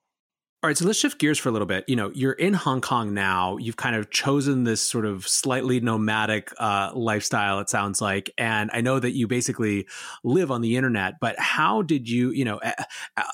All 0.64 0.68
right, 0.68 0.78
so 0.78 0.86
let's 0.86 1.00
shift 1.00 1.18
gears 1.18 1.40
for 1.40 1.48
a 1.48 1.52
little 1.52 1.66
bit. 1.66 1.88
You 1.88 1.96
know, 1.96 2.12
you're 2.14 2.34
in 2.34 2.54
Hong 2.54 2.80
Kong 2.80 3.12
now. 3.12 3.56
You've 3.56 3.76
kind 3.76 3.96
of 3.96 4.10
chosen 4.10 4.62
this 4.62 4.80
sort 4.80 5.04
of 5.04 5.26
slightly 5.26 5.80
nomadic 5.80 6.52
uh, 6.56 6.92
lifestyle, 6.94 7.58
it 7.58 7.68
sounds 7.68 8.00
like. 8.00 8.30
And 8.38 8.70
I 8.72 8.80
know 8.80 9.00
that 9.00 9.10
you 9.10 9.26
basically 9.26 9.88
live 10.22 10.52
on 10.52 10.60
the 10.60 10.76
internet, 10.76 11.18
but 11.18 11.36
how 11.36 11.82
did 11.82 12.08
you, 12.08 12.30
you 12.30 12.44
know, 12.44 12.60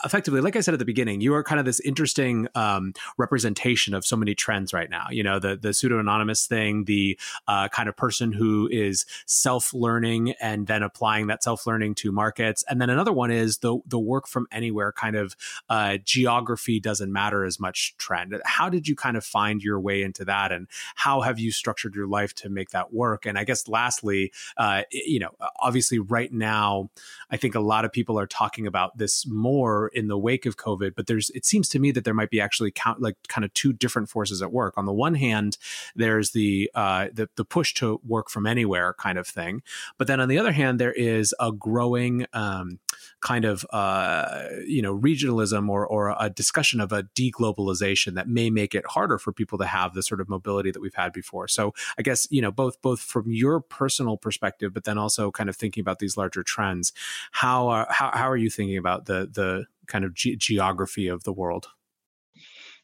effectively, 0.06 0.40
like 0.40 0.56
I 0.56 0.60
said 0.60 0.72
at 0.72 0.78
the 0.78 0.86
beginning, 0.86 1.20
you 1.20 1.34
are 1.34 1.44
kind 1.44 1.60
of 1.60 1.66
this 1.66 1.80
interesting 1.80 2.48
um, 2.54 2.94
representation 3.18 3.92
of 3.92 4.06
so 4.06 4.16
many 4.16 4.34
trends 4.34 4.72
right 4.72 4.88
now. 4.88 5.08
You 5.10 5.22
know, 5.22 5.38
the, 5.38 5.54
the 5.54 5.74
pseudo 5.74 5.98
anonymous 5.98 6.46
thing, 6.46 6.86
the 6.86 7.20
uh, 7.46 7.68
kind 7.68 7.90
of 7.90 7.96
person 7.98 8.32
who 8.32 8.70
is 8.72 9.04
self 9.26 9.74
learning 9.74 10.32
and 10.40 10.66
then 10.66 10.82
applying 10.82 11.26
that 11.26 11.42
self 11.42 11.66
learning 11.66 11.96
to 11.96 12.10
markets. 12.10 12.64
And 12.70 12.80
then 12.80 12.88
another 12.88 13.12
one 13.12 13.30
is 13.30 13.58
the, 13.58 13.80
the 13.84 13.98
work 13.98 14.26
from 14.26 14.46
anywhere 14.50 14.92
kind 14.92 15.14
of 15.14 15.36
uh, 15.68 15.98
geography 16.02 16.80
doesn't 16.80 17.12
matter 17.12 17.17
as 17.18 17.60
much 17.60 17.96
trend. 17.98 18.40
How 18.44 18.68
did 18.68 18.88
you 18.88 18.96
kind 18.96 19.16
of 19.16 19.24
find 19.24 19.62
your 19.62 19.80
way 19.80 20.02
into 20.02 20.24
that, 20.24 20.52
and 20.52 20.66
how 20.94 21.20
have 21.20 21.38
you 21.38 21.52
structured 21.52 21.94
your 21.94 22.06
life 22.06 22.34
to 22.36 22.48
make 22.48 22.70
that 22.70 22.92
work? 22.92 23.26
And 23.26 23.38
I 23.38 23.44
guess 23.44 23.68
lastly, 23.68 24.32
uh, 24.56 24.82
you 24.90 25.18
know, 25.18 25.30
obviously 25.60 25.98
right 25.98 26.32
now, 26.32 26.90
I 27.30 27.36
think 27.36 27.54
a 27.54 27.60
lot 27.60 27.84
of 27.84 27.92
people 27.92 28.18
are 28.18 28.26
talking 28.26 28.66
about 28.66 28.98
this 28.98 29.26
more 29.26 29.88
in 29.88 30.08
the 30.08 30.18
wake 30.18 30.46
of 30.46 30.56
COVID, 30.56 30.94
but 30.94 31.06
there's 31.06 31.30
it 31.30 31.44
seems 31.44 31.68
to 31.70 31.78
me 31.78 31.90
that 31.92 32.04
there 32.04 32.14
might 32.14 32.30
be 32.30 32.40
actually 32.40 32.70
count 32.70 33.00
like 33.00 33.16
kind 33.28 33.44
of 33.44 33.52
two 33.54 33.72
different 33.72 34.08
forces 34.08 34.42
at 34.42 34.52
work. 34.52 34.74
On 34.76 34.86
the 34.86 34.92
one 34.92 35.14
hand, 35.14 35.58
there's 35.94 36.30
the 36.32 36.70
uh, 36.74 37.08
the, 37.12 37.28
the 37.36 37.44
push 37.44 37.74
to 37.74 38.00
work 38.06 38.30
from 38.30 38.46
anywhere 38.46 38.94
kind 38.94 39.18
of 39.18 39.26
thing, 39.26 39.62
but 39.96 40.06
then 40.06 40.20
on 40.20 40.28
the 40.28 40.38
other 40.38 40.52
hand, 40.52 40.78
there 40.78 40.92
is 40.92 41.34
a 41.40 41.52
growing 41.52 42.26
um, 42.32 42.78
kind 43.20 43.44
of 43.44 43.66
uh, 43.70 44.44
you 44.66 44.82
know 44.82 44.96
regionalism 44.96 45.68
or 45.68 45.86
or 45.86 46.14
a 46.18 46.30
discussion 46.30 46.80
of 46.80 46.92
a 46.92 47.07
deglobalization 47.14 48.14
that 48.14 48.28
may 48.28 48.50
make 48.50 48.74
it 48.74 48.84
harder 48.86 49.18
for 49.18 49.32
people 49.32 49.58
to 49.58 49.66
have 49.66 49.94
the 49.94 50.02
sort 50.02 50.20
of 50.20 50.28
mobility 50.28 50.70
that 50.70 50.80
we've 50.80 50.94
had 50.94 51.12
before. 51.12 51.48
So 51.48 51.74
I 51.98 52.02
guess 52.02 52.26
you 52.30 52.42
know 52.42 52.50
both 52.50 52.80
both 52.82 53.00
from 53.00 53.30
your 53.30 53.60
personal 53.60 54.16
perspective, 54.16 54.72
but 54.72 54.84
then 54.84 54.98
also 54.98 55.30
kind 55.30 55.48
of 55.48 55.56
thinking 55.56 55.80
about 55.80 55.98
these 55.98 56.16
larger 56.16 56.42
trends. 56.42 56.92
How 57.32 57.68
are 57.68 57.86
how, 57.90 58.10
how 58.12 58.28
are 58.28 58.36
you 58.36 58.50
thinking 58.50 58.76
about 58.76 59.06
the 59.06 59.28
the 59.30 59.66
kind 59.86 60.04
of 60.04 60.14
ge- 60.14 60.36
geography 60.38 61.08
of 61.08 61.24
the 61.24 61.32
world? 61.32 61.68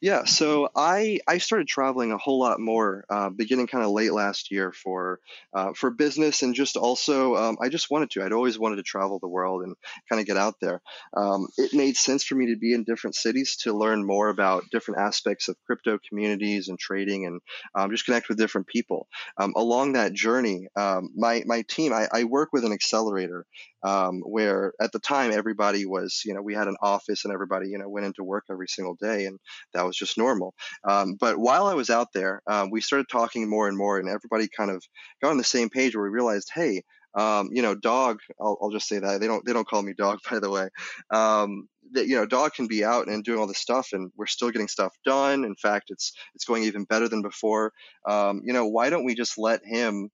Yeah, 0.05 0.25
so 0.25 0.69
I 0.77 1.21
I 1.27 1.39
started 1.39 1.67
traveling 1.67 2.13
a 2.13 2.19
whole 2.19 2.39
lot 2.39 2.61
more, 2.61 3.07
uh, 3.09 3.31
beginning 3.31 3.69
kind 3.69 3.83
of 3.83 3.91
late 3.91 4.13
last 4.13 4.51
year 4.51 4.71
for 4.71 5.19
uh, 5.55 5.73
for 5.73 5.91
business 5.91 6.43
and 6.43 6.55
just 6.55 6.77
also 6.77 7.37
um, 7.37 7.57
I 7.59 7.71
just 7.71 7.91
wanted 7.91 8.11
to. 8.11 8.23
I'd 8.23 8.35
always 8.35 8.59
wanted 8.59 8.77
to 8.77 8.83
travel 8.83 9.19
the 9.19 9.29
world 9.29 9.63
and 9.63 9.75
kind 10.11 10.21
of 10.21 10.27
get 10.27 10.37
out 10.37 10.57
there. 10.61 10.83
Um, 11.17 11.49
it 11.57 11.73
made 11.73 11.97
sense 11.97 12.23
for 12.23 12.35
me 12.35 12.49
to 12.49 12.57
be 12.59 12.75
in 12.75 12.85
different 12.85 13.17
cities 13.17 13.57
to 13.63 13.73
learn 13.73 14.05
more 14.05 14.29
about 14.29 14.65
different 14.71 15.01
aspects 15.01 15.49
of 15.49 15.57
crypto 15.65 15.99
communities 16.07 16.69
and 16.69 16.79
trading 16.79 17.25
and 17.25 17.41
um, 17.75 17.91
just 17.91 18.05
connect 18.05 18.29
with 18.29 18.37
different 18.37 18.67
people. 18.67 19.09
Um, 19.39 19.55
along 19.57 19.95
that 19.95 20.13
journey, 20.13 20.69
um, 20.77 21.13
my 21.17 21.45
my 21.47 21.63
team 21.63 21.95
I, 21.95 22.09
I 22.13 22.25
work 22.25 22.51
with 22.53 22.67
an 22.67 22.73
accelerator 22.73 23.47
um, 23.85 24.21
where 24.21 24.73
at 24.81 24.93
the 24.93 24.99
time 24.99 25.31
everybody 25.31 25.87
was, 25.87 26.23
you 26.25 26.35
know, 26.35 26.43
we 26.43 26.55
had 26.55 26.69
an 26.69 26.77
office 26.81 27.25
and 27.25 27.33
everybody, 27.33 27.69
you 27.69 27.79
know, 27.79 27.89
went 27.89 28.07
into 28.07 28.25
work 28.25 28.45
every 28.51 28.69
single 28.69 28.97
day, 29.01 29.27
and 29.27 29.39
that 29.75 29.85
was 29.85 29.97
just 29.97 30.19
normal. 30.19 30.55
Um, 30.89 31.17
but 31.21 31.39
while 31.39 31.67
I 31.67 31.75
was 31.75 31.91
out 31.91 32.09
there, 32.15 32.43
um, 32.47 32.71
we 32.71 32.81
started 32.81 33.07
talking 33.11 33.49
more 33.49 33.69
and 33.69 33.77
more, 33.77 33.99
and 33.99 34.09
everybody 34.09 34.49
kind 34.49 34.71
of 34.71 34.83
got 35.23 35.31
on 35.31 35.39
the 35.39 35.45
same 35.45 35.69
page 35.69 35.95
where 35.95 36.05
we 36.05 36.11
realized, 36.11 36.51
hey, 36.55 36.83
um, 37.15 37.51
you 37.53 37.63
know, 37.63 37.75
dog. 37.75 38.19
I'll, 38.41 38.59
I'll, 38.61 38.71
just 38.71 38.89
say 38.89 38.99
that 38.99 39.21
they 39.21 39.27
don't 39.27 39.45
they 39.45 39.53
don't 39.53 39.69
call 39.69 39.83
me 39.83 39.95
dog, 39.95 40.19
by 40.31 40.41
the 40.41 40.51
way. 40.51 40.69
Um, 41.11 41.69
that 41.93 42.09
you 42.09 42.17
know, 42.17 42.27
dog 42.27 42.55
can 42.55 42.67
be 42.67 42.85
out 42.85 43.09
and 43.09 43.23
doing 43.23 43.39
all 43.39 43.47
this 43.47 43.59
stuff, 43.59 43.89
and 43.93 44.11
we're 44.17 44.27
still 44.27 44.51
getting 44.51 44.69
stuff 44.69 44.95
done. 45.05 45.45
In 45.45 45.55
fact, 45.55 45.91
it's 45.91 46.13
it's 46.35 46.45
going 46.45 46.65
even 46.65 46.85
better 46.85 47.09
than 47.09 47.23
before. 47.23 47.73
Um, 48.09 48.43
you 48.45 48.53
know, 48.53 48.67
why 48.67 48.91
don't 48.91 49.05
we 49.05 49.15
just 49.15 49.39
let 49.39 49.65
him 49.65 50.11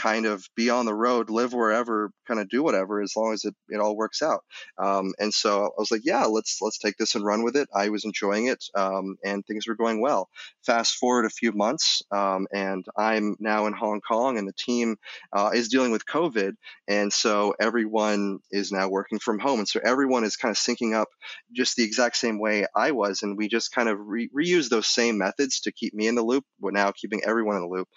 kind 0.00 0.24
of 0.24 0.48
be 0.56 0.70
on 0.70 0.86
the 0.86 0.94
road, 0.94 1.28
live 1.28 1.52
wherever, 1.52 2.10
kind 2.26 2.40
of 2.40 2.48
do 2.48 2.62
whatever, 2.62 3.02
as 3.02 3.14
long 3.16 3.32
as 3.34 3.44
it, 3.44 3.54
it 3.68 3.80
all 3.80 3.96
works 3.96 4.22
out. 4.22 4.42
Um, 4.78 5.12
and 5.18 5.32
so 5.32 5.64
I 5.66 5.70
was 5.76 5.90
like, 5.90 6.02
yeah, 6.04 6.24
let's 6.24 6.58
let's 6.62 6.78
take 6.78 6.96
this 6.96 7.14
and 7.14 7.24
run 7.24 7.42
with 7.42 7.56
it. 7.56 7.68
I 7.74 7.90
was 7.90 8.04
enjoying 8.04 8.46
it, 8.46 8.64
um, 8.74 9.16
and 9.24 9.44
things 9.44 9.66
were 9.68 9.74
going 9.74 10.00
well. 10.00 10.28
Fast 10.64 10.94
forward 10.94 11.26
a 11.26 11.30
few 11.30 11.52
months, 11.52 12.02
um, 12.10 12.46
and 12.52 12.84
I'm 12.96 13.36
now 13.40 13.66
in 13.66 13.74
Hong 13.74 14.00
Kong, 14.00 14.38
and 14.38 14.48
the 14.48 14.54
team 14.54 14.96
uh, 15.32 15.50
is 15.54 15.68
dealing 15.68 15.92
with 15.92 16.06
COVID, 16.06 16.52
and 16.88 17.12
so 17.12 17.54
everyone 17.60 18.38
is 18.50 18.72
now 18.72 18.88
working 18.88 19.18
from 19.18 19.38
home, 19.38 19.58
and 19.58 19.68
so 19.68 19.80
everyone 19.84 20.24
is 20.24 20.36
kind 20.36 20.50
of 20.50 20.56
syncing 20.56 20.94
up 20.94 21.08
just 21.52 21.76
the 21.76 21.84
exact 21.84 22.16
same 22.16 22.38
way 22.38 22.66
I 22.74 22.92
was, 22.92 23.22
and 23.22 23.36
we 23.36 23.48
just 23.48 23.72
kind 23.72 23.88
of 23.88 23.98
re- 24.00 24.30
reuse 24.34 24.68
those 24.68 24.86
same 24.86 25.18
methods 25.18 25.60
to 25.60 25.72
keep 25.72 25.92
me 25.94 26.06
in 26.06 26.14
the 26.14 26.22
loop, 26.22 26.44
but 26.58 26.72
now 26.72 26.92
keeping 26.92 27.22
everyone 27.24 27.56
in 27.56 27.62
the 27.62 27.68
loop. 27.68 27.88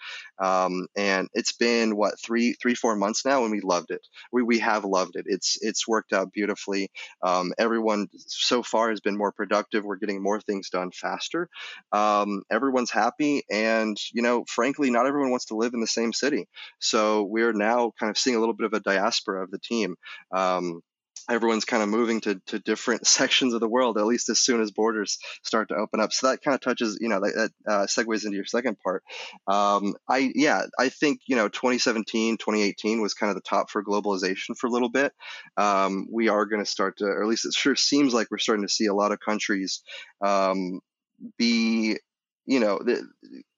Um, 0.42 0.86
and 0.96 1.28
it's 1.32 1.52
been 1.52 1.93
what 1.94 2.18
three 2.20 2.52
three 2.54 2.74
four 2.74 2.96
months 2.96 3.24
now 3.24 3.42
and 3.44 3.52
we 3.52 3.60
loved 3.60 3.90
it. 3.90 4.06
We, 4.32 4.42
we 4.42 4.58
have 4.60 4.84
loved 4.84 5.16
it. 5.16 5.24
It's 5.28 5.58
it's 5.60 5.88
worked 5.88 6.12
out 6.12 6.32
beautifully. 6.32 6.90
Um, 7.22 7.52
everyone 7.58 8.08
so 8.16 8.62
far 8.62 8.90
has 8.90 9.00
been 9.00 9.16
more 9.16 9.32
productive. 9.32 9.84
We're 9.84 9.96
getting 9.96 10.22
more 10.22 10.40
things 10.40 10.70
done 10.70 10.90
faster. 10.90 11.48
Um, 11.92 12.42
everyone's 12.50 12.90
happy 12.90 13.42
and 13.50 13.96
you 14.12 14.22
know 14.22 14.44
frankly 14.48 14.90
not 14.90 15.06
everyone 15.06 15.30
wants 15.30 15.46
to 15.46 15.56
live 15.56 15.74
in 15.74 15.80
the 15.80 15.86
same 15.86 16.12
city. 16.12 16.48
So 16.78 17.24
we're 17.24 17.52
now 17.52 17.92
kind 17.98 18.10
of 18.10 18.18
seeing 18.18 18.36
a 18.36 18.40
little 18.40 18.54
bit 18.54 18.66
of 18.66 18.72
a 18.72 18.80
diaspora 18.80 19.42
of 19.42 19.50
the 19.50 19.58
team. 19.58 19.96
Um, 20.32 20.82
everyone's 21.28 21.64
kind 21.64 21.82
of 21.82 21.88
moving 21.88 22.20
to, 22.22 22.40
to 22.46 22.58
different 22.58 23.06
sections 23.06 23.54
of 23.54 23.60
the 23.60 23.68
world 23.68 23.98
at 23.98 24.06
least 24.06 24.28
as 24.28 24.38
soon 24.38 24.60
as 24.60 24.70
borders 24.70 25.18
start 25.42 25.68
to 25.68 25.74
open 25.74 26.00
up. 26.00 26.12
So 26.12 26.28
that 26.28 26.42
kind 26.42 26.54
of 26.54 26.60
touches 26.60 26.98
you 27.00 27.08
know 27.08 27.20
that, 27.20 27.34
that 27.66 27.72
uh, 27.72 27.86
segues 27.86 28.24
into 28.24 28.36
your 28.36 28.44
second 28.44 28.78
part. 28.80 29.02
Um, 29.46 29.94
i 30.08 30.32
yeah 30.34 30.62
i 30.78 30.88
think 30.88 31.20
you 31.26 31.36
know 31.36 31.48
2017 31.48 32.36
2018 32.38 33.00
was 33.00 33.14
kind 33.14 33.30
of 33.30 33.36
the 33.36 33.42
top 33.42 33.70
for 33.70 33.84
globalization 33.84 34.56
for 34.56 34.66
a 34.66 34.70
little 34.70 34.90
bit. 34.90 35.12
Um, 35.56 36.06
we 36.10 36.28
are 36.28 36.46
going 36.46 36.64
to 36.64 36.70
start 36.70 36.98
to 36.98 37.04
or 37.04 37.22
at 37.22 37.28
least 37.28 37.46
it 37.46 37.54
sure 37.54 37.76
seems 37.76 38.14
like 38.14 38.30
we're 38.30 38.38
starting 38.38 38.66
to 38.66 38.72
see 38.72 38.86
a 38.86 38.94
lot 38.94 39.12
of 39.12 39.20
countries 39.20 39.82
um, 40.24 40.80
be 41.38 41.98
you 42.46 42.60
know, 42.60 42.78
the, 42.78 43.06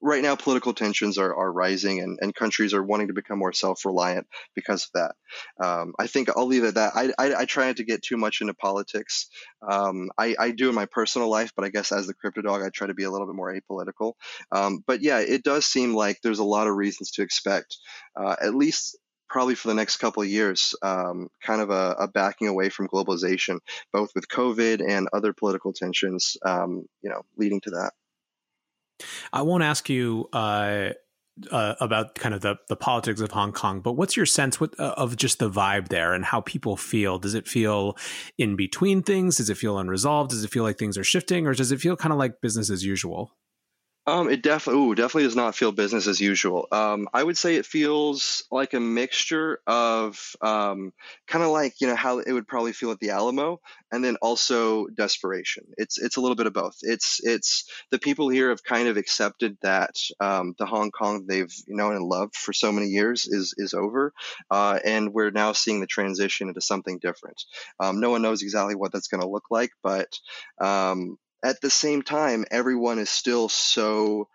right 0.00 0.22
now 0.22 0.36
political 0.36 0.72
tensions 0.72 1.18
are, 1.18 1.34
are 1.34 1.50
rising 1.50 2.00
and, 2.00 2.18
and 2.20 2.34
countries 2.34 2.72
are 2.72 2.82
wanting 2.82 3.08
to 3.08 3.14
become 3.14 3.38
more 3.38 3.52
self-reliant 3.52 4.26
because 4.54 4.84
of 4.84 4.90
that. 4.94 5.66
Um, 5.66 5.94
I 5.98 6.06
think 6.06 6.28
I'll 6.28 6.46
leave 6.46 6.64
it 6.64 6.68
at 6.68 6.74
that. 6.74 6.92
I, 6.94 7.12
I, 7.18 7.34
I, 7.34 7.44
try 7.46 7.66
not 7.66 7.76
to 7.76 7.84
get 7.84 8.02
too 8.02 8.16
much 8.16 8.40
into 8.40 8.54
politics. 8.54 9.28
Um, 9.68 10.10
I, 10.16 10.36
I 10.38 10.50
do 10.52 10.68
in 10.68 10.74
my 10.74 10.86
personal 10.86 11.28
life, 11.28 11.52
but 11.56 11.64
I 11.64 11.70
guess 11.70 11.90
as 11.90 12.06
the 12.06 12.14
crypto 12.14 12.42
dog, 12.42 12.62
I 12.62 12.70
try 12.70 12.86
to 12.86 12.94
be 12.94 13.04
a 13.04 13.10
little 13.10 13.26
bit 13.26 13.34
more 13.34 13.52
apolitical. 13.52 14.12
Um, 14.52 14.84
but 14.86 15.02
yeah, 15.02 15.18
it 15.18 15.42
does 15.42 15.66
seem 15.66 15.94
like 15.94 16.20
there's 16.22 16.38
a 16.38 16.44
lot 16.44 16.68
of 16.68 16.76
reasons 16.76 17.10
to 17.12 17.22
expect, 17.22 17.76
uh, 18.14 18.36
at 18.40 18.54
least 18.54 18.96
probably 19.28 19.56
for 19.56 19.66
the 19.68 19.74
next 19.74 19.96
couple 19.96 20.22
of 20.22 20.28
years, 20.28 20.74
um, 20.82 21.28
kind 21.42 21.60
of 21.60 21.70
a, 21.70 21.96
a, 21.98 22.08
backing 22.08 22.46
away 22.46 22.68
from 22.68 22.86
globalization, 22.86 23.58
both 23.92 24.10
with 24.14 24.28
COVID 24.28 24.80
and 24.86 25.08
other 25.12 25.32
political 25.32 25.72
tensions, 25.72 26.36
um, 26.46 26.84
you 27.02 27.10
know, 27.10 27.22
leading 27.36 27.60
to 27.62 27.70
that. 27.70 27.92
I 29.32 29.42
won't 29.42 29.62
ask 29.62 29.88
you 29.88 30.28
uh, 30.32 30.90
uh, 31.50 31.74
about 31.80 32.14
kind 32.14 32.34
of 32.34 32.40
the, 32.40 32.56
the 32.68 32.76
politics 32.76 33.20
of 33.20 33.30
Hong 33.30 33.52
Kong, 33.52 33.80
but 33.80 33.92
what's 33.92 34.16
your 34.16 34.26
sense 34.26 34.58
with, 34.58 34.78
uh, 34.80 34.94
of 34.96 35.16
just 35.16 35.38
the 35.38 35.50
vibe 35.50 35.88
there 35.88 36.14
and 36.14 36.24
how 36.24 36.40
people 36.40 36.76
feel? 36.76 37.18
Does 37.18 37.34
it 37.34 37.46
feel 37.46 37.96
in 38.38 38.56
between 38.56 39.02
things? 39.02 39.36
Does 39.36 39.50
it 39.50 39.58
feel 39.58 39.78
unresolved? 39.78 40.30
Does 40.30 40.44
it 40.44 40.50
feel 40.50 40.62
like 40.62 40.78
things 40.78 40.96
are 40.96 41.04
shifting, 41.04 41.46
or 41.46 41.54
does 41.54 41.72
it 41.72 41.80
feel 41.80 41.96
kind 41.96 42.12
of 42.12 42.18
like 42.18 42.40
business 42.40 42.70
as 42.70 42.84
usual? 42.84 43.32
Um, 44.08 44.30
it 44.30 44.40
definitely, 44.40 44.82
ooh, 44.82 44.94
definitely 44.94 45.24
does 45.24 45.34
not 45.34 45.56
feel 45.56 45.72
business 45.72 46.06
as 46.06 46.20
usual. 46.20 46.68
Um, 46.70 47.08
I 47.12 47.24
would 47.24 47.36
say 47.36 47.56
it 47.56 47.66
feels 47.66 48.44
like 48.52 48.72
a 48.72 48.78
mixture 48.78 49.58
of 49.66 50.16
um, 50.40 50.92
kind 51.26 51.42
of 51.42 51.50
like 51.50 51.80
you 51.80 51.88
know 51.88 51.96
how 51.96 52.20
it 52.20 52.32
would 52.32 52.46
probably 52.46 52.72
feel 52.72 52.92
at 52.92 53.00
the 53.00 53.10
Alamo, 53.10 53.60
and 53.90 54.04
then 54.04 54.14
also 54.22 54.86
desperation. 54.86 55.64
It's 55.76 55.98
it's 55.98 56.16
a 56.18 56.20
little 56.20 56.36
bit 56.36 56.46
of 56.46 56.52
both. 56.52 56.76
It's 56.82 57.18
it's 57.24 57.68
the 57.90 57.98
people 57.98 58.28
here 58.28 58.50
have 58.50 58.62
kind 58.62 58.86
of 58.86 58.96
accepted 58.96 59.58
that 59.62 59.96
um, 60.20 60.54
the 60.56 60.66
Hong 60.66 60.92
Kong 60.92 61.24
they've 61.28 61.52
known 61.66 61.96
and 61.96 62.04
loved 62.04 62.36
for 62.36 62.52
so 62.52 62.70
many 62.70 62.86
years 62.86 63.26
is 63.26 63.54
is 63.58 63.74
over, 63.74 64.12
uh, 64.52 64.78
and 64.84 65.12
we're 65.12 65.32
now 65.32 65.50
seeing 65.50 65.80
the 65.80 65.86
transition 65.88 66.46
into 66.46 66.60
something 66.60 67.00
different. 67.00 67.42
Um, 67.80 67.98
no 67.98 68.10
one 68.10 68.22
knows 68.22 68.42
exactly 68.42 68.76
what 68.76 68.92
that's 68.92 69.08
going 69.08 69.22
to 69.22 69.28
look 69.28 69.46
like, 69.50 69.70
but 69.82 70.12
um, 70.60 71.18
at 71.44 71.60
the 71.60 71.70
same 71.70 72.02
time, 72.02 72.44
everyone 72.50 72.98
is 72.98 73.10
still 73.10 73.48
so 73.48 74.28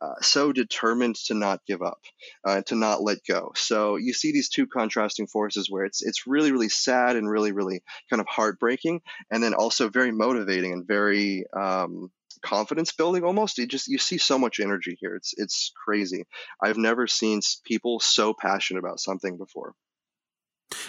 uh, 0.00 0.14
so 0.20 0.52
determined 0.52 1.16
to 1.16 1.34
not 1.34 1.60
give 1.66 1.82
up, 1.82 2.00
uh, 2.44 2.62
to 2.62 2.76
not 2.76 3.02
let 3.02 3.18
go. 3.26 3.50
So 3.56 3.96
you 3.96 4.12
see 4.12 4.30
these 4.30 4.48
two 4.48 4.68
contrasting 4.68 5.26
forces 5.26 5.68
where 5.68 5.84
it's 5.84 6.02
it's 6.02 6.26
really 6.26 6.52
really 6.52 6.68
sad 6.68 7.16
and 7.16 7.28
really 7.28 7.52
really 7.52 7.82
kind 8.08 8.20
of 8.20 8.26
heartbreaking, 8.28 9.00
and 9.30 9.42
then 9.42 9.54
also 9.54 9.88
very 9.88 10.12
motivating 10.12 10.72
and 10.72 10.86
very 10.86 11.44
um, 11.52 12.10
confidence 12.42 12.92
building 12.92 13.24
almost. 13.24 13.58
You 13.58 13.66
just 13.66 13.88
you 13.88 13.98
see 13.98 14.18
so 14.18 14.38
much 14.38 14.60
energy 14.60 14.96
here. 15.00 15.16
It's 15.16 15.34
it's 15.36 15.72
crazy. 15.84 16.26
I've 16.62 16.78
never 16.78 17.06
seen 17.06 17.40
people 17.64 17.98
so 17.98 18.34
passionate 18.34 18.80
about 18.80 19.00
something 19.00 19.36
before. 19.36 19.74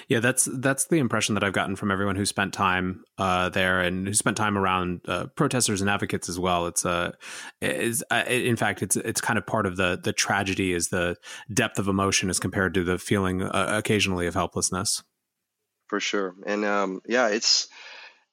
Yeah, 0.08 0.20
that's 0.20 0.48
that's 0.52 0.86
the 0.88 0.98
impression 0.98 1.36
that 1.36 1.44
I've 1.44 1.54
gotten 1.54 1.76
from 1.76 1.92
everyone 1.92 2.16
who 2.16 2.26
spent 2.26 2.54
time 2.54 3.04
uh, 3.18 3.50
there 3.50 3.80
and 3.80 4.08
who 4.08 4.14
spent 4.14 4.36
time 4.38 4.58
around 4.58 5.02
uh, 5.08 5.28
protesters 5.36 5.82
and 5.82 5.90
advocates 5.90 6.28
as 6.28 6.38
well. 6.38 6.68
It's 6.68 6.84
a, 6.84 6.90
uh, 6.90 7.12
is 7.62 8.04
uh, 8.12 8.24
in 8.28 8.56
fact, 8.56 8.82
it's 8.82 8.96
it's 8.98 9.22
kind 9.22 9.38
of 9.38 9.46
part 9.46 9.66
of 9.66 9.78
the 9.78 10.00
the 10.02 10.14
tragedy 10.14 10.74
is 10.74 10.90
the 10.90 11.16
depth 11.54 11.80
of 11.80 11.88
emotion 11.88 12.30
as 12.30 12.40
compared 12.40 12.74
to 12.74 12.84
the 12.84 12.98
feeling 12.98 13.42
uh, 13.42 13.76
occasionally 13.78 14.28
of 14.28 14.34
helplessness. 14.34 15.04
For 15.88 16.00
sure, 16.00 16.36
and 16.46 16.66
um, 16.66 17.02
yeah, 17.08 17.30
it's 17.30 17.68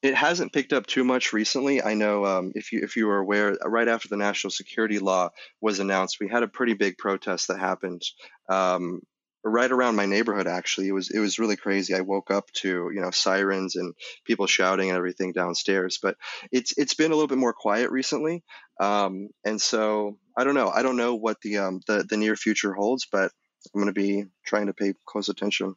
it 0.03 0.15
hasn't 0.15 0.53
picked 0.53 0.73
up 0.73 0.87
too 0.87 1.05
much 1.05 1.33
recently. 1.33 1.83
I 1.83 1.95
know 1.95 2.25
um, 2.27 2.53
if 2.55 2.73
you 2.73 2.81
if 2.83 2.97
you 2.97 3.07
were 3.07 3.19
aware, 3.19 3.57
right 3.65 3.89
after 3.89 4.09
the 4.09 4.17
national 4.17 4.51
security 4.51 4.99
law 4.99 5.31
was 5.61 5.81
announced, 5.81 6.19
we 6.21 6.29
had 6.29 6.43
a 6.43 6.49
pretty 6.49 6.75
big 6.75 6.99
protest 6.99 7.49
that 7.49 7.59
happened. 7.59 8.03
Um, 8.49 9.01
right 9.49 9.71
around 9.71 9.97
my 9.97 10.07
neighborhood 10.07 10.47
actually 10.47 10.89
it 10.89 10.93
was 10.93 11.11
it 11.11 11.21
was 11.21 11.39
really 11.39 11.57
crazy. 11.57 11.95
I 11.95 12.01
woke 12.01 12.31
up 12.31 12.51
to 12.63 12.91
you 12.93 13.01
know 13.01 13.11
sirens 13.11 13.77
and 13.77 13.95
people 14.25 14.47
shouting 14.47 14.89
and 14.91 14.99
everything 14.99 15.33
downstairs 15.33 15.99
but 16.03 16.17
it's 16.51 16.77
it's 16.77 16.95
been 16.95 17.13
a 17.13 17.15
little 17.15 17.29
bit 17.29 17.39
more 17.39 17.53
quiet 17.53 17.91
recently. 17.91 18.43
Um, 18.81 19.29
and 19.45 19.61
so 19.61 20.19
i 20.37 20.45
don't 20.45 20.55
know. 20.55 20.69
I 20.69 20.83
don't 20.83 20.97
know 20.97 21.15
what 21.15 21.41
the 21.41 21.59
um, 21.59 21.81
the, 21.87 22.05
the 22.09 22.17
near 22.17 22.37
future 22.37 22.75
holds 22.75 23.07
but 23.11 23.31
i'm 23.75 23.81
going 23.81 23.87
to 23.87 24.01
be 24.01 24.25
trying 24.45 24.67
to 24.67 24.75
pay 24.75 24.95
close 25.07 25.29
attention 25.29 25.75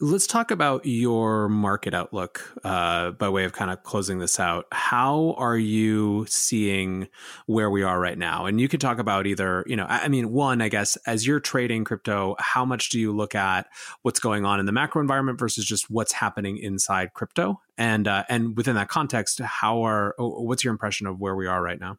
Let's 0.00 0.28
talk 0.28 0.52
about 0.52 0.86
your 0.86 1.48
market 1.48 1.92
outlook 1.92 2.54
uh, 2.62 3.10
by 3.10 3.28
way 3.30 3.42
of 3.42 3.52
kind 3.52 3.68
of 3.68 3.82
closing 3.82 4.20
this 4.20 4.38
out. 4.38 4.66
How 4.70 5.34
are 5.38 5.56
you 5.56 6.24
seeing 6.28 7.08
where 7.46 7.68
we 7.68 7.82
are 7.82 7.98
right 7.98 8.16
now? 8.16 8.46
And 8.46 8.60
you 8.60 8.68
could 8.68 8.80
talk 8.80 9.00
about 9.00 9.26
either, 9.26 9.64
you 9.66 9.74
know, 9.74 9.86
I 9.88 10.06
mean, 10.06 10.30
one, 10.30 10.62
I 10.62 10.68
guess, 10.68 10.96
as 11.06 11.26
you're 11.26 11.40
trading 11.40 11.82
crypto, 11.82 12.36
how 12.38 12.64
much 12.64 12.90
do 12.90 13.00
you 13.00 13.10
look 13.16 13.34
at 13.34 13.66
what's 14.02 14.20
going 14.20 14.44
on 14.44 14.60
in 14.60 14.66
the 14.66 14.72
macro 14.72 15.00
environment 15.00 15.36
versus 15.36 15.64
just 15.64 15.90
what's 15.90 16.12
happening 16.12 16.58
inside 16.58 17.12
crypto? 17.12 17.60
And 17.76 18.06
uh, 18.06 18.22
and 18.28 18.56
within 18.56 18.76
that 18.76 18.88
context, 18.88 19.40
how 19.40 19.82
are 19.82 20.14
what's 20.16 20.62
your 20.62 20.70
impression 20.70 21.08
of 21.08 21.18
where 21.18 21.34
we 21.34 21.48
are 21.48 21.60
right 21.60 21.80
now? 21.80 21.98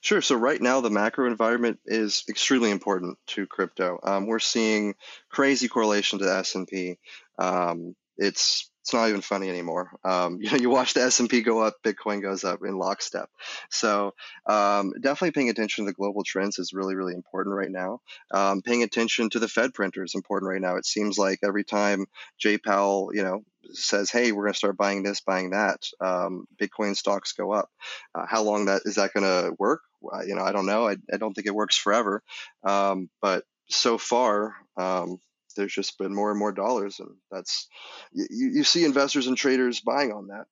Sure. 0.00 0.22
So 0.22 0.36
right 0.36 0.60
now, 0.60 0.80
the 0.80 0.90
macro 0.90 1.26
environment 1.28 1.80
is 1.86 2.24
extremely 2.28 2.70
important 2.70 3.18
to 3.28 3.46
crypto. 3.46 3.98
Um, 4.02 4.26
we're 4.26 4.38
seeing 4.38 4.94
crazy 5.30 5.68
correlation 5.68 6.18
to 6.20 6.32
S 6.32 6.54
and 6.54 6.66
P. 6.66 6.98
Um, 7.38 7.94
it's 8.16 8.70
it's 8.86 8.94
not 8.94 9.08
even 9.08 9.20
funny 9.20 9.50
anymore. 9.50 9.90
Um, 10.04 10.38
you 10.40 10.48
know, 10.48 10.58
you 10.58 10.70
watch 10.70 10.94
the 10.94 11.02
S 11.02 11.18
and 11.18 11.28
P 11.28 11.40
go 11.40 11.60
up, 11.60 11.74
Bitcoin 11.84 12.22
goes 12.22 12.44
up 12.44 12.60
in 12.64 12.78
lockstep. 12.78 13.28
So 13.68 14.14
um, 14.46 14.92
definitely 15.00 15.32
paying 15.32 15.48
attention 15.48 15.84
to 15.84 15.90
the 15.90 15.94
global 15.94 16.22
trends 16.22 16.60
is 16.60 16.72
really 16.72 16.94
really 16.94 17.14
important 17.14 17.56
right 17.56 17.70
now. 17.70 18.00
Um, 18.30 18.62
paying 18.62 18.84
attention 18.84 19.28
to 19.30 19.40
the 19.40 19.48
Fed 19.48 19.74
printer 19.74 20.04
is 20.04 20.14
important 20.14 20.50
right 20.50 20.60
now. 20.60 20.76
It 20.76 20.86
seems 20.86 21.18
like 21.18 21.40
every 21.42 21.64
time 21.64 22.06
Jay 22.38 22.58
Powell, 22.58 23.10
you 23.12 23.24
know, 23.24 23.42
says, 23.72 24.10
"Hey, 24.10 24.30
we're 24.30 24.44
going 24.44 24.52
to 24.52 24.58
start 24.58 24.76
buying 24.76 25.02
this, 25.02 25.20
buying 25.20 25.50
that," 25.50 25.82
um, 26.00 26.46
Bitcoin 26.56 26.96
stocks 26.96 27.32
go 27.32 27.50
up. 27.50 27.68
Uh, 28.14 28.26
how 28.28 28.44
long 28.44 28.66
that 28.66 28.82
is 28.84 28.94
that 28.94 29.12
going 29.12 29.24
to 29.24 29.52
work? 29.58 29.80
Uh, 30.04 30.22
you 30.22 30.36
know, 30.36 30.44
I 30.44 30.52
don't 30.52 30.66
know. 30.66 30.86
I, 30.86 30.96
I 31.12 31.16
don't 31.16 31.34
think 31.34 31.48
it 31.48 31.54
works 31.54 31.76
forever, 31.76 32.22
um, 32.62 33.10
but 33.20 33.42
so 33.68 33.98
far, 33.98 34.54
um, 34.76 35.18
there's 35.56 35.74
just 35.74 35.98
been 35.98 36.14
more 36.14 36.30
and 36.30 36.38
more 36.38 36.52
dollars, 36.52 37.00
and 37.00 37.10
that's 37.30 37.68
you, 38.12 38.26
you 38.30 38.64
see 38.64 38.84
investors 38.84 39.26
and 39.26 39.36
traders 39.36 39.80
buying 39.80 40.12
on 40.12 40.28
that. 40.28 40.46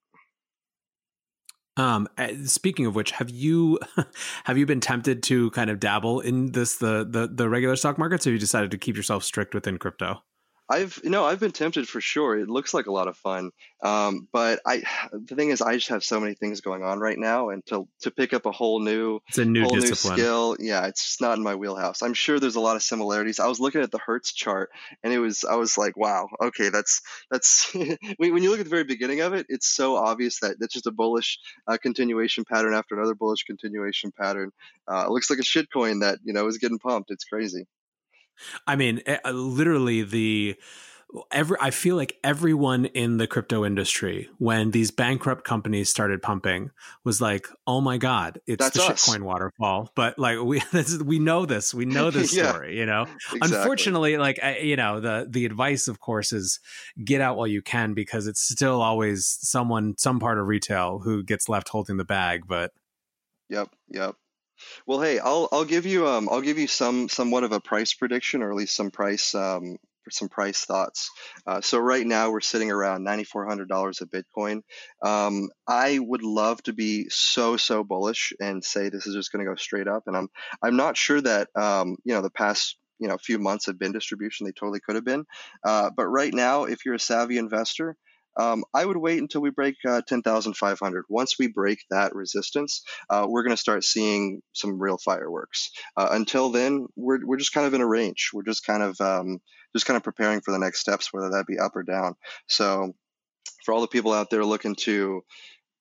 Um, 1.76 2.08
speaking 2.44 2.86
of 2.86 2.94
which, 2.94 3.10
have 3.12 3.30
you 3.30 3.78
have 4.44 4.58
you 4.58 4.66
been 4.66 4.80
tempted 4.80 5.22
to 5.24 5.50
kind 5.50 5.70
of 5.70 5.80
dabble 5.80 6.20
in 6.20 6.52
this 6.52 6.76
the 6.76 7.06
the 7.08 7.28
the 7.32 7.48
regular 7.48 7.76
stock 7.76 7.98
markets? 7.98 8.26
Or 8.26 8.30
have 8.30 8.34
you 8.34 8.40
decided 8.40 8.70
to 8.70 8.78
keep 8.78 8.96
yourself 8.96 9.24
strict 9.24 9.54
within 9.54 9.78
crypto? 9.78 10.22
I've 10.68 10.98
you 11.04 11.10
know 11.10 11.24
I've 11.24 11.40
been 11.40 11.52
tempted 11.52 11.88
for 11.88 12.00
sure. 12.00 12.38
It 12.38 12.48
looks 12.48 12.72
like 12.72 12.86
a 12.86 12.92
lot 12.92 13.08
of 13.08 13.16
fun, 13.18 13.50
um, 13.82 14.28
but 14.32 14.60
I 14.66 14.82
the 15.12 15.34
thing 15.34 15.50
is 15.50 15.60
I 15.60 15.74
just 15.74 15.88
have 15.88 16.02
so 16.02 16.18
many 16.20 16.34
things 16.34 16.60
going 16.60 16.82
on 16.82 17.00
right 17.00 17.18
now, 17.18 17.50
and 17.50 17.64
to 17.66 17.86
to 18.00 18.10
pick 18.10 18.32
up 18.32 18.46
a 18.46 18.52
whole 18.52 18.80
new 18.80 19.20
it's 19.28 19.38
a 19.38 19.44
new 19.44 19.62
whole 19.62 19.74
discipline. 19.74 20.16
new 20.16 20.22
skill, 20.22 20.56
yeah, 20.58 20.86
it's 20.86 21.04
just 21.04 21.20
not 21.20 21.36
in 21.36 21.44
my 21.44 21.54
wheelhouse. 21.54 22.02
I'm 22.02 22.14
sure 22.14 22.40
there's 22.40 22.56
a 22.56 22.60
lot 22.60 22.76
of 22.76 22.82
similarities. 22.82 23.40
I 23.40 23.46
was 23.46 23.60
looking 23.60 23.82
at 23.82 23.90
the 23.90 23.98
Hertz 23.98 24.32
chart, 24.32 24.70
and 25.02 25.12
it 25.12 25.18
was 25.18 25.44
I 25.44 25.56
was 25.56 25.76
like, 25.76 25.96
wow, 25.96 26.28
okay, 26.42 26.70
that's 26.70 27.02
that's 27.30 27.72
when 28.16 28.42
you 28.42 28.50
look 28.50 28.60
at 28.60 28.64
the 28.64 28.70
very 28.70 28.84
beginning 28.84 29.20
of 29.20 29.34
it, 29.34 29.46
it's 29.50 29.68
so 29.68 29.96
obvious 29.96 30.40
that 30.40 30.56
that's 30.58 30.74
just 30.74 30.86
a 30.86 30.92
bullish 30.92 31.38
uh, 31.68 31.76
continuation 31.76 32.44
pattern 32.44 32.74
after 32.74 32.96
another 32.96 33.14
bullish 33.14 33.44
continuation 33.44 34.12
pattern. 34.18 34.50
Uh, 34.90 35.04
it 35.06 35.10
looks 35.10 35.28
like 35.28 35.38
a 35.38 35.42
shitcoin 35.42 36.00
that 36.00 36.18
you 36.24 36.32
know 36.32 36.46
is 36.46 36.58
getting 36.58 36.78
pumped. 36.78 37.10
It's 37.10 37.24
crazy. 37.24 37.66
I 38.66 38.76
mean, 38.76 39.00
eh, 39.06 39.18
uh, 39.24 39.30
literally 39.30 40.02
the 40.02 40.56
every 41.30 41.56
I 41.60 41.70
feel 41.70 41.96
like 41.96 42.18
everyone 42.24 42.86
in 42.86 43.18
the 43.18 43.26
crypto 43.26 43.64
industry 43.64 44.28
when 44.38 44.72
these 44.72 44.90
bankrupt 44.90 45.44
companies 45.44 45.88
started 45.88 46.22
pumping 46.22 46.70
was 47.04 47.20
like, 47.20 47.46
"Oh 47.66 47.80
my 47.80 47.98
god, 47.98 48.40
it's 48.46 48.64
That's 48.64 48.76
the 48.76 48.92
us. 48.92 49.06
shitcoin 49.06 49.22
waterfall." 49.22 49.90
But 49.94 50.18
like 50.18 50.40
we 50.40 50.60
this, 50.72 50.98
we 51.00 51.18
know 51.18 51.46
this, 51.46 51.72
we 51.72 51.84
know 51.84 52.10
this 52.10 52.36
yeah, 52.36 52.50
story, 52.50 52.76
you 52.78 52.86
know. 52.86 53.02
Exactly. 53.02 53.56
Unfortunately, 53.56 54.16
like 54.16 54.40
I, 54.42 54.58
you 54.58 54.76
know, 54.76 55.00
the 55.00 55.26
the 55.28 55.46
advice 55.46 55.88
of 55.88 56.00
course 56.00 56.32
is 56.32 56.58
get 57.04 57.20
out 57.20 57.36
while 57.36 57.46
you 57.46 57.62
can 57.62 57.94
because 57.94 58.26
it's 58.26 58.42
still 58.42 58.82
always 58.82 59.26
someone 59.26 59.94
some 59.98 60.18
part 60.18 60.38
of 60.38 60.46
retail 60.46 61.00
who 61.00 61.22
gets 61.22 61.48
left 61.48 61.68
holding 61.68 61.96
the 61.96 62.04
bag, 62.04 62.42
but 62.46 62.72
Yep, 63.50 63.68
yep. 63.90 64.16
Well, 64.86 65.00
hey, 65.00 65.18
I'll 65.18 65.48
I'll 65.52 65.64
give 65.64 65.86
you 65.86 66.06
um 66.06 66.28
I'll 66.30 66.40
give 66.40 66.58
you 66.58 66.66
some 66.66 67.08
somewhat 67.08 67.44
of 67.44 67.52
a 67.52 67.60
price 67.60 67.94
prediction 67.94 68.42
or 68.42 68.50
at 68.50 68.56
least 68.56 68.76
some 68.76 68.90
price 68.90 69.34
um 69.34 69.78
some 70.10 70.28
price 70.28 70.64
thoughts. 70.64 71.10
Uh, 71.46 71.60
so 71.60 71.78
right 71.78 72.06
now 72.06 72.30
we're 72.30 72.40
sitting 72.40 72.70
around 72.70 73.06
$9,400 73.06 74.00
a 74.00 74.06
Bitcoin. 74.06 74.62
Um, 75.02 75.48
I 75.66 75.98
would 75.98 76.22
love 76.22 76.62
to 76.64 76.72
be 76.72 77.08
so 77.08 77.56
so 77.56 77.84
bullish 77.84 78.32
and 78.40 78.62
say 78.62 78.88
this 78.88 79.06
is 79.06 79.14
just 79.14 79.32
going 79.32 79.44
to 79.44 79.50
go 79.50 79.56
straight 79.56 79.88
up, 79.88 80.04
and 80.06 80.16
I'm 80.16 80.28
I'm 80.62 80.76
not 80.76 80.96
sure 80.96 81.20
that 81.20 81.48
um, 81.54 81.96
you 82.04 82.14
know 82.14 82.22
the 82.22 82.30
past 82.30 82.76
you 82.98 83.08
know 83.08 83.16
few 83.18 83.38
months 83.38 83.66
have 83.66 83.78
been 83.78 83.92
distribution. 83.92 84.46
They 84.46 84.52
totally 84.52 84.80
could 84.80 84.96
have 84.96 85.04
been, 85.04 85.24
uh, 85.64 85.90
but 85.96 86.06
right 86.06 86.32
now, 86.32 86.64
if 86.64 86.84
you're 86.84 86.94
a 86.94 87.00
savvy 87.00 87.38
investor. 87.38 87.96
Um, 88.36 88.64
I 88.72 88.84
would 88.84 88.96
wait 88.96 89.20
until 89.20 89.40
we 89.40 89.50
break 89.50 89.76
uh, 89.86 90.02
10,500. 90.06 91.04
Once 91.08 91.38
we 91.38 91.46
break 91.46 91.78
that 91.90 92.14
resistance, 92.14 92.82
uh, 93.10 93.26
we're 93.28 93.42
going 93.42 93.56
to 93.56 93.60
start 93.60 93.84
seeing 93.84 94.42
some 94.52 94.78
real 94.80 94.98
fireworks. 94.98 95.70
Uh, 95.96 96.08
until 96.12 96.50
then, 96.50 96.86
we're, 96.96 97.24
we're 97.24 97.36
just 97.36 97.52
kind 97.52 97.66
of 97.66 97.74
in 97.74 97.80
a 97.80 97.86
range. 97.86 98.30
We're 98.32 98.42
just 98.42 98.66
kind 98.66 98.82
of 98.82 99.00
um, 99.00 99.40
just 99.74 99.86
kind 99.86 99.96
of 99.96 100.02
preparing 100.02 100.40
for 100.40 100.52
the 100.52 100.58
next 100.58 100.80
steps, 100.80 101.12
whether 101.12 101.30
that 101.30 101.46
be 101.46 101.58
up 101.58 101.76
or 101.76 101.82
down. 101.82 102.14
So, 102.46 102.94
for 103.64 103.74
all 103.74 103.80
the 103.80 103.88
people 103.88 104.12
out 104.12 104.30
there 104.30 104.44
looking 104.44 104.74
to 104.74 105.22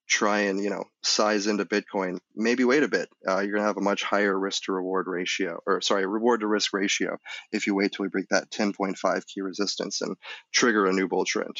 try 0.07 0.41
and 0.41 0.61
you 0.61 0.69
know 0.69 0.83
size 1.03 1.47
into 1.47 1.65
Bitcoin, 1.65 2.19
maybe 2.35 2.63
wait 2.63 2.83
a 2.83 2.87
bit. 2.87 3.09
Uh, 3.27 3.39
you're 3.39 3.51
going 3.51 3.61
to 3.61 3.67
have 3.67 3.77
a 3.77 3.81
much 3.81 4.03
higher 4.03 4.37
risk 4.37 4.63
to 4.63 4.73
reward 4.73 5.07
ratio, 5.07 5.59
or 5.65 5.81
sorry, 5.81 6.05
reward 6.05 6.41
to 6.41 6.47
risk 6.47 6.73
ratio 6.73 7.17
if 7.51 7.67
you 7.67 7.75
wait 7.75 7.91
till 7.91 8.03
we 8.03 8.09
break 8.09 8.27
that 8.29 8.49
10.5 8.51 9.25
key 9.27 9.41
resistance 9.41 10.01
and 10.01 10.15
trigger 10.51 10.85
a 10.85 10.93
new 10.93 11.07
bull 11.07 11.25
trend. 11.25 11.57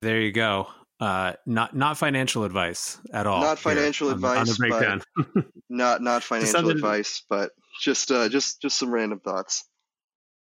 There 0.00 0.20
you 0.20 0.32
go. 0.32 0.68
Uh, 1.00 1.34
not 1.46 1.76
not 1.76 1.96
financial 1.96 2.44
advice 2.44 2.98
at 3.12 3.26
all. 3.26 3.40
Not 3.40 3.58
financial 3.58 4.10
advice. 4.10 4.38
On, 4.38 4.46
the 4.46 4.54
breakdown. 4.54 5.02
not 5.68 6.02
not 6.02 6.24
financial 6.24 6.70
advice, 6.70 7.24
but 7.28 7.50
just 7.80 8.10
uh, 8.10 8.28
just 8.28 8.60
just 8.60 8.78
some 8.78 8.90
random 8.90 9.20
thoughts. 9.20 9.64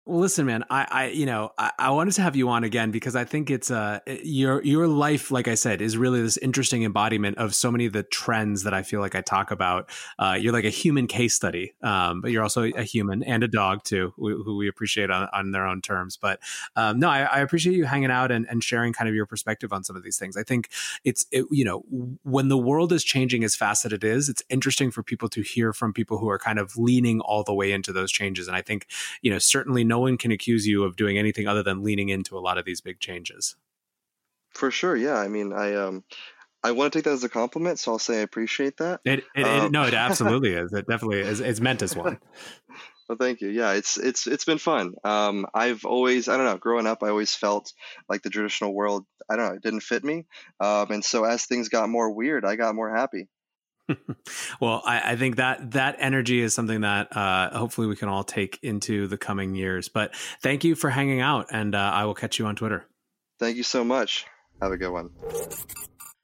Well, 0.05 0.19
listen, 0.19 0.47
man, 0.47 0.65
I, 0.69 0.87
I, 0.91 1.07
you 1.11 1.27
know, 1.27 1.53
I, 1.57 1.71
I, 1.79 1.91
wanted 1.91 2.15
to 2.15 2.23
have 2.23 2.35
you 2.35 2.49
on 2.49 2.65
again 2.65 2.91
because 2.91 3.15
I 3.15 3.23
think 3.23 3.51
it's 3.51 3.71
uh 3.71 4.01
your 4.25 4.61
your 4.65 4.89
life, 4.89 5.31
like 5.31 5.47
I 5.47 5.55
said, 5.55 5.81
is 5.81 5.97
really 5.97 6.21
this 6.21 6.37
interesting 6.39 6.83
embodiment 6.83 7.39
of 7.39 7.55
so 7.55 7.71
many 7.71 7.87
of 7.87 7.93
the 7.93 8.03
trends 8.03 8.65
that 8.65 8.75
I 8.75 8.83
feel 8.83 8.99
like 8.99 9.15
I 9.15 9.21
talk 9.21 9.53
about. 9.53 9.89
Uh, 10.19 10.37
you're 10.41 10.53
like 10.53 10.65
a 10.65 10.71
human 10.71 11.07
case 11.07 11.37
study, 11.37 11.75
um, 11.85 12.21
but 12.21 12.33
you're 12.33 12.43
also 12.43 12.65
a 12.65 12.83
human 12.83 13.23
and 13.23 13.45
a 13.45 13.49
dog 13.49 13.85
too, 13.85 14.13
who, 14.17 14.43
who 14.43 14.57
we 14.57 14.67
appreciate 14.67 15.09
on, 15.09 15.29
on 15.33 15.53
their 15.53 15.65
own 15.65 15.81
terms. 15.81 16.17
But 16.17 16.41
um, 16.75 16.99
no, 16.99 17.09
I, 17.09 17.21
I, 17.21 17.39
appreciate 17.39 17.77
you 17.77 17.85
hanging 17.85 18.11
out 18.11 18.33
and, 18.33 18.45
and 18.51 18.65
sharing 18.65 18.93
kind 18.93 19.09
of 19.09 19.15
your 19.15 19.27
perspective 19.27 19.73
on 19.73 19.85
some 19.85 19.95
of 19.95 20.03
these 20.03 20.19
things. 20.19 20.37
I 20.37 20.43
think 20.43 20.69
it's 21.05 21.27
it, 21.31 21.47
you 21.53 21.65
know 21.65 21.85
when 22.25 22.49
the 22.49 22.59
world 22.59 22.93
is 22.93 23.05
changing 23.05 23.45
as 23.45 23.55
fast 23.55 23.85
as 23.85 23.93
it 23.93 24.03
is, 24.03 24.29
it's 24.29 24.43
interesting 24.49 24.91
for 24.91 25.05
people 25.05 25.29
to 25.29 25.43
hear 25.43 25.73
from 25.73 25.93
people 25.93 26.19
who 26.19 26.29
are 26.29 26.41
kind 26.41 26.59
of 26.59 26.77
leaning 26.77 27.21
all 27.21 27.45
the 27.45 27.55
way 27.55 27.71
into 27.71 27.93
those 27.93 28.11
changes. 28.11 28.49
And 28.49 28.57
I 28.57 28.63
think 28.63 28.89
you 29.21 29.31
know 29.31 29.39
certainly 29.39 29.85
no 29.93 29.99
one 29.99 30.17
can 30.17 30.33
accuse 30.33 30.67
you 30.67 30.85
of 30.85 30.97
doing 30.97 31.19
anything 31.19 31.47
other 31.47 31.63
than 31.63 31.83
leaning 31.83 32.09
into 32.09 32.39
a 32.39 32.41
lot 32.41 32.57
of 32.57 32.65
these 32.65 32.81
big 32.81 32.99
changes. 32.99 33.57
For 34.49 34.71
sure, 34.71 34.97
yeah. 34.97 35.19
I 35.19 35.29
mean, 35.29 35.53
I 35.53 35.75
um, 35.75 36.03
I 36.65 36.73
want 36.73 36.91
to 36.91 36.99
take 36.99 37.05
that 37.05 37.13
as 37.13 37.25
a 37.25 37.29
compliment, 37.29 37.79
so 37.79 37.93
I'll 37.93 37.99
say 37.99 38.21
I 38.21 38.23
appreciate 38.23 38.79
that. 38.79 39.01
It, 39.05 39.25
it, 39.37 39.43
um, 39.43 39.67
it 39.67 39.73
no, 39.73 39.83
it 39.83 39.93
absolutely 40.09 40.55
is. 40.55 40.73
It 40.73 40.87
definitely 40.89 41.21
is. 41.21 41.41
It's 41.41 41.61
meant 41.61 41.83
as 41.83 41.95
one. 41.95 42.19
well, 43.09 43.19
thank 43.21 43.43
you. 43.43 43.51
Yeah, 43.51 43.73
it's 43.73 43.99
it's 43.99 44.27
it's 44.27 44.47
been 44.47 44.57
fun. 44.57 44.95
Um, 45.05 45.45
I've 45.53 45.85
always 45.85 46.27
I 46.27 46.39
don't 46.39 46.47
know. 46.47 46.57
Growing 46.57 46.87
up, 46.87 47.03
I 47.03 47.11
always 47.11 47.35
felt 47.35 47.75
like 48.09 48.23
the 48.23 48.31
traditional 48.31 48.73
world. 48.73 49.05
I 49.29 49.37
don't 49.37 49.47
know. 49.47 49.57
It 49.57 49.63
didn't 49.63 49.81
fit 49.81 50.05
me. 50.05 50.25
Um, 50.59 50.91
and 50.91 51.05
so 51.05 51.25
as 51.25 51.45
things 51.45 51.69
got 51.69 51.91
more 51.91 52.11
weird, 52.11 52.47
I 52.47 52.57
got 52.57 52.75
more 52.75 52.95
happy. 52.95 53.29
well, 54.61 54.83
I, 54.85 55.13
I, 55.13 55.17
think 55.17 55.37
that 55.37 55.73
that 55.73 55.97
energy 55.99 56.41
is 56.41 56.55
something 56.55 56.83
that 56.83 57.15
uh, 57.17 57.57
hopefully 57.57 57.87
we 57.87 57.97
can 57.97 58.09
all 58.09 58.25
take 58.25 58.59
into 58.63 59.07
the 59.07 59.19
coming 59.19 59.55
years. 59.55 59.89
But 59.89 60.15
thank 60.41 60.65
you 60.65 60.75
for 60.75 60.89
hanging 60.91 61.21
out, 61.21 61.49
and 61.51 61.75
uh, 61.75 61.79
I 61.79 62.05
will 62.05 62.15
catch 62.15 62.39
you 62.39 62.47
on 62.47 62.57
Twitter. 62.57 62.87
Thank 63.39 63.57
you 63.57 63.65
so 63.65 63.85
much. 63.85 64.27
Have 64.61 64.73
a 64.73 64.77
good 64.77 64.93
one. 64.93 65.11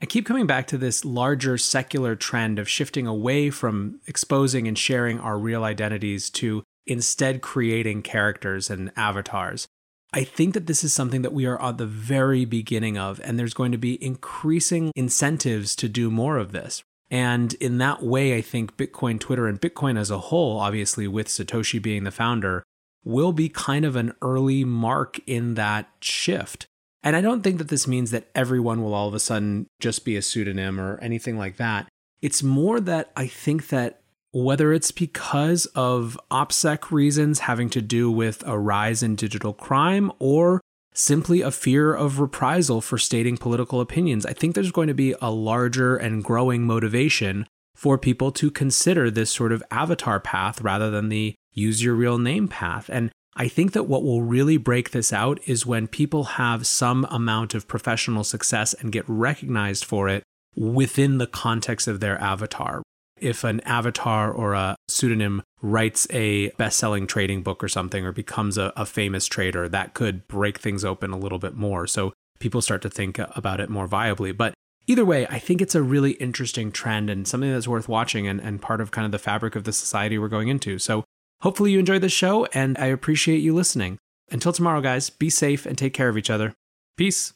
I 0.00 0.06
keep 0.06 0.24
coming 0.24 0.46
back 0.46 0.68
to 0.68 0.78
this 0.78 1.04
larger 1.04 1.58
secular 1.58 2.14
trend 2.14 2.60
of 2.60 2.68
shifting 2.68 3.06
away 3.06 3.50
from 3.50 4.00
exposing 4.06 4.68
and 4.68 4.78
sharing 4.78 5.18
our 5.18 5.36
real 5.36 5.64
identities 5.64 6.30
to 6.30 6.62
instead 6.86 7.42
creating 7.42 8.02
characters 8.02 8.70
and 8.70 8.92
avatars. 8.96 9.66
I 10.12 10.24
think 10.24 10.54
that 10.54 10.66
this 10.66 10.84
is 10.84 10.92
something 10.92 11.22
that 11.22 11.34
we 11.34 11.44
are 11.46 11.60
at 11.62 11.76
the 11.76 11.86
very 11.86 12.44
beginning 12.44 12.96
of, 12.96 13.20
and 13.22 13.38
there's 13.38 13.52
going 13.52 13.72
to 13.72 13.78
be 13.78 14.02
increasing 14.02 14.90
incentives 14.94 15.76
to 15.76 15.88
do 15.88 16.10
more 16.10 16.38
of 16.38 16.52
this. 16.52 16.82
And 17.10 17.54
in 17.54 17.78
that 17.78 18.02
way, 18.02 18.36
I 18.36 18.42
think 18.42 18.76
Bitcoin, 18.76 19.18
Twitter, 19.18 19.46
and 19.46 19.60
Bitcoin 19.60 19.98
as 19.98 20.10
a 20.10 20.18
whole, 20.18 20.58
obviously 20.58 21.08
with 21.08 21.28
Satoshi 21.28 21.80
being 21.80 22.04
the 22.04 22.10
founder, 22.10 22.62
will 23.04 23.32
be 23.32 23.48
kind 23.48 23.84
of 23.84 23.96
an 23.96 24.12
early 24.20 24.64
mark 24.64 25.18
in 25.26 25.54
that 25.54 25.88
shift. 26.00 26.66
And 27.02 27.16
I 27.16 27.20
don't 27.20 27.42
think 27.42 27.58
that 27.58 27.68
this 27.68 27.86
means 27.86 28.10
that 28.10 28.28
everyone 28.34 28.82
will 28.82 28.92
all 28.92 29.08
of 29.08 29.14
a 29.14 29.20
sudden 29.20 29.66
just 29.80 30.04
be 30.04 30.16
a 30.16 30.22
pseudonym 30.22 30.80
or 30.80 30.98
anything 30.98 31.38
like 31.38 31.56
that. 31.56 31.88
It's 32.20 32.42
more 32.42 32.80
that 32.80 33.12
I 33.16 33.26
think 33.26 33.68
that 33.68 34.00
whether 34.32 34.72
it's 34.72 34.90
because 34.90 35.66
of 35.74 36.18
OPSEC 36.30 36.90
reasons 36.90 37.40
having 37.40 37.70
to 37.70 37.80
do 37.80 38.10
with 38.10 38.46
a 38.46 38.58
rise 38.58 39.02
in 39.02 39.16
digital 39.16 39.54
crime 39.54 40.12
or 40.18 40.60
simply 40.98 41.40
a 41.40 41.50
fear 41.50 41.94
of 41.94 42.18
reprisal 42.18 42.80
for 42.80 42.98
stating 42.98 43.36
political 43.36 43.80
opinions. 43.80 44.26
I 44.26 44.32
think 44.32 44.54
there's 44.54 44.72
going 44.72 44.88
to 44.88 44.94
be 44.94 45.14
a 45.20 45.30
larger 45.30 45.96
and 45.96 46.24
growing 46.24 46.64
motivation 46.64 47.46
for 47.74 47.96
people 47.96 48.32
to 48.32 48.50
consider 48.50 49.10
this 49.10 49.30
sort 49.30 49.52
of 49.52 49.62
avatar 49.70 50.18
path 50.18 50.60
rather 50.60 50.90
than 50.90 51.08
the 51.08 51.34
use 51.52 51.82
your 51.82 51.94
real 51.94 52.18
name 52.18 52.48
path. 52.48 52.90
And 52.92 53.12
I 53.36 53.46
think 53.46 53.72
that 53.72 53.84
what 53.84 54.02
will 54.02 54.22
really 54.22 54.56
break 54.56 54.90
this 54.90 55.12
out 55.12 55.38
is 55.46 55.64
when 55.64 55.86
people 55.86 56.24
have 56.24 56.66
some 56.66 57.06
amount 57.08 57.54
of 57.54 57.68
professional 57.68 58.24
success 58.24 58.74
and 58.74 58.90
get 58.90 59.04
recognized 59.06 59.84
for 59.84 60.08
it 60.08 60.24
within 60.56 61.18
the 61.18 61.28
context 61.28 61.86
of 61.86 62.00
their 62.00 62.20
avatar 62.20 62.82
if 63.20 63.44
an 63.44 63.60
avatar 63.60 64.30
or 64.30 64.54
a 64.54 64.76
pseudonym 64.88 65.42
writes 65.60 66.06
a 66.10 66.50
best 66.50 66.78
selling 66.78 67.06
trading 67.06 67.42
book 67.42 67.62
or 67.62 67.68
something 67.68 68.04
or 68.04 68.12
becomes 68.12 68.58
a, 68.58 68.72
a, 68.76 68.86
famous 68.86 69.26
trader, 69.26 69.68
that 69.68 69.94
could 69.94 70.26
break 70.28 70.58
things 70.58 70.84
open 70.84 71.10
a 71.10 71.18
little 71.18 71.38
bit 71.38 71.54
more. 71.54 71.86
So 71.86 72.12
people 72.38 72.62
start 72.62 72.82
to 72.82 72.90
think 72.90 73.18
about 73.18 73.60
it 73.60 73.68
more 73.68 73.88
viably. 73.88 74.36
But 74.36 74.54
either 74.86 75.04
way, 75.04 75.26
I 75.26 75.38
think 75.38 75.60
it's 75.60 75.74
a 75.74 75.82
really 75.82 76.12
interesting 76.12 76.70
trend 76.72 77.10
and 77.10 77.26
something 77.26 77.50
that's 77.50 77.68
worth 77.68 77.88
watching 77.88 78.28
and, 78.28 78.40
and 78.40 78.62
part 78.62 78.80
of 78.80 78.90
kind 78.90 79.04
of 79.04 79.12
the 79.12 79.18
fabric 79.18 79.56
of 79.56 79.64
the 79.64 79.72
society 79.72 80.18
we're 80.18 80.28
going 80.28 80.48
into. 80.48 80.78
So 80.78 81.04
hopefully 81.40 81.72
you 81.72 81.78
enjoyed 81.78 82.02
the 82.02 82.08
show 82.08 82.46
and 82.46 82.76
I 82.78 82.86
appreciate 82.86 83.38
you 83.38 83.54
listening. 83.54 83.98
Until 84.30 84.52
tomorrow, 84.52 84.80
guys, 84.80 85.10
be 85.10 85.30
safe 85.30 85.66
and 85.66 85.76
take 85.76 85.94
care 85.94 86.08
of 86.08 86.18
each 86.18 86.30
other. 86.30 86.54
Peace. 86.96 87.32